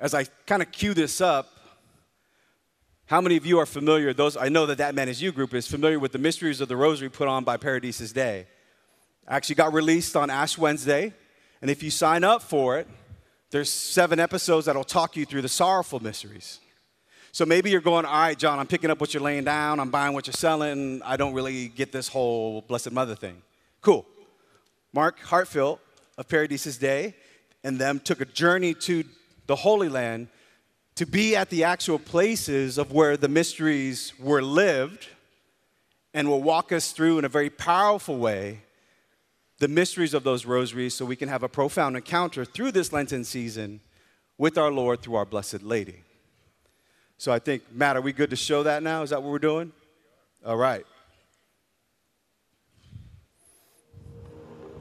as 0.00 0.14
I 0.14 0.24
kind 0.46 0.62
of 0.62 0.72
cue 0.72 0.94
this 0.94 1.20
up, 1.20 1.50
how 3.06 3.20
many 3.20 3.36
of 3.36 3.46
you 3.46 3.58
are 3.58 3.66
familiar, 3.66 4.12
those 4.12 4.36
I 4.36 4.48
know 4.48 4.66
that 4.66 4.78
that 4.78 4.94
man 4.94 5.08
is 5.08 5.22
you 5.22 5.30
group 5.30 5.54
is 5.54 5.66
familiar 5.68 5.98
with 5.98 6.12
the 6.12 6.18
mysteries 6.18 6.60
of 6.60 6.68
the 6.68 6.76
rosary 6.76 7.08
put 7.08 7.28
on 7.28 7.44
by 7.44 7.56
Paradisus 7.56 8.12
Dei. 8.12 8.46
Actually 9.28 9.54
got 9.54 9.72
released 9.72 10.16
on 10.16 10.28
Ash 10.28 10.58
Wednesday. 10.58 11.14
And 11.62 11.70
if 11.70 11.82
you 11.82 11.90
sign 11.90 12.24
up 12.24 12.42
for 12.42 12.78
it, 12.78 12.86
there's 13.50 13.70
seven 13.70 14.20
episodes 14.20 14.66
that'll 14.66 14.84
talk 14.84 15.16
you 15.16 15.24
through 15.24 15.42
the 15.42 15.48
sorrowful 15.48 16.00
mysteries. 16.00 16.60
So 17.32 17.44
maybe 17.44 17.70
you're 17.70 17.80
going, 17.80 18.04
all 18.04 18.18
right, 18.18 18.38
John, 18.38 18.58
I'm 18.58 18.66
picking 18.66 18.90
up 18.90 19.00
what 19.00 19.12
you're 19.12 19.22
laying 19.22 19.44
down, 19.44 19.78
I'm 19.78 19.90
buying 19.90 20.14
what 20.14 20.26
you're 20.26 20.34
selling, 20.34 21.02
I 21.04 21.16
don't 21.16 21.34
really 21.34 21.68
get 21.68 21.92
this 21.92 22.08
whole 22.08 22.62
Blessed 22.62 22.92
Mother 22.92 23.14
thing. 23.14 23.42
Cool. 23.82 24.06
Mark 24.92 25.20
Hartfield 25.20 25.78
of 26.16 26.28
Paradisus 26.28 26.78
Dei 26.78 27.14
and 27.62 27.78
them 27.78 28.00
took 28.00 28.20
a 28.20 28.24
journey 28.24 28.72
to 28.74 29.04
the 29.46 29.56
Holy 29.56 29.88
Land 29.88 30.28
to 30.94 31.04
be 31.04 31.36
at 31.36 31.50
the 31.50 31.64
actual 31.64 31.98
places 31.98 32.78
of 32.78 32.90
where 32.90 33.16
the 33.16 33.28
mysteries 33.28 34.14
were 34.18 34.42
lived 34.42 35.06
and 36.14 36.28
will 36.28 36.42
walk 36.42 36.72
us 36.72 36.92
through 36.92 37.18
in 37.18 37.24
a 37.26 37.28
very 37.28 37.50
powerful 37.50 38.16
way 38.16 38.62
the 39.58 39.68
mysteries 39.68 40.14
of 40.14 40.24
those 40.24 40.44
rosaries 40.44 40.94
so 40.94 41.04
we 41.04 41.16
can 41.16 41.28
have 41.28 41.42
a 41.42 41.48
profound 41.48 41.96
encounter 41.96 42.44
through 42.44 42.72
this 42.72 42.92
Lenten 42.92 43.24
season 43.24 43.80
with 44.38 44.58
our 44.58 44.70
Lord 44.70 45.00
through 45.00 45.14
our 45.14 45.24
Blessed 45.24 45.62
Lady. 45.62 46.02
So 47.18 47.32
I 47.32 47.38
think, 47.38 47.62
Matt, 47.72 47.96
are 47.96 48.02
we 48.02 48.12
good 48.12 48.30
to 48.30 48.36
show 48.36 48.62
that 48.64 48.82
now? 48.82 49.02
Is 49.02 49.10
that 49.10 49.22
what 49.22 49.32
we're 49.32 49.38
doing? 49.38 49.72
All 50.44 50.58
right. 50.58 50.84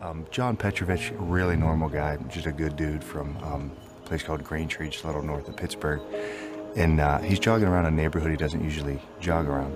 Um, 0.01 0.27
John 0.29 0.57
Petrovich, 0.57 1.13
really 1.17 1.55
normal 1.55 1.87
guy, 1.87 2.17
just 2.29 2.45
a 2.45 2.51
good 2.51 2.75
dude 2.75 3.03
from 3.03 3.37
um, 3.43 3.71
a 3.97 4.07
place 4.07 4.21
called 4.21 4.43
Green 4.43 4.67
Tree, 4.67 4.89
just 4.89 5.05
a 5.05 5.07
little 5.07 5.23
north 5.23 5.47
of 5.47 5.55
Pittsburgh. 5.55 6.01
And 6.75 6.99
uh, 6.99 7.19
he's 7.19 7.39
jogging 7.39 7.69
around 7.69 7.85
a 7.85 7.91
neighborhood 7.91 8.29
he 8.29 8.37
doesn't 8.37 8.61
usually 8.61 9.01
jog 9.21 9.47
around 9.47 9.73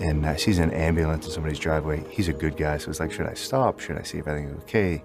and 0.00 0.26
uh, 0.26 0.36
sees 0.36 0.58
an 0.58 0.72
ambulance 0.72 1.26
in 1.26 1.32
somebody's 1.32 1.58
driveway. 1.58 2.04
He's 2.10 2.28
a 2.28 2.32
good 2.32 2.56
guy, 2.56 2.78
so 2.78 2.90
it's 2.90 3.00
like, 3.00 3.12
should 3.12 3.26
I 3.26 3.34
stop? 3.34 3.80
Should 3.80 3.98
I 3.98 4.02
see 4.02 4.18
if 4.18 4.26
everything's 4.26 4.60
okay? 4.62 5.02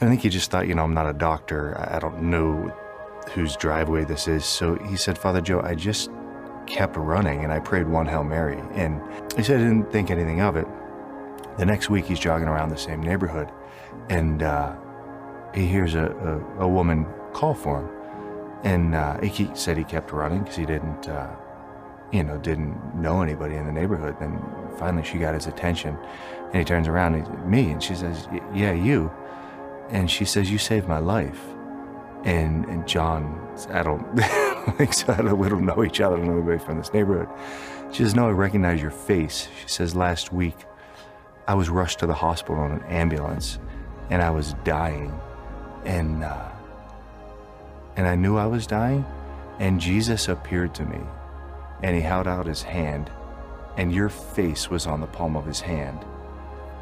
And 0.00 0.08
I 0.08 0.12
think 0.12 0.22
he 0.22 0.28
just 0.28 0.50
thought, 0.50 0.66
you 0.66 0.74
know, 0.74 0.82
I'm 0.82 0.94
not 0.94 1.08
a 1.08 1.12
doctor. 1.12 1.78
I 1.78 1.98
don't 1.98 2.22
know 2.22 2.74
whose 3.30 3.56
driveway 3.56 4.04
this 4.04 4.26
is. 4.26 4.44
So 4.44 4.74
he 4.76 4.96
said, 4.96 5.16
Father 5.16 5.40
Joe, 5.40 5.60
I 5.60 5.74
just 5.74 6.10
kept 6.66 6.96
running 6.96 7.44
and 7.44 7.52
I 7.52 7.60
prayed 7.60 7.86
one 7.86 8.06
Hail 8.06 8.24
Mary. 8.24 8.60
And 8.72 9.00
he 9.36 9.42
said, 9.42 9.60
I 9.60 9.64
didn't 9.64 9.92
think 9.92 10.10
anything 10.10 10.40
of 10.40 10.56
it. 10.56 10.66
The 11.58 11.66
next 11.66 11.90
week, 11.90 12.06
he's 12.06 12.18
jogging 12.18 12.48
around 12.48 12.70
the 12.70 12.78
same 12.78 13.00
neighborhood 13.00 13.48
and 14.08 14.42
uh, 14.42 14.74
he 15.54 15.66
hears 15.66 15.94
a, 15.94 16.06
a, 16.58 16.64
a, 16.64 16.68
woman 16.68 17.06
call 17.32 17.54
for 17.54 17.80
him. 17.80 17.90
And 18.64 18.94
uh, 18.94 19.20
he 19.20 19.50
said 19.54 19.76
he 19.76 19.84
kept 19.84 20.12
running 20.12 20.40
because 20.40 20.56
he 20.56 20.66
didn't 20.66 21.08
uh, 21.08 21.34
you 22.12 22.22
know, 22.22 22.36
didn't 22.38 22.94
know 22.94 23.22
anybody 23.22 23.56
in 23.56 23.66
the 23.66 23.72
neighborhood. 23.72 24.16
Then 24.20 24.40
finally 24.76 25.02
she 25.02 25.18
got 25.18 25.34
his 25.34 25.46
attention 25.46 25.96
and 26.46 26.54
he 26.54 26.64
turns 26.64 26.86
around 26.86 27.14
and 27.14 27.50
me 27.50 27.70
and 27.70 27.82
she 27.82 27.94
says, 27.94 28.28
yeah, 28.54 28.72
you. 28.72 29.10
And 29.88 30.10
she 30.10 30.24
says, 30.24 30.50
you 30.50 30.58
saved 30.58 30.86
my 30.86 30.98
life. 30.98 31.40
And, 32.24 32.66
and 32.66 32.86
John, 32.86 33.56
I 33.70 33.82
don't 33.82 34.04
think 34.76 34.92
so. 34.92 35.12
I 35.12 35.22
don't, 35.22 35.38
we 35.38 35.48
don't 35.48 35.64
know 35.64 35.82
each 35.82 36.00
other. 36.00 36.16
I 36.16 36.18
don't 36.18 36.28
know 36.28 36.36
anybody 36.36 36.58
from 36.58 36.78
this 36.78 36.92
neighborhood. 36.92 37.28
She 37.90 38.02
says, 38.02 38.14
no, 38.14 38.28
I 38.28 38.32
recognize 38.32 38.80
your 38.80 38.90
face. 38.90 39.48
She 39.62 39.68
says, 39.68 39.96
last 39.96 40.32
week 40.32 40.56
I 41.48 41.54
was 41.54 41.68
rushed 41.70 41.98
to 42.00 42.06
the 42.06 42.14
hospital 42.14 42.64
in 42.66 42.72
an 42.72 42.82
ambulance 42.84 43.58
and 44.10 44.22
I 44.22 44.30
was 44.30 44.54
dying. 44.64 45.18
And, 45.84 46.22
uh, 46.22 46.48
and 47.96 48.06
I 48.06 48.14
knew 48.14 48.36
I 48.36 48.46
was 48.46 48.66
dying 48.66 49.04
and 49.58 49.80
Jesus 49.80 50.28
appeared 50.28 50.74
to 50.74 50.84
me 50.84 51.00
and 51.82 51.96
he 51.96 52.02
held 52.02 52.26
out 52.26 52.46
his 52.46 52.62
hand, 52.62 53.10
and 53.76 53.92
your 53.92 54.08
face 54.08 54.70
was 54.70 54.86
on 54.86 55.00
the 55.00 55.06
palm 55.06 55.36
of 55.36 55.46
his 55.46 55.60
hand. 55.60 56.04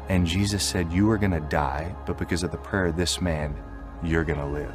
And 0.09 0.25
Jesus 0.25 0.63
said, 0.63 0.91
You 0.91 1.09
are 1.11 1.17
going 1.17 1.31
to 1.31 1.39
die, 1.39 1.95
but 2.05 2.17
because 2.17 2.43
of 2.43 2.51
the 2.51 2.57
prayer 2.57 2.87
of 2.87 2.97
this 2.97 3.21
man, 3.21 3.55
you're 4.03 4.23
going 4.23 4.39
to 4.39 4.45
live. 4.45 4.73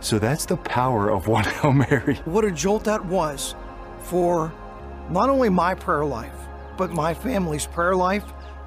So 0.00 0.18
that's 0.18 0.46
the 0.46 0.56
power 0.56 1.10
of 1.10 1.26
one 1.28 1.44
Hail 1.44 1.72
Mary. 1.72 2.16
What 2.24 2.44
a 2.44 2.50
jolt 2.50 2.84
that 2.84 3.04
was 3.04 3.54
for 4.00 4.52
not 5.10 5.28
only 5.28 5.48
my 5.48 5.74
prayer 5.74 6.04
life, 6.04 6.32
but 6.76 6.90
my 6.90 7.14
family's 7.14 7.66
prayer 7.66 7.96
life, 7.96 8.24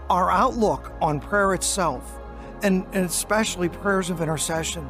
our 0.09 0.31
outlook 0.31 0.91
on 1.01 1.19
prayer 1.19 1.53
itself, 1.53 2.19
and, 2.63 2.85
and 2.93 3.05
especially 3.05 3.69
prayers 3.69 4.09
of 4.09 4.21
intercession. 4.21 4.83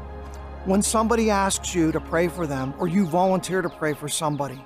When 0.65 0.81
somebody 0.81 1.29
asks 1.29 1.73
you 1.75 1.91
to 1.91 1.99
pray 1.99 2.27
for 2.27 2.47
them 2.47 2.73
or 2.79 2.87
you 2.87 3.05
volunteer 3.05 3.61
to 3.61 3.69
pray 3.69 3.93
for 3.93 4.07
somebody, 4.09 4.63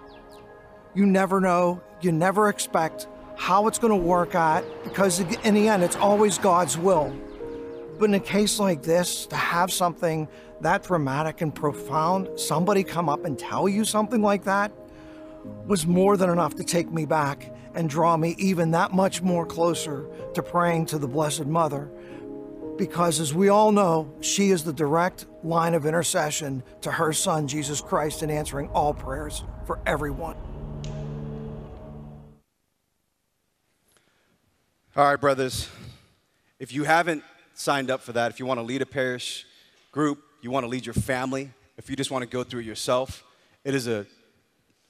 you 0.95 1.05
never 1.05 1.41
know, 1.41 1.81
you 2.01 2.11
never 2.11 2.49
expect 2.49 3.07
how 3.35 3.67
it's 3.67 3.79
going 3.79 3.91
to 3.91 4.07
work 4.07 4.35
out 4.35 4.63
because 4.83 5.19
in 5.19 5.53
the 5.53 5.67
end, 5.67 5.83
it's 5.83 5.95
always 5.95 6.37
God's 6.37 6.77
will. 6.77 7.13
But 7.97 8.05
in 8.05 8.13
a 8.15 8.19
case 8.19 8.59
like 8.59 8.83
this, 8.83 9.25
to 9.27 9.35
have 9.35 9.71
something 9.71 10.27
that 10.61 10.83
dramatic 10.83 11.41
and 11.41 11.53
profound, 11.53 12.39
somebody 12.39 12.83
come 12.83 13.09
up 13.09 13.25
and 13.25 13.37
tell 13.37 13.67
you 13.67 13.85
something 13.85 14.21
like 14.21 14.43
that, 14.45 14.71
was 15.65 15.85
more 15.85 16.15
than 16.17 16.29
enough 16.29 16.55
to 16.55 16.63
take 16.63 16.91
me 16.91 17.05
back 17.05 17.53
and 17.75 17.89
draw 17.89 18.15
me 18.17 18.35
even 18.37 18.71
that 18.71 18.93
much 18.93 19.21
more 19.21 19.45
closer 19.45 20.05
to 20.33 20.43
praying 20.43 20.85
to 20.87 20.97
the 20.97 21.07
Blessed 21.07 21.45
Mother. 21.45 21.89
Because 22.77 23.19
as 23.19 23.33
we 23.33 23.49
all 23.49 23.71
know, 23.71 24.11
she 24.21 24.49
is 24.51 24.63
the 24.63 24.73
direct 24.73 25.25
line 25.43 25.73
of 25.73 25.85
intercession 25.85 26.63
to 26.81 26.91
her 26.91 27.13
Son, 27.13 27.47
Jesus 27.47 27.81
Christ, 27.81 28.23
in 28.23 28.29
answering 28.29 28.69
all 28.69 28.93
prayers 28.93 29.43
for 29.65 29.79
everyone. 29.85 30.35
All 34.95 35.03
right, 35.03 35.19
brothers. 35.19 35.67
If 36.59 36.71
you 36.71 36.83
haven't 36.83 37.23
signed 37.55 37.89
up 37.89 38.01
for 38.03 38.13
that, 38.13 38.29
if 38.29 38.39
you 38.39 38.45
want 38.45 38.59
to 38.59 38.61
lead 38.61 38.83
a 38.83 38.85
parish 38.85 39.43
group, 39.91 40.23
you 40.43 40.51
want 40.51 40.65
to 40.65 40.67
lead 40.67 40.85
your 40.85 40.93
family, 40.93 41.49
if 41.79 41.89
you 41.89 41.95
just 41.95 42.11
want 42.11 42.21
to 42.21 42.29
go 42.29 42.43
through 42.43 42.59
it 42.59 42.67
yourself, 42.67 43.23
it 43.63 43.73
is 43.73 43.87
a 43.87 44.05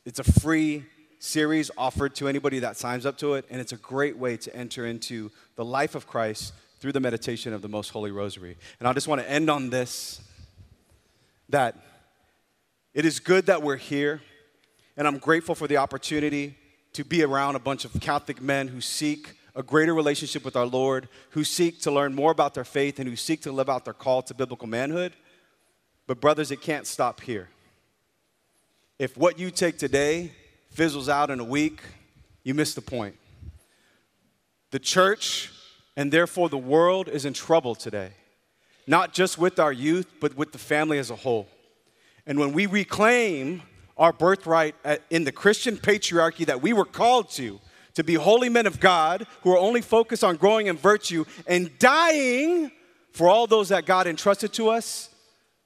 it's 0.06 0.20
a 0.20 0.26
free 0.26 0.84
series 1.20 1.72
offered 1.78 2.16
to 2.16 2.28
anybody 2.28 2.60
that 2.60 2.76
signs 2.76 3.06
up 3.06 3.18
to 3.20 3.36
it, 3.36 3.45
and 3.49 3.62
it's 3.62 3.72
a 3.72 3.78
great 3.78 4.18
way 4.18 4.36
to 4.36 4.54
enter 4.54 4.86
into 4.86 5.32
the 5.56 5.64
life 5.64 5.95
of 5.95 6.06
Christ 6.06 6.54
through 6.82 6.91
the 6.91 6.99
meditation 6.99 7.54
of 7.54 7.62
the 7.62 7.70
Most 7.70 7.91
Holy 7.91 8.12
Rosary. 8.12 8.58
And 8.80 8.89
I 8.89 8.91
just 8.91 9.08
want 9.08 9.22
to 9.22 9.32
end 9.32 9.49
on 9.49 9.70
this 9.70 10.20
that 11.47 11.78
it 12.93 13.06
is 13.06 13.22
good 13.22 13.45
that 13.45 13.64
we're 13.64 13.78
here, 13.78 14.22
and 14.97 15.08
I'm 15.08 15.18
grateful 15.18 15.56
for 15.56 15.70
the 15.70 15.78
opportunity 15.78 16.58
to 16.91 17.06
be 17.06 17.24
around 17.24 17.56
a 17.56 17.60
bunch 17.60 17.86
of 17.86 17.93
Catholic 18.01 18.41
men 18.41 18.68
who 18.68 18.82
seek 18.82 19.38
a 19.56 19.64
greater 19.64 19.93
relationship 19.93 20.43
with 20.43 20.56
our 20.56 20.66
Lord, 20.66 21.08
who 21.32 21.43
seek 21.43 21.82
to 21.82 21.91
learn 21.91 22.16
more 22.16 22.32
about 22.32 22.54
their 22.54 22.64
faith, 22.64 22.99
and 22.99 23.08
who 23.08 23.16
seek 23.16 23.41
to 23.41 23.51
live 23.51 23.70
out 23.70 23.86
their 23.86 23.93
call 23.93 24.22
to 24.24 24.34
biblical 24.34 24.68
manhood. 24.68 25.14
But, 26.08 26.20
brothers, 26.20 26.51
it 26.51 26.62
can't 26.62 26.88
stop 26.88 27.22
here. 27.22 27.49
If 28.99 29.16
what 29.18 29.38
you 29.38 29.51
take 29.51 29.78
today 29.78 30.32
fizzles 30.72 31.10
out 31.10 31.30
in 31.30 31.39
a 31.39 31.43
week, 31.43 31.82
you 32.43 32.54
miss 32.54 32.74
the 32.74 32.82
point. 32.82 33.16
The 34.72 34.80
church, 34.80 35.51
and 35.95 36.12
therefore 36.12 36.49
the 36.49 36.58
world, 36.58 37.08
is 37.08 37.26
in 37.26 37.34
trouble 37.34 37.76
today, 37.76 38.12
not 38.88 39.14
just 39.14 39.38
with 39.38 39.60
our 39.60 39.72
youth, 39.72 40.08
but 40.20 40.36
with 40.36 40.51
the 40.51 40.58
family 40.58 40.97
as 40.97 41.12
a 41.12 41.16
whole. 41.16 41.47
And 42.26 42.39
when 42.39 42.54
we 42.54 42.66
reclaim 42.66 43.62
our 43.97 44.12
birthright 44.12 44.76
in 45.12 45.24
the 45.24 45.32
Christian 45.32 45.78
patriarchy 45.78 46.45
that 46.47 46.62
we 46.62 46.74
were 46.74 46.86
called 46.86 47.30
to, 47.32 47.60
to 47.95 48.03
be 48.03 48.15
holy 48.15 48.49
men 48.49 48.65
of 48.65 48.79
God 48.79 49.27
who 49.41 49.51
are 49.51 49.57
only 49.57 49.81
focused 49.81 50.23
on 50.23 50.35
growing 50.35 50.67
in 50.67 50.77
virtue 50.77 51.25
and 51.47 51.77
dying 51.79 52.71
for 53.11 53.29
all 53.29 53.47
those 53.47 53.69
that 53.69 53.85
God 53.85 54.07
entrusted 54.07 54.53
to 54.53 54.69
us, 54.69 55.09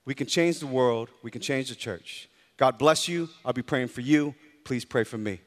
we 0.06 0.14
can 0.14 0.28
change 0.28 0.60
the 0.60 0.68
world, 0.68 1.10
we 1.24 1.32
can 1.32 1.42
change 1.42 1.70
the 1.70 1.76
church. 1.76 2.30
God 2.58 2.78
bless 2.78 3.08
you. 3.08 3.30
I'll 3.46 3.54
be 3.54 3.62
praying 3.62 3.90
for 3.90 4.02
you. 4.02 4.36
Please 4.64 4.84
pray 4.84 5.04
for 5.04 5.18
me. 5.18 5.40